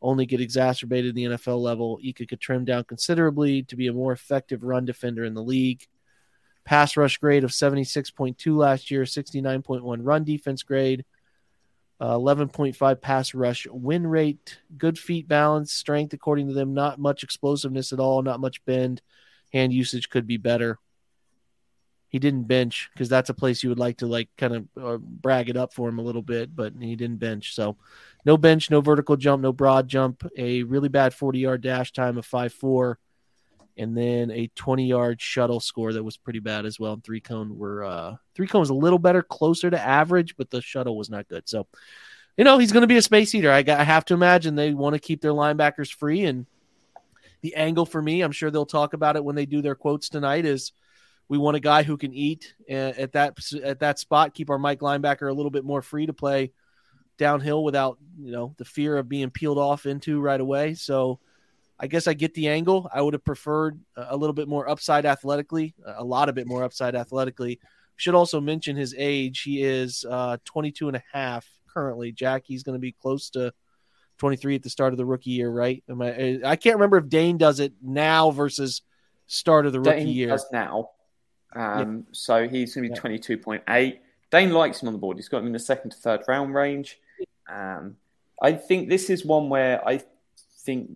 Only 0.00 0.24
get 0.24 0.40
exacerbated 0.40 1.10
at 1.10 1.14
the 1.14 1.24
NFL 1.24 1.60
level. 1.60 1.98
Ika 2.02 2.24
could 2.24 2.40
trim 2.40 2.64
down 2.64 2.84
considerably 2.84 3.64
to 3.64 3.76
be 3.76 3.86
a 3.88 3.92
more 3.92 4.12
effective 4.12 4.64
run 4.64 4.86
defender 4.86 5.24
in 5.24 5.34
the 5.34 5.42
league. 5.42 5.86
Pass 6.64 6.96
rush 6.96 7.18
grade 7.18 7.44
of 7.44 7.50
76.2 7.50 8.56
last 8.56 8.90
year, 8.90 9.02
69.1 9.02 9.98
run 10.02 10.24
defense 10.24 10.62
grade, 10.62 11.04
uh, 12.00 12.16
11.5 12.16 13.00
pass 13.00 13.34
rush 13.34 13.66
win 13.70 14.06
rate, 14.06 14.58
good 14.78 14.98
feet 14.98 15.28
balance, 15.28 15.72
strength 15.72 16.14
according 16.14 16.48
to 16.48 16.54
them, 16.54 16.72
not 16.72 16.98
much 16.98 17.22
explosiveness 17.22 17.92
at 17.92 18.00
all, 18.00 18.22
not 18.22 18.40
much 18.40 18.64
bend. 18.64 19.02
Hand 19.52 19.72
usage 19.72 20.08
could 20.08 20.26
be 20.26 20.38
better. 20.38 20.78
He 22.08 22.18
didn't 22.18 22.44
bench 22.44 22.90
because 22.92 23.08
that's 23.08 23.30
a 23.30 23.34
place 23.34 23.62
you 23.62 23.68
would 23.68 23.78
like 23.78 23.98
to 23.98 24.06
like 24.06 24.28
kind 24.38 24.56
of 24.56 24.68
uh, 24.82 24.96
brag 24.98 25.48
it 25.48 25.56
up 25.56 25.74
for 25.74 25.88
him 25.88 25.98
a 25.98 26.02
little 26.02 26.22
bit, 26.22 26.56
but 26.56 26.72
he 26.80 26.96
didn't 26.96 27.18
bench. 27.18 27.54
So 27.54 27.76
no 28.24 28.36
bench, 28.36 28.70
no 28.70 28.80
vertical 28.80 29.16
jump, 29.16 29.42
no 29.42 29.52
broad 29.52 29.86
jump, 29.86 30.24
a 30.36 30.62
really 30.62 30.88
bad 30.88 31.12
40 31.14 31.38
yard 31.38 31.60
dash 31.60 31.92
time 31.92 32.18
of 32.18 32.26
5'4, 32.26 32.96
and 33.76 33.96
then 33.96 34.30
a 34.30 34.48
20 34.54 34.86
yard 34.86 35.20
shuttle 35.20 35.60
score 35.60 35.92
that 35.92 36.02
was 36.02 36.16
pretty 36.16 36.40
bad 36.40 36.66
as 36.66 36.78
well. 36.78 36.94
And 36.94 37.04
three 37.04 37.20
cone 37.20 37.56
were 37.56 37.84
uh 37.84 38.16
three 38.34 38.46
cone 38.46 38.60
was 38.60 38.70
a 38.70 38.74
little 38.74 38.98
better, 38.98 39.22
closer 39.22 39.70
to 39.70 39.80
average, 39.80 40.36
but 40.36 40.50
the 40.50 40.60
shuttle 40.60 40.96
was 40.96 41.10
not 41.10 41.28
good. 41.28 41.48
So, 41.48 41.66
you 42.36 42.44
know, 42.44 42.58
he's 42.58 42.72
going 42.72 42.82
to 42.82 42.86
be 42.86 42.96
a 42.96 43.02
space 43.02 43.34
eater. 43.34 43.50
I, 43.50 43.62
got, 43.62 43.80
I 43.80 43.84
have 43.84 44.04
to 44.06 44.14
imagine 44.14 44.54
they 44.54 44.72
want 44.74 44.94
to 44.94 45.00
keep 45.00 45.20
their 45.20 45.32
linebackers 45.32 45.92
free. 45.92 46.24
And 46.24 46.46
the 47.42 47.54
angle 47.54 47.86
for 47.86 48.00
me, 48.00 48.22
I'm 48.22 48.32
sure 48.32 48.50
they'll 48.50 48.66
talk 48.66 48.94
about 48.94 49.16
it 49.16 49.24
when 49.24 49.36
they 49.36 49.46
do 49.46 49.62
their 49.62 49.74
quotes 49.74 50.08
tonight, 50.08 50.44
is 50.44 50.72
we 51.28 51.38
want 51.38 51.56
a 51.56 51.60
guy 51.60 51.82
who 51.82 51.96
can 51.96 52.12
eat 52.12 52.54
at 52.68 53.12
that 53.12 53.38
at 53.62 53.80
that 53.80 53.98
spot, 53.98 54.34
keep 54.34 54.50
our 54.50 54.58
Mike 54.58 54.80
linebacker 54.80 55.30
a 55.30 55.32
little 55.32 55.50
bit 55.50 55.64
more 55.64 55.80
free 55.80 56.06
to 56.06 56.12
play 56.12 56.52
downhill 57.18 57.62
without 57.62 57.98
you 58.18 58.32
know 58.32 58.54
the 58.56 58.64
fear 58.64 58.96
of 58.96 59.08
being 59.08 59.30
peeled 59.30 59.58
off 59.58 59.86
into 59.86 60.20
right 60.20 60.40
away. 60.40 60.74
So 60.74 61.20
I 61.80 61.86
guess 61.86 62.06
I 62.06 62.12
get 62.12 62.34
the 62.34 62.48
angle. 62.48 62.88
I 62.92 63.00
would 63.00 63.14
have 63.14 63.24
preferred 63.24 63.80
a 63.96 64.16
little 64.16 64.34
bit 64.34 64.48
more 64.48 64.68
upside 64.68 65.06
athletically, 65.06 65.74
a 65.86 66.04
lot 66.04 66.28
of 66.28 66.34
bit 66.34 66.46
more 66.46 66.62
upside 66.62 66.94
athletically. 66.94 67.58
Should 67.96 68.14
also 68.14 68.40
mention 68.40 68.76
his 68.76 68.94
age. 68.96 69.40
He 69.40 69.62
is 69.62 70.04
uh, 70.08 70.36
22 70.44 70.88
and 70.88 70.96
a 70.96 71.02
half 71.12 71.46
currently. 71.72 72.12
Jackie's 72.12 72.62
going 72.62 72.74
to 72.74 72.80
be 72.80 72.92
close 72.92 73.30
to 73.30 73.52
23 74.18 74.56
at 74.56 74.62
the 74.62 74.70
start 74.70 74.92
of 74.92 74.98
the 74.98 75.06
rookie 75.06 75.30
year, 75.30 75.50
right? 75.50 75.82
Am 75.88 76.02
I, 76.02 76.40
I 76.44 76.56
can't 76.56 76.76
remember 76.76 76.98
if 76.98 77.08
Dane 77.08 77.38
does 77.38 77.60
it 77.60 77.72
now 77.82 78.30
versus 78.30 78.82
start 79.26 79.64
of 79.64 79.72
the 79.72 79.80
rookie 79.80 80.04
Dane 80.04 80.08
year. 80.08 80.28
does 80.28 80.46
now. 80.52 80.90
Um, 81.54 82.06
So 82.12 82.46
he's 82.46 82.74
going 82.74 82.92
to 82.92 82.94
be 82.94 83.18
22.8. 83.18 83.98
Dane 84.30 84.50
likes 84.50 84.82
him 84.82 84.88
on 84.88 84.92
the 84.92 84.98
board. 84.98 85.16
He's 85.16 85.28
got 85.28 85.38
him 85.38 85.46
in 85.46 85.52
the 85.52 85.58
second 85.58 85.90
to 85.90 85.96
third 85.96 86.22
round 86.28 86.54
range. 86.54 86.98
Um, 87.50 87.96
I 88.40 88.52
think 88.52 88.88
this 88.88 89.10
is 89.10 89.24
one 89.24 89.48
where 89.48 89.86
I 89.86 90.02
think 90.64 90.92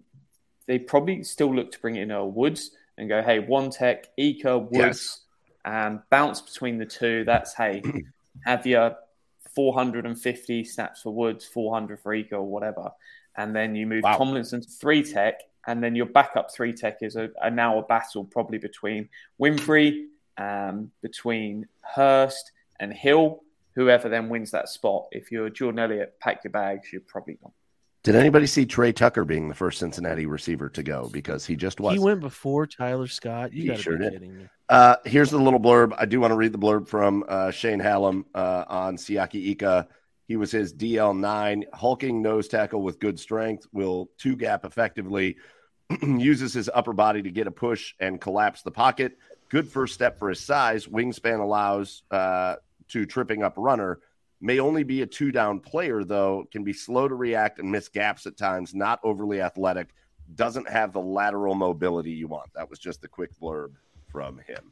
they 0.66 0.78
probably 0.78 1.22
still 1.22 1.54
look 1.54 1.70
to 1.72 1.80
bring 1.80 1.96
in 1.96 2.10
a 2.10 2.24
Woods 2.24 2.70
and 2.96 3.08
go, 3.08 3.22
hey, 3.22 3.38
one 3.40 3.70
tech, 3.70 4.06
Ika, 4.16 4.58
Woods, 4.58 5.20
and 5.64 6.00
bounce 6.10 6.40
between 6.40 6.78
the 6.78 6.86
two. 6.86 7.24
That's, 7.24 7.54
hey, 7.54 7.82
have 8.44 8.66
your 8.66 8.96
450 9.54 10.64
snaps 10.64 11.02
for 11.02 11.10
Woods, 11.12 11.44
400 11.44 12.00
for 12.00 12.14
Ika, 12.14 12.36
or 12.36 12.42
whatever. 12.42 12.90
And 13.36 13.54
then 13.54 13.74
you 13.74 13.86
move 13.86 14.04
Wow. 14.04 14.16
Tomlinson 14.16 14.60
to 14.60 14.68
three 14.68 15.02
tech, 15.02 15.40
and 15.66 15.82
then 15.82 15.94
your 15.94 16.06
backup 16.06 16.52
three 16.52 16.72
tech 16.72 16.98
is 17.02 17.16
a, 17.16 17.30
a 17.42 17.50
now 17.50 17.78
a 17.78 17.82
battle 17.82 18.24
probably 18.24 18.58
between 18.58 19.08
Winfrey, 19.40 20.06
um, 20.38 20.90
between 21.02 21.66
Hurst 21.80 22.52
and 22.80 22.92
Hill. 22.92 23.40
whoever 23.74 24.08
then 24.08 24.28
wins 24.28 24.52
that 24.52 24.68
spot. 24.68 25.06
If 25.10 25.32
you're 25.32 25.50
Jordan 25.50 25.80
Elliott, 25.80 26.14
pack 26.20 26.44
your 26.44 26.52
bags. 26.52 26.92
You're 26.92 27.02
probably 27.02 27.34
gone. 27.34 27.52
Did 28.04 28.16
anybody 28.16 28.46
see 28.46 28.66
Tre 28.66 28.92
Tucker 28.92 29.24
being 29.24 29.48
the 29.48 29.54
first 29.54 29.78
Cincinnati 29.78 30.26
receiver 30.26 30.68
to 30.68 30.82
go? 30.82 31.08
Because 31.10 31.46
he 31.46 31.56
just 31.56 31.80
was. 31.80 31.94
He 31.94 31.98
went 31.98 32.20
before 32.20 32.66
Tyler 32.66 33.06
Scott. 33.06 33.54
You 33.54 33.68
got 33.68 33.78
to 33.78 33.82
sure 33.82 33.96
be 33.96 34.04
did. 34.04 34.12
kidding 34.12 34.36
me. 34.36 34.48
Uh, 34.68 34.96
here's 35.06 35.30
the 35.30 35.38
little 35.38 35.58
blurb. 35.58 35.94
I 35.96 36.04
do 36.04 36.20
want 36.20 36.30
to 36.30 36.36
read 36.36 36.52
the 36.52 36.58
blurb 36.58 36.86
from 36.86 37.24
uh, 37.26 37.50
Shane 37.50 37.80
Hallam 37.80 38.26
uh, 38.34 38.64
on 38.68 38.98
Siaki 38.98 39.52
Ika. 39.52 39.88
He 40.28 40.36
was 40.36 40.50
his 40.50 40.74
DL9, 40.74 41.64
hulking 41.72 42.20
nose 42.20 42.46
tackle 42.46 42.82
with 42.82 43.00
good 43.00 43.18
strength, 43.18 43.66
will 43.72 44.10
two 44.18 44.36
gap 44.36 44.66
effectively, 44.66 45.36
uses 46.02 46.52
his 46.52 46.70
upper 46.74 46.92
body 46.92 47.22
to 47.22 47.30
get 47.30 47.46
a 47.46 47.50
push 47.50 47.94
and 48.00 48.20
collapse 48.20 48.60
the 48.60 48.70
pocket. 48.70 49.16
Good 49.48 49.66
first 49.66 49.94
step 49.94 50.18
for 50.18 50.28
his 50.28 50.40
size. 50.40 50.86
Wingspan 50.86 51.40
allows 51.40 52.02
uh, 52.10 52.56
to 52.88 53.06
tripping 53.06 53.42
up 53.42 53.54
runner. 53.56 54.00
May 54.44 54.60
only 54.60 54.82
be 54.82 55.00
a 55.00 55.06
two 55.06 55.32
down 55.32 55.58
player, 55.58 56.04
though, 56.04 56.46
can 56.52 56.64
be 56.64 56.74
slow 56.74 57.08
to 57.08 57.14
react 57.14 57.58
and 57.60 57.72
miss 57.72 57.88
gaps 57.88 58.26
at 58.26 58.36
times, 58.36 58.74
not 58.74 59.00
overly 59.02 59.40
athletic, 59.40 59.94
doesn't 60.34 60.68
have 60.68 60.92
the 60.92 61.00
lateral 61.00 61.54
mobility 61.54 62.10
you 62.10 62.28
want. 62.28 62.50
That 62.54 62.68
was 62.68 62.78
just 62.78 63.00
the 63.00 63.08
quick 63.08 63.30
blurb 63.40 63.70
from 64.12 64.36
him. 64.46 64.70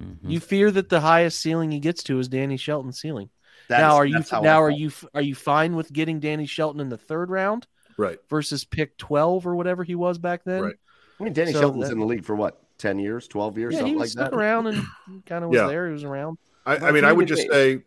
Mhm. 0.00 0.16
You 0.22 0.40
fear 0.40 0.70
that 0.70 0.88
the 0.88 1.00
highest 1.00 1.38
ceiling 1.40 1.70
he 1.70 1.80
gets 1.80 2.02
to 2.04 2.18
is 2.18 2.28
Danny 2.28 2.56
Shelton's 2.56 2.98
ceiling. 2.98 3.28
That's- 3.68 3.86
now, 3.86 3.96
are 3.96 4.06
you 4.06 4.14
that's 4.14 4.30
how 4.30 4.40
I 4.40 4.44
now 4.44 4.62
are 4.62 4.70
you 4.70 4.90
are 5.14 5.20
you 5.20 5.34
fine 5.34 5.76
with 5.76 5.92
getting 5.92 6.18
Danny 6.18 6.46
Shelton 6.46 6.80
in 6.80 6.88
the 6.88 6.96
third 6.96 7.28
round 7.28 7.66
Right. 7.98 8.18
versus 8.30 8.64
pick 8.64 8.96
twelve 8.96 9.46
or 9.46 9.54
whatever 9.54 9.84
he 9.84 9.96
was 9.96 10.16
back 10.16 10.44
then? 10.44 10.62
Right. 10.62 10.76
I 11.20 11.24
mean, 11.24 11.34
Danny 11.34 11.52
So 11.52 11.60
Shelton's 11.60 11.86
that- 11.88 11.92
in 11.92 11.98
the 11.98 12.06
league 12.06 12.24
for 12.24 12.34
what, 12.36 12.62
10 12.78 12.98
years, 12.98 13.28
12 13.28 13.58
years, 13.58 13.74
Yeah, 13.74 13.80
he 13.80 13.82
something 13.82 13.98
was 13.98 14.16
like 14.16 14.30
that? 14.30 14.36
around 14.36 14.68
and 14.68 14.82
kind 15.26 15.44
of 15.44 15.50
was 15.50 15.58
Yeah. 15.58 15.66
there. 15.66 15.88
He 15.88 15.92
was 15.92 16.04
around. 16.04 16.38
I, 16.64 16.76
I 16.76 16.92
mean, 16.92 17.04
I 17.04 17.12
would 17.12 17.26
just 17.28 17.48
say, 17.50 17.82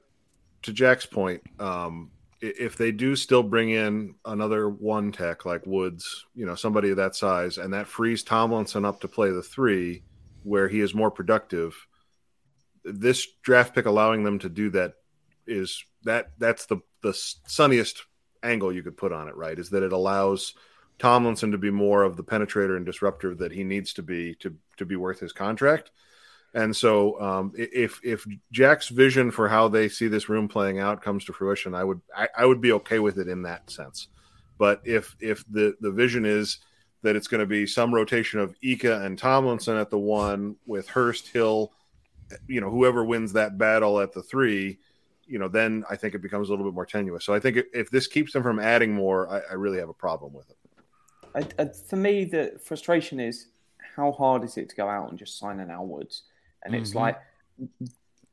to 0.63 0.73
Jack's 0.73 1.05
point, 1.05 1.41
um, 1.59 2.11
if 2.41 2.75
they 2.75 2.91
do 2.91 3.15
still 3.15 3.43
bring 3.43 3.69
in 3.69 4.15
another 4.25 4.67
one 4.69 5.11
tech 5.11 5.45
like 5.45 5.65
Woods, 5.65 6.25
you 6.33 6.45
know, 6.45 6.55
somebody 6.55 6.89
of 6.89 6.97
that 6.97 7.15
size, 7.15 7.57
and 7.57 7.73
that 7.73 7.87
frees 7.87 8.23
Tomlinson 8.23 8.83
up 8.83 9.01
to 9.01 9.07
play 9.07 9.29
the 9.29 9.43
three, 9.43 10.03
where 10.43 10.67
he 10.67 10.79
is 10.79 10.95
more 10.95 11.11
productive, 11.11 11.75
this 12.83 13.27
draft 13.43 13.75
pick 13.75 13.85
allowing 13.85 14.23
them 14.23 14.39
to 14.39 14.49
do 14.49 14.71
that 14.71 14.95
is 15.45 15.83
that 16.03 16.31
that's 16.39 16.65
the 16.65 16.77
the 17.01 17.13
sunniest 17.13 18.05
angle 18.43 18.73
you 18.73 18.81
could 18.81 18.97
put 18.97 19.11
on 19.11 19.27
it. 19.27 19.35
Right? 19.35 19.57
Is 19.57 19.69
that 19.69 19.83
it 19.83 19.93
allows 19.93 20.55
Tomlinson 20.97 21.51
to 21.51 21.57
be 21.57 21.71
more 21.71 22.03
of 22.03 22.17
the 22.17 22.23
penetrator 22.23 22.75
and 22.75 22.85
disruptor 22.85 23.35
that 23.35 23.51
he 23.51 23.63
needs 23.63 23.93
to 23.93 24.03
be 24.03 24.35
to 24.35 24.55
to 24.77 24.85
be 24.85 24.95
worth 24.95 25.19
his 25.19 25.33
contract. 25.33 25.91
And 26.53 26.75
so, 26.75 27.19
um, 27.21 27.53
if 27.55 28.01
if 28.03 28.25
Jack's 28.51 28.89
vision 28.89 29.31
for 29.31 29.47
how 29.47 29.69
they 29.69 29.87
see 29.87 30.07
this 30.07 30.27
room 30.27 30.47
playing 30.47 30.79
out 30.79 31.01
comes 31.01 31.23
to 31.25 31.33
fruition, 31.33 31.73
I 31.73 31.83
would 31.83 32.01
I, 32.15 32.27
I 32.37 32.45
would 32.45 32.59
be 32.59 32.73
okay 32.73 32.99
with 32.99 33.19
it 33.19 33.29
in 33.29 33.43
that 33.43 33.69
sense. 33.69 34.07
But 34.57 34.81
if 34.83 35.15
if 35.19 35.45
the 35.49 35.75
the 35.79 35.91
vision 35.91 36.25
is 36.25 36.59
that 37.03 37.15
it's 37.15 37.27
going 37.27 37.39
to 37.39 37.47
be 37.47 37.65
some 37.65 37.93
rotation 37.93 38.39
of 38.39 38.55
Ika 38.61 39.01
and 39.01 39.17
Tomlinson 39.17 39.77
at 39.77 39.89
the 39.89 39.97
one 39.97 40.55
with 40.65 40.87
Hurst 40.89 41.29
Hill, 41.29 41.71
you 42.47 42.61
know, 42.61 42.69
whoever 42.69 43.03
wins 43.03 43.33
that 43.33 43.57
battle 43.57 43.99
at 43.99 44.13
the 44.13 44.21
three, 44.21 44.77
you 45.25 45.39
know, 45.39 45.47
then 45.47 45.83
I 45.89 45.95
think 45.95 46.13
it 46.13 46.21
becomes 46.21 46.49
a 46.49 46.51
little 46.51 46.65
bit 46.65 46.75
more 46.75 46.85
tenuous. 46.85 47.25
So 47.25 47.33
I 47.33 47.39
think 47.39 47.57
if, 47.73 47.89
this 47.89 48.05
keeps 48.07 48.33
them 48.33 48.43
from 48.43 48.59
adding 48.59 48.93
more, 48.93 49.29
I, 49.29 49.39
I 49.51 49.53
really 49.53 49.79
have 49.79 49.89
a 49.89 49.93
problem 49.93 50.33
with 50.33 50.49
it. 50.49 50.57
I, 51.33 51.63
I, 51.63 51.69
for 51.69 51.95
me, 51.95 52.25
the 52.25 52.59
frustration 52.63 53.19
is 53.19 53.47
how 53.95 54.11
hard 54.11 54.43
is 54.43 54.57
it 54.57 54.69
to 54.69 54.75
go 54.75 54.87
out 54.87 55.09
and 55.09 55.17
just 55.17 55.39
sign 55.39 55.59
an 55.59 55.71
Al 55.71 55.87
And 56.63 56.75
it's 56.75 56.91
Mhm. 56.91 56.95
like 56.95 57.21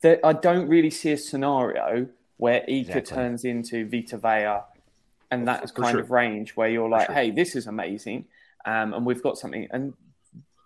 that. 0.00 0.20
I 0.24 0.32
don't 0.32 0.68
really 0.68 0.90
see 0.90 1.12
a 1.12 1.16
scenario 1.16 2.08
where 2.36 2.62
Ika 2.68 2.98
Exactly. 2.98 3.02
turns 3.16 3.44
into 3.44 3.88
Vita 3.88 4.16
Vea, 4.16 4.62
and 5.30 5.46
that's 5.46 5.72
For 5.72 5.82
kind 5.82 5.92
sure. 5.94 6.00
of 6.00 6.10
range 6.10 6.56
where 6.56 6.68
you're 6.68 6.88
like, 6.88 7.06
sure. 7.06 7.14
"Hey, 7.14 7.30
this 7.30 7.56
is 7.56 7.66
amazing," 7.66 8.26
um, 8.64 8.94
and 8.94 9.04
we've 9.04 9.22
got 9.22 9.38
something. 9.38 9.66
And 9.70 9.94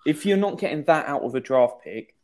if 0.05 0.27
you're 0.27 0.37
not 0.37 0.59
getting 0.59 0.83
that 0.85 1.07
out 1.07 1.23
of 1.23 1.35
a 1.35 1.41
draft 1.41 1.83
pick, 1.83 2.15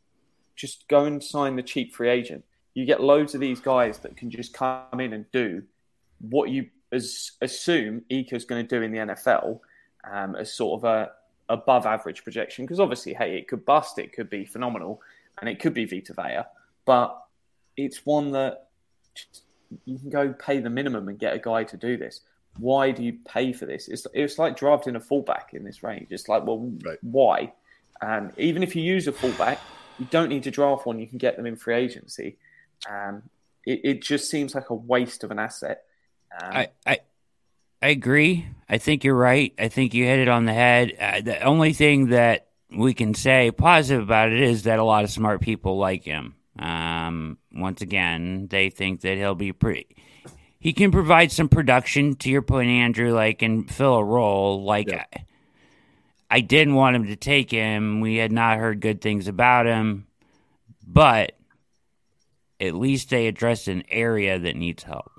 just 0.55 0.87
go 0.87 1.05
and 1.05 1.23
sign 1.23 1.55
the 1.55 1.63
cheap 1.63 1.93
free 1.93 2.09
agent. 2.09 2.43
You 2.73 2.85
get 2.85 3.01
loads 3.01 3.33
of 3.33 3.41
these 3.41 3.59
guys 3.59 3.99
that 3.99 4.15
can 4.17 4.29
just 4.29 4.53
come 4.53 4.99
in 4.99 5.13
and 5.13 5.29
do 5.31 5.63
what 6.19 6.49
you 6.49 6.69
as, 6.91 7.31
assume 7.41 8.03
Ika's 8.11 8.45
going 8.45 8.65
to 8.67 8.75
do 8.77 8.81
in 8.83 8.91
the 8.91 8.97
NFL 8.99 9.61
um, 10.03 10.35
as 10.35 10.51
sort 10.53 10.79
of 10.79 10.83
a 10.85 11.11
above 11.49 11.85
average 11.85 12.23
projection. 12.23 12.65
Because 12.65 12.79
obviously, 12.79 13.13
hey, 13.13 13.37
it 13.37 13.47
could 13.47 13.65
bust, 13.65 13.97
it 13.99 14.11
could 14.13 14.29
be 14.29 14.43
phenomenal, 14.45 15.01
and 15.39 15.49
it 15.49 15.59
could 15.59 15.73
be 15.73 15.85
Vita 15.85 16.13
Vea, 16.13 16.43
but 16.85 17.21
it's 17.77 18.05
one 18.05 18.31
that 18.31 18.67
you 19.85 19.99
can 19.99 20.09
go 20.09 20.33
pay 20.33 20.59
the 20.59 20.69
minimum 20.69 21.07
and 21.07 21.19
get 21.19 21.33
a 21.35 21.39
guy 21.39 21.63
to 21.63 21.77
do 21.77 21.97
this. 21.97 22.21
Why 22.57 22.91
do 22.91 23.03
you 23.03 23.17
pay 23.25 23.53
for 23.53 23.65
this? 23.65 23.87
It's 23.87 24.05
it's 24.13 24.39
like 24.39 24.57
drafting 24.57 24.95
a 24.95 24.99
fullback 24.99 25.53
in 25.53 25.63
this 25.63 25.83
range. 25.83 26.07
It's 26.09 26.27
like, 26.27 26.45
well, 26.45 26.71
Right. 26.83 26.97
why? 27.01 27.53
And 28.01 28.31
even 28.37 28.63
if 28.63 28.75
you 28.75 28.81
use 28.83 29.07
a 29.07 29.11
fullback, 29.11 29.59
you 29.99 30.07
don't 30.09 30.29
need 30.29 30.43
to 30.43 30.51
draft 30.51 30.85
one. 30.85 30.99
You 30.99 31.07
can 31.07 31.17
get 31.17 31.35
them 31.37 31.45
in 31.45 31.55
free 31.55 31.75
agency. 31.75 32.37
Um, 32.89 33.23
it, 33.65 33.81
it 33.83 34.01
just 34.01 34.29
seems 34.29 34.55
like 34.55 34.69
a 34.69 34.73
waste 34.73 35.23
of 35.23 35.31
an 35.31 35.39
asset. 35.39 35.83
Um, 36.41 36.51
I, 36.51 36.69
I 36.85 36.99
I 37.81 37.87
agree. 37.89 38.47
I 38.67 38.77
think 38.77 39.03
you're 39.03 39.15
right. 39.15 39.53
I 39.57 39.67
think 39.69 39.93
you 39.93 40.05
hit 40.05 40.19
it 40.19 40.27
on 40.27 40.45
the 40.45 40.53
head. 40.53 40.93
Uh, 40.99 41.21
the 41.21 41.39
only 41.41 41.73
thing 41.73 42.07
that 42.07 42.48
we 42.71 42.93
can 42.93 43.13
say 43.13 43.51
positive 43.51 44.03
about 44.03 44.31
it 44.31 44.41
is 44.41 44.63
that 44.63 44.79
a 44.79 44.83
lot 44.83 45.03
of 45.03 45.09
smart 45.11 45.41
people 45.41 45.77
like 45.77 46.03
him. 46.03 46.35
Um, 46.57 47.37
once 47.53 47.81
again, 47.81 48.47
they 48.49 48.69
think 48.69 49.01
that 49.01 49.17
he'll 49.17 49.35
be 49.35 49.53
pretty. 49.53 49.95
He 50.59 50.73
can 50.73 50.91
provide 50.91 51.31
some 51.31 51.47
production 51.49 52.15
to 52.17 52.29
your 52.29 52.41
point, 52.41 52.69
Andrew, 52.69 53.13
like 53.13 53.41
and 53.41 53.69
fill 53.69 53.95
a 53.95 54.03
role. 54.03 54.63
Like 54.63 54.89
Yeah. 54.89 55.05
I, 55.13 55.25
I 56.31 56.41
didn't 56.41 56.75
want 56.75 56.95
him 56.95 57.07
to 57.07 57.15
take 57.15 57.49
him. 57.49 58.01
We 58.01 58.17
had 58.17 58.31
not 58.31 58.57
heard 58.59 58.81
good 58.81 59.01
things 59.01 59.27
about 59.27 59.65
him, 59.65 60.05
but 60.85 61.31
at 62.59 62.75
least 62.75 63.09
they 63.09 63.27
addressed 63.27 63.67
an 63.69 63.83
area 63.89 64.37
that 64.37 64.55
needs 64.55 64.83
help. 64.83 65.11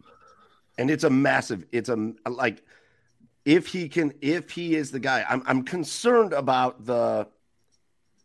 and 0.78 0.90
it's 0.90 1.04
a 1.04 1.10
massive 1.10 1.64
it's 1.72 1.88
a 1.88 2.12
like 2.28 2.62
if 3.46 3.66
he 3.66 3.88
can 3.88 4.12
if 4.20 4.50
he 4.50 4.74
is 4.76 4.90
the 4.90 5.00
guy 5.00 5.24
i'm 5.28 5.42
i'm 5.46 5.62
concerned 5.62 6.32
about 6.34 6.84
the 6.84 7.26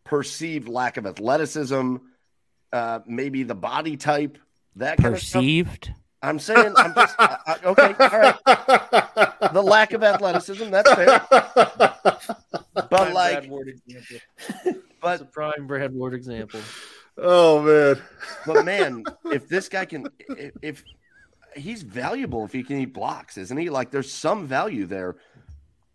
perceived 0.06 0.68
lack 0.68 0.96
of 0.96 1.04
athleticism 1.04 1.96
uh 2.72 3.00
maybe 3.06 3.42
the 3.42 3.54
body 3.54 3.96
type 3.96 4.38
that 4.76 4.96
kind 4.98 5.14
of 5.14 5.20
stuff. 5.20 5.42
Perceived. 5.42 5.92
i'm 6.22 6.38
saying 6.38 6.72
i'm 6.76 6.94
just 6.94 7.14
okay 7.64 7.94
all 7.98 8.08
right 8.08 9.52
the 9.52 9.62
lack 9.62 9.92
of 9.92 10.02
athleticism 10.02 10.70
that's 10.70 10.92
fair 10.94 11.20
but 12.74 12.90
Prime 12.90 13.12
like 13.14 13.38
Brad 13.40 13.50
Ward 13.50 13.68
example. 13.68 14.16
but 15.00 15.12
It's 15.14 15.22
a 15.22 15.26
prime 15.26 15.66
Brad 15.66 15.92
Ward 15.94 16.14
example. 16.14 16.60
oh 17.18 17.62
man, 17.62 18.02
but 18.46 18.64
man, 18.64 19.04
if 19.26 19.48
this 19.48 19.68
guy 19.68 19.84
can, 19.86 20.06
if, 20.28 20.52
if 20.62 20.84
he's 21.56 21.82
valuable, 21.82 22.44
if 22.44 22.52
he 22.52 22.62
can 22.62 22.78
eat 22.78 22.92
blocks, 22.92 23.38
isn't 23.38 23.56
he? 23.56 23.70
Like, 23.70 23.90
there's 23.90 24.12
some 24.12 24.46
value 24.46 24.86
there. 24.86 25.16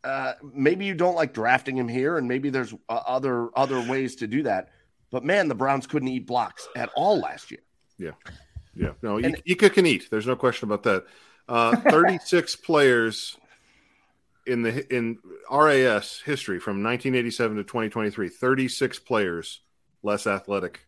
Uh, 0.03 0.33
maybe 0.53 0.85
you 0.85 0.93
don't 0.95 1.15
like 1.15 1.33
drafting 1.33 1.77
him 1.77 1.87
here, 1.87 2.17
and 2.17 2.27
maybe 2.27 2.49
there's 2.49 2.73
uh, 2.89 3.01
other 3.05 3.49
other 3.55 3.79
ways 3.89 4.15
to 4.17 4.27
do 4.27 4.43
that. 4.43 4.69
But 5.11 5.23
man, 5.23 5.47
the 5.47 5.55
Browns 5.55 5.85
couldn't 5.87 6.07
eat 6.07 6.25
blocks 6.25 6.67
at 6.75 6.89
all 6.95 7.19
last 7.19 7.51
year. 7.51 7.61
Yeah, 7.97 8.11
yeah. 8.75 8.91
no, 9.01 9.17
And- 9.17 9.41
Ika 9.45 9.69
can 9.69 9.85
eat. 9.85 10.07
There's 10.09 10.25
no 10.27 10.35
question 10.35 10.67
about 10.67 10.83
that. 10.83 11.05
Uh, 11.47 11.75
36 11.91 12.55
players 12.57 13.37
in 14.47 14.63
the 14.63 14.95
in 14.95 15.19
RAS 15.51 16.21
history 16.25 16.59
from 16.59 16.81
1987 16.83 17.57
to 17.57 17.63
2023. 17.63 18.29
36 18.29 18.99
players 18.99 19.61
less 20.01 20.25
athletic 20.25 20.79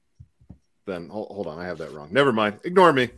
than. 0.85 1.09
Hold, 1.09 1.27
hold 1.27 1.47
on, 1.47 1.59
I 1.59 1.65
have 1.65 1.77
that 1.77 1.91
wrong. 1.93 2.09
Never 2.11 2.31
mind. 2.33 2.59
Ignore 2.63 2.93
me. 2.93 3.09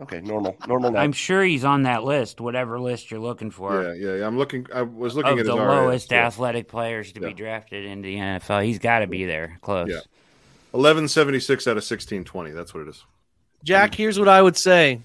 Okay, 0.00 0.20
normal, 0.20 0.56
normal. 0.68 0.92
Now. 0.92 1.00
I'm 1.00 1.12
sure 1.12 1.42
he's 1.42 1.64
on 1.64 1.82
that 1.82 2.04
list, 2.04 2.40
whatever 2.40 2.78
list 2.78 3.10
you're 3.10 3.18
looking 3.20 3.50
for, 3.50 3.82
Yeah, 3.82 3.94
yeah, 3.94 4.14
yeah. 4.18 4.26
I'm 4.26 4.38
looking. 4.38 4.66
I 4.72 4.82
was 4.82 5.16
looking 5.16 5.32
of 5.32 5.38
at 5.40 5.46
the 5.46 5.52
his 5.52 5.58
RAS. 5.60 5.68
lowest 5.68 6.12
Yeah. 6.12 6.26
athletic 6.26 6.68
players 6.68 7.10
to 7.12 7.20
Yeah. 7.20 7.28
be 7.28 7.34
drafted 7.34 7.84
in 7.84 8.02
the 8.02 8.16
NFL. 8.16 8.60
He's 8.64 8.78
got 8.78 9.00
to 9.00 9.08
be 9.08 9.24
there, 9.24 9.58
close. 9.60 9.88
Yeah. 9.88 10.00
1176 10.70 11.66
out 11.66 11.76
of 11.76 11.82
1620. 11.84 12.52
That's 12.52 12.72
what 12.72 12.82
it 12.82 12.88
is. 12.88 13.04
Jack, 13.64 13.94
here's 13.94 14.18
what 14.20 14.28
I 14.28 14.40
would 14.40 14.56
say. 14.56 15.00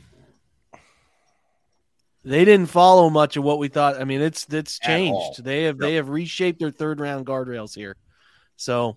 They 2.26 2.46
didn't 2.46 2.68
follow 2.68 3.10
much 3.10 3.36
of 3.36 3.44
what 3.44 3.60
we 3.60 3.68
thought. 3.68 4.00
I 4.00 4.06
mean, 4.06 4.22
it's 4.22 4.46
it's 4.54 4.80
changed. 4.80 5.44
They 5.44 5.64
have 5.64 5.78
they 5.78 5.96
have 5.96 6.08
reshaped 6.10 6.60
their 6.60 6.72
third 6.72 7.00
round 7.00 7.26
guardrails 7.26 7.76
here. 7.76 7.98
So 8.56 8.96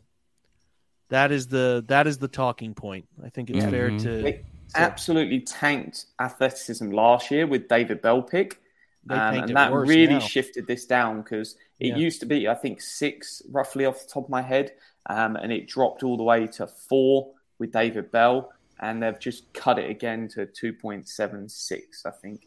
that 1.08 1.32
is 1.32 1.48
the 1.48 1.84
that 1.88 2.06
is 2.06 2.18
the 2.18 2.28
talking 2.28 2.74
point. 2.74 3.06
I 3.24 3.30
think 3.30 3.50
it's 3.50 3.64
fair 3.64 3.90
Mhm. 3.90 4.02
to 4.02 4.22
They 4.22 4.44
absolutely 4.76 5.40
tanked 5.40 6.06
athleticism 6.20 6.90
last 6.90 7.30
year 7.30 7.46
with 7.46 7.68
David 7.68 8.00
Bell 8.02 8.22
pick. 8.22 8.60
Um, 9.08 9.18
and 9.34 9.56
that 9.56 9.72
really 9.72 10.14
now. 10.14 10.18
shifted 10.18 10.66
this 10.66 10.84
down 10.84 11.22
because 11.22 11.56
it 11.78 11.88
Yeah. 11.88 11.96
used 11.96 12.18
to 12.20 12.26
be, 12.26 12.48
I 12.48 12.54
think, 12.54 12.80
six 12.80 13.40
roughly 13.50 13.84
off 13.84 14.02
the 14.04 14.08
top 14.12 14.24
of 14.24 14.30
my 14.30 14.42
head, 14.42 14.72
um, 15.08 15.36
and 15.36 15.52
it 15.52 15.68
dropped 15.68 16.02
all 16.02 16.16
the 16.16 16.24
way 16.24 16.46
to 16.48 16.66
four 16.66 17.32
with 17.58 17.72
David 17.72 18.10
Bell. 18.10 18.52
and 18.78 19.02
they've 19.02 19.18
just 19.18 19.50
cut 19.54 19.78
it 19.78 19.88
again 19.88 20.28
to 20.28 20.44
2.76, 20.44 22.04
I 22.04 22.10
think. 22.10 22.46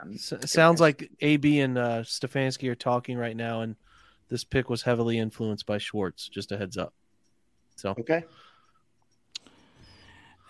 Um, 0.00 0.12
S- 0.14 0.32
sounds 0.50 0.80
like 0.80 1.10
AB 1.20 1.58
and 1.58 1.76
uh, 1.76 2.02
Stefanski 2.02 2.68
are 2.68 2.76
talking 2.76 3.18
right 3.18 3.36
now, 3.36 3.62
and 3.62 3.74
this 4.28 4.44
pick 4.44 4.70
was 4.70 4.82
heavily 4.82 5.18
influenced 5.18 5.66
by 5.66 5.78
Schwartz. 5.78 6.28
Just 6.28 6.52
a 6.52 6.56
heads 6.56 6.76
up. 6.76 6.92
So 7.74 7.90
Okay. 7.98 8.24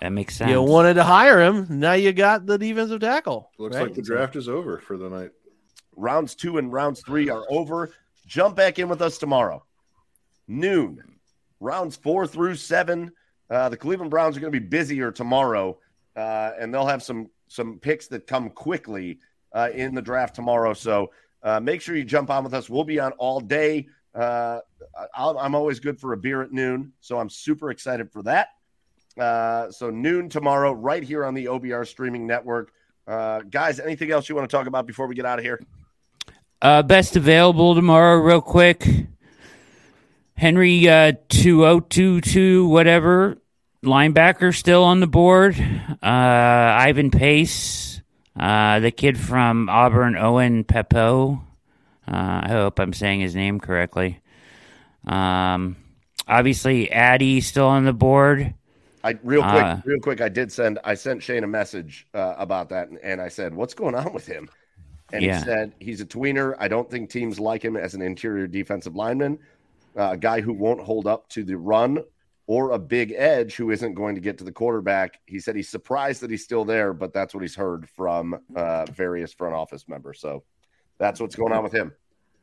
That 0.01 0.11
makes 0.11 0.37
sense. 0.37 0.51
you 0.51 0.63
wanted 0.63 0.95
to 0.95 1.05
hire 1.05 1.41
him. 1.41 1.67
Now 1.71 1.95
you 1.95 2.13
got 2.13 2.47
the 2.47 2.59
defensive 2.59 3.01
tackle. 3.01 3.51
Looks 3.59 3.77
right? 3.77 3.85
like 3.85 3.95
the 3.95 4.03
draft 4.03 4.37
is 4.37 4.49
over 4.49 4.79
for 4.79 4.97
the 4.97 5.09
night. 5.09 5.31
Rounds 5.97 6.35
two 6.35 6.59
and 6.59 6.73
rounds 6.73 7.01
three 7.01 7.31
are 7.31 7.45
over. 7.49 7.93
Jump 8.27 8.57
back 8.57 8.79
in 8.79 8.89
with 8.89 9.01
us 9.01 9.19
tomorrow, 9.19 9.65
noon. 10.47 11.03
Rounds 11.61 11.97
four 11.97 12.27
through 12.27 12.57
seven. 12.57 13.13
Uh, 13.49 13.69
the 13.69 13.77
Cleveland 13.77 14.11
Browns 14.11 14.37
are 14.37 14.41
going 14.41 14.53
to 14.53 14.61
be 14.61 14.67
busier 14.67 15.13
tomorrow, 15.13 15.79
uh, 16.17 16.51
and 16.59 16.75
they'll 16.75 16.87
have 16.87 17.03
some 17.03 17.31
some 17.49 17.79
picks 17.79 18.09
that 18.09 18.27
come 18.27 18.51
quickly 18.51 19.21
uh, 19.53 19.71
in 19.73 19.95
the 19.95 20.03
draft 20.03 20.35
tomorrow. 20.35 20.75
So 20.75 21.11
uh, 21.43 21.61
make 21.61 21.81
sure 21.81 21.97
you 21.97 22.05
jump 22.05 22.29
on 22.29 22.45
with 22.45 22.53
us. 22.53 22.69
We'll 22.69 22.85
be 22.85 23.01
on 23.01 23.13
all 23.13 23.41
day. 23.41 23.87
Uh, 24.15 24.61
I'll, 25.15 25.39
I'm 25.39 25.55
always 25.55 25.79
good 25.81 26.01
for 26.01 26.13
a 26.13 26.17
beer 26.17 26.43
at 26.43 26.53
noon, 26.53 26.93
so 27.01 27.19
I'm 27.19 27.31
super 27.31 27.71
excited 27.71 28.11
for 28.11 28.23
that. 28.25 28.49
Uh, 29.19 29.71
so 29.71 29.91
noon 29.91 30.29
tomorrow, 30.29 30.73
right 30.73 31.03
here 31.03 31.25
on 31.25 31.35
the 31.35 31.47
OBR 31.47 31.87
streaming 31.87 32.27
network. 32.27 32.73
Uh, 33.07 33.41
guys, 33.41 33.81
anything 33.81 34.11
else 34.11 34.29
you 34.29 34.35
want 34.35 34.49
to 34.49 34.57
talk 34.57 34.67
about 34.67 34.87
before 34.87 35.07
we 35.07 35.15
get 35.15 35.25
out 35.25 35.39
of 35.39 35.45
here? 35.45 35.61
Uh, 36.61 36.83
best 36.83 37.17
available 37.17 37.75
tomorrow, 37.75 38.19
real 38.19 38.41
quick. 38.41 38.87
Henry 40.37 40.89
uh, 40.89 41.13
2022, 41.29 42.69
whatever. 42.69 43.39
Linebacker 43.83 44.55
still 44.55 44.83
on 44.83 45.01
the 45.01 45.07
board. 45.07 45.57
Uh, 46.03 46.07
Ivan 46.07 47.11
Pace, 47.11 48.03
uh, 48.39 48.81
the 48.81 48.91
kid 48.91 49.19
from 49.19 49.69
Auburn, 49.69 50.17
Owen 50.17 50.65
Pappoe. 50.65 51.41
Uh, 52.07 52.41
I 52.45 52.49
hope 52.49 52.79
I'm 52.79 52.93
saying 52.93 53.21
his 53.21 53.35
name 53.35 53.61
correctly. 53.61 54.21
Um, 55.07 55.77
obviously, 56.27 56.91
Addy 56.91 57.41
still 57.41 57.69
on 57.69 57.85
the 57.85 57.93
board. 57.93 58.55
I 59.07 59.19
real 59.23 59.43
quick, 59.43 59.65
Uh, 59.65 59.77
real 59.85 60.01
quick. 60.01 60.21
I 60.21 60.29
did 60.29 60.51
send. 60.51 60.79
I 60.85 60.95
sent 60.95 61.23
Shane 61.23 61.45
a 61.45 61.47
message 61.47 62.07
uh, 62.15 62.35
about 62.37 62.69
that, 62.71 62.89
and, 62.89 62.99
and 63.03 63.21
I 63.21 63.29
said, 63.29 63.55
"What's 63.55 63.75
going 63.75 63.95
on 63.95 64.13
with 64.13 64.27
him?" 64.27 64.49
And 65.13 65.23
Yeah. 65.23 65.39
he 65.39 65.45
said 65.45 65.73
he's 65.79 66.01
a 66.01 66.07
tweener. 66.07 66.55
I 66.59 66.69
don't 66.69 66.91
think 66.91 67.11
teams 67.11 67.39
like 67.39 67.65
him 67.65 67.77
as 67.77 67.95
an 67.95 68.03
interior 68.03 68.47
defensive 68.47 68.97
lineman, 68.97 69.39
uh, 69.97 70.11
a 70.13 70.17
guy 70.17 70.41
who 70.41 70.53
won't 70.53 70.81
hold 70.81 71.07
up 71.07 71.29
to 71.31 71.45
the 71.45 71.57
run, 71.57 72.03
or 72.49 72.73
a 72.73 72.79
big 72.79 73.13
edge 73.17 73.55
who 73.55 73.71
isn't 73.71 73.95
going 73.95 74.17
to 74.17 74.21
get 74.21 74.39
to 74.39 74.45
the 74.45 74.53
quarterback. 74.53 75.21
He 75.27 75.39
said 75.39 75.55
he's 75.57 75.69
surprised 75.69 76.23
that 76.23 76.31
he's 76.31 76.43
still 76.43 76.65
there, 76.65 76.93
but 76.93 77.13
that's 77.13 77.35
what 77.35 77.43
he's 77.43 77.55
heard 77.55 77.89
from 77.91 78.39
uh, 78.57 78.87
various 78.87 79.33
front 79.33 79.55
office 79.55 79.87
members. 79.89 80.21
So 80.21 80.43
that's 80.99 81.21
what's 81.21 81.37
going 81.37 81.53
on 81.53 81.63
with 81.63 81.73
him. 81.73 81.93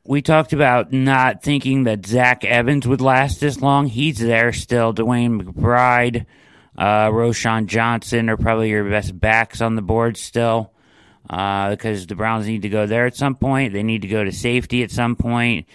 we 0.06 0.22
talked 0.22 0.52
about 0.54 0.92
not 0.92 1.42
thinking 1.44 1.84
that 1.86 2.06
Zach 2.06 2.44
Evans 2.46 2.86
would 2.88 3.00
last 3.02 3.40
this 3.40 3.62
long. 3.62 3.88
He's 3.88 4.20
there 4.20 4.52
still. 4.54 4.94
DeWayne 4.94 5.42
McBride, 5.42 6.26
uh, 6.78 7.10
Roschon 7.10 7.68
Johnson 7.68 8.30
are 8.30 8.38
probably 8.38 8.70
your 8.70 8.90
best 8.90 9.18
backs 9.20 9.62
on 9.62 9.76
the 9.76 9.82
board 9.82 10.18
still 10.18 10.72
uh, 11.30 11.70
because 11.70 12.08
the 12.08 12.16
Browns 12.16 12.48
need 12.48 12.64
to 12.64 12.70
go 12.70 12.86
there 12.86 13.06
at 13.06 13.16
some 13.16 13.36
point. 13.36 13.74
They 13.74 13.84
need 13.84 14.02
to 14.02 14.08
go 14.08 14.24
to 14.24 14.32
safety 14.32 14.84
at 14.84 14.92
some 14.92 15.16
point. 15.16 15.68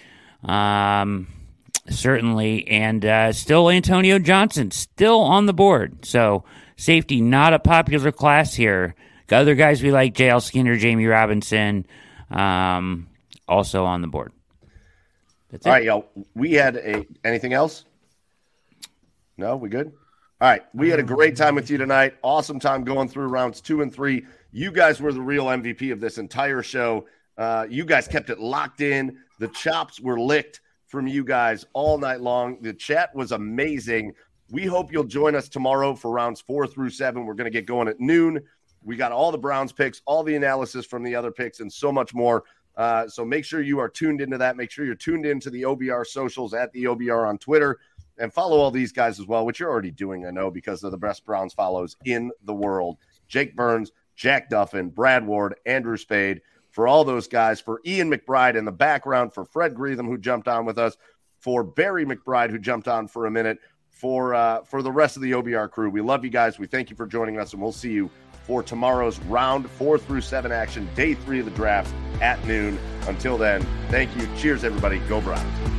Um, 0.43 1.27
certainly. 1.89 2.67
And 2.67 3.03
uh, 3.05 3.33
still 3.33 3.69
Antonio 3.69 4.19
Johnson, 4.19 4.71
still 4.71 5.19
on 5.21 5.45
the 5.45 5.53
board. 5.53 6.05
So 6.05 6.43
safety, 6.75 7.21
not 7.21 7.53
a 7.53 7.59
popular 7.59 8.11
class 8.11 8.53
here. 8.53 8.95
Got 9.27 9.41
other 9.41 9.55
guys 9.55 9.83
we 9.83 9.91
like, 9.91 10.15
JL 10.15 10.41
Skinner, 10.41 10.75
Jammie 10.75 11.09
Robinson, 11.09 11.85
um, 12.31 13.07
also 13.47 13.85
on 13.85 14.01
the 14.01 14.07
board. 14.07 14.33
That's 15.51 15.65
All 15.65 15.73
right, 15.73 15.83
y'all. 15.83 16.07
We 16.35 16.53
had 16.53 16.75
a 16.75 17.05
anything 17.23 17.53
else? 17.53 17.85
No, 19.37 19.55
we 19.55 19.69
good? 19.69 19.93
All 20.41 20.47
right. 20.47 20.63
We 20.73 20.89
had 20.89 20.99
a 20.99 21.03
great 21.03 21.35
time 21.35 21.53
with 21.53 21.69
you 21.69 21.77
tonight. 21.77 22.13
Awesome 22.23 22.61
time 22.61 22.85
going 22.85 23.09
through 23.09 23.27
rounds 23.27 23.59
two 23.59 23.81
and 23.81 23.93
three. 23.93 24.25
You 24.53 24.71
guys 24.71 25.01
were 25.01 25.11
the 25.11 25.19
real 25.19 25.47
MVP 25.47 25.91
of 25.91 25.99
this 25.99 26.17
entire 26.17 26.63
show. 26.63 27.07
Uh, 27.37 27.67
you 27.69 27.83
guys 27.83 28.07
kept 28.07 28.29
it 28.29 28.39
locked 28.39 28.79
in. 28.79 29.17
The 29.39 29.49
chops 29.49 29.99
were 29.99 30.17
licked 30.17 30.61
from 30.87 31.07
you 31.07 31.25
guys 31.25 31.65
all 31.73 31.97
night 31.97 32.21
long. 32.21 32.61
The 32.61 32.73
chat 32.73 33.13
was 33.13 33.33
amazing. 33.33 34.13
We 34.49 34.65
hope 34.65 34.93
you'll 34.93 35.03
join 35.03 35.35
us 35.35 35.49
tomorrow 35.49 35.93
for 35.93 36.09
rounds 36.09 36.39
four 36.39 36.65
through 36.67 36.91
seven. 36.91 37.25
We're 37.25 37.33
going 37.33 37.51
to 37.51 37.57
get 37.57 37.65
going 37.65 37.89
at 37.89 37.99
noon. 37.99 38.39
We 38.81 38.95
got 38.95 39.11
all 39.11 39.33
the 39.33 39.37
Browns 39.37 39.73
picks, 39.73 40.01
all 40.05 40.23
the 40.23 40.37
analysis 40.37 40.85
from 40.85 41.03
the 41.03 41.15
other 41.15 41.31
picks, 41.31 41.59
and 41.59 41.71
so 41.71 41.91
much 41.91 42.13
more. 42.13 42.45
Uh, 42.77 43.09
so 43.09 43.25
make 43.25 43.43
sure 43.43 43.59
you 43.59 43.77
are 43.79 43.89
tuned 43.89 44.21
into 44.21 44.37
that. 44.37 44.55
Make 44.55 44.71
sure 44.71 44.85
you're 44.85 44.95
tuned 44.95 45.25
into 45.25 45.49
the 45.49 45.63
OBR 45.63 46.07
socials 46.07 46.53
at 46.53 46.71
the 46.71 46.85
OBR 46.85 47.27
on 47.27 47.37
Twitter 47.39 47.77
and 48.19 48.33
follow 48.33 48.57
all 48.57 48.71
these 48.71 48.91
guys 48.91 49.19
as 49.19 49.25
well, 49.25 49.45
which 49.45 49.59
you're 49.59 49.69
already 49.69 49.91
doing, 49.91 50.25
I 50.25 50.31
know, 50.31 50.51
because 50.51 50.81
they're 50.81 50.91
the 50.91 50.97
best 50.97 51.25
Browns 51.25 51.53
follows 51.53 51.95
in 52.05 52.31
the 52.43 52.53
world. 52.53 52.97
Jake 53.27 53.55
Burns, 53.55 53.91
Jack 54.15 54.49
Duffin, 54.49 54.93
Brad 54.93 55.25
Ward, 55.25 55.55
Andrew 55.65 55.97
Spade, 55.97 56.41
for 56.71 56.87
all 56.87 57.03
those 57.03 57.27
guys, 57.27 57.59
for 57.59 57.81
Ian 57.85 58.11
McBride 58.11 58.55
in 58.55 58.65
the 58.65 58.71
background, 58.71 59.33
for 59.33 59.45
Fred 59.45 59.73
Greetham, 59.73 60.05
who 60.05 60.17
jumped 60.17 60.47
on 60.47 60.65
with 60.65 60.77
us, 60.77 60.97
for 61.39 61.63
Barry 61.63 62.05
McBride, 62.05 62.51
who 62.51 62.59
jumped 62.59 62.87
on 62.87 63.07
for 63.07 63.25
a 63.25 63.31
minute, 63.31 63.57
for 63.89 64.33
uh, 64.33 64.63
for 64.63 64.81
the 64.81 64.91
rest 64.91 65.15
of 65.15 65.21
the 65.21 65.31
OBR 65.31 65.71
crew. 65.71 65.89
We 65.89 66.01
love 66.01 66.23
you 66.23 66.29
guys. 66.29 66.59
We 66.59 66.67
thank 66.67 66.89
you 66.89 66.95
for 66.95 67.07
joining 67.07 67.39
us, 67.39 67.53
and 67.53 67.61
we'll 67.61 67.71
see 67.71 67.91
you 67.91 68.09
for 68.43 68.63
tomorrow's 68.63 69.19
round 69.21 69.69
four 69.69 69.97
through 69.97 70.21
seven 70.21 70.51
action, 70.51 70.87
day 70.95 71.13
three 71.13 71.39
of 71.39 71.45
the 71.45 71.51
draft 71.51 71.93
at 72.21 72.43
noon. 72.45 72.77
Until 73.07 73.37
then, 73.37 73.65
thank 73.89 74.15
you. 74.15 74.27
Cheers, 74.37 74.63
everybody. 74.63 74.99
Go 74.99 75.21
Browns. 75.21 75.78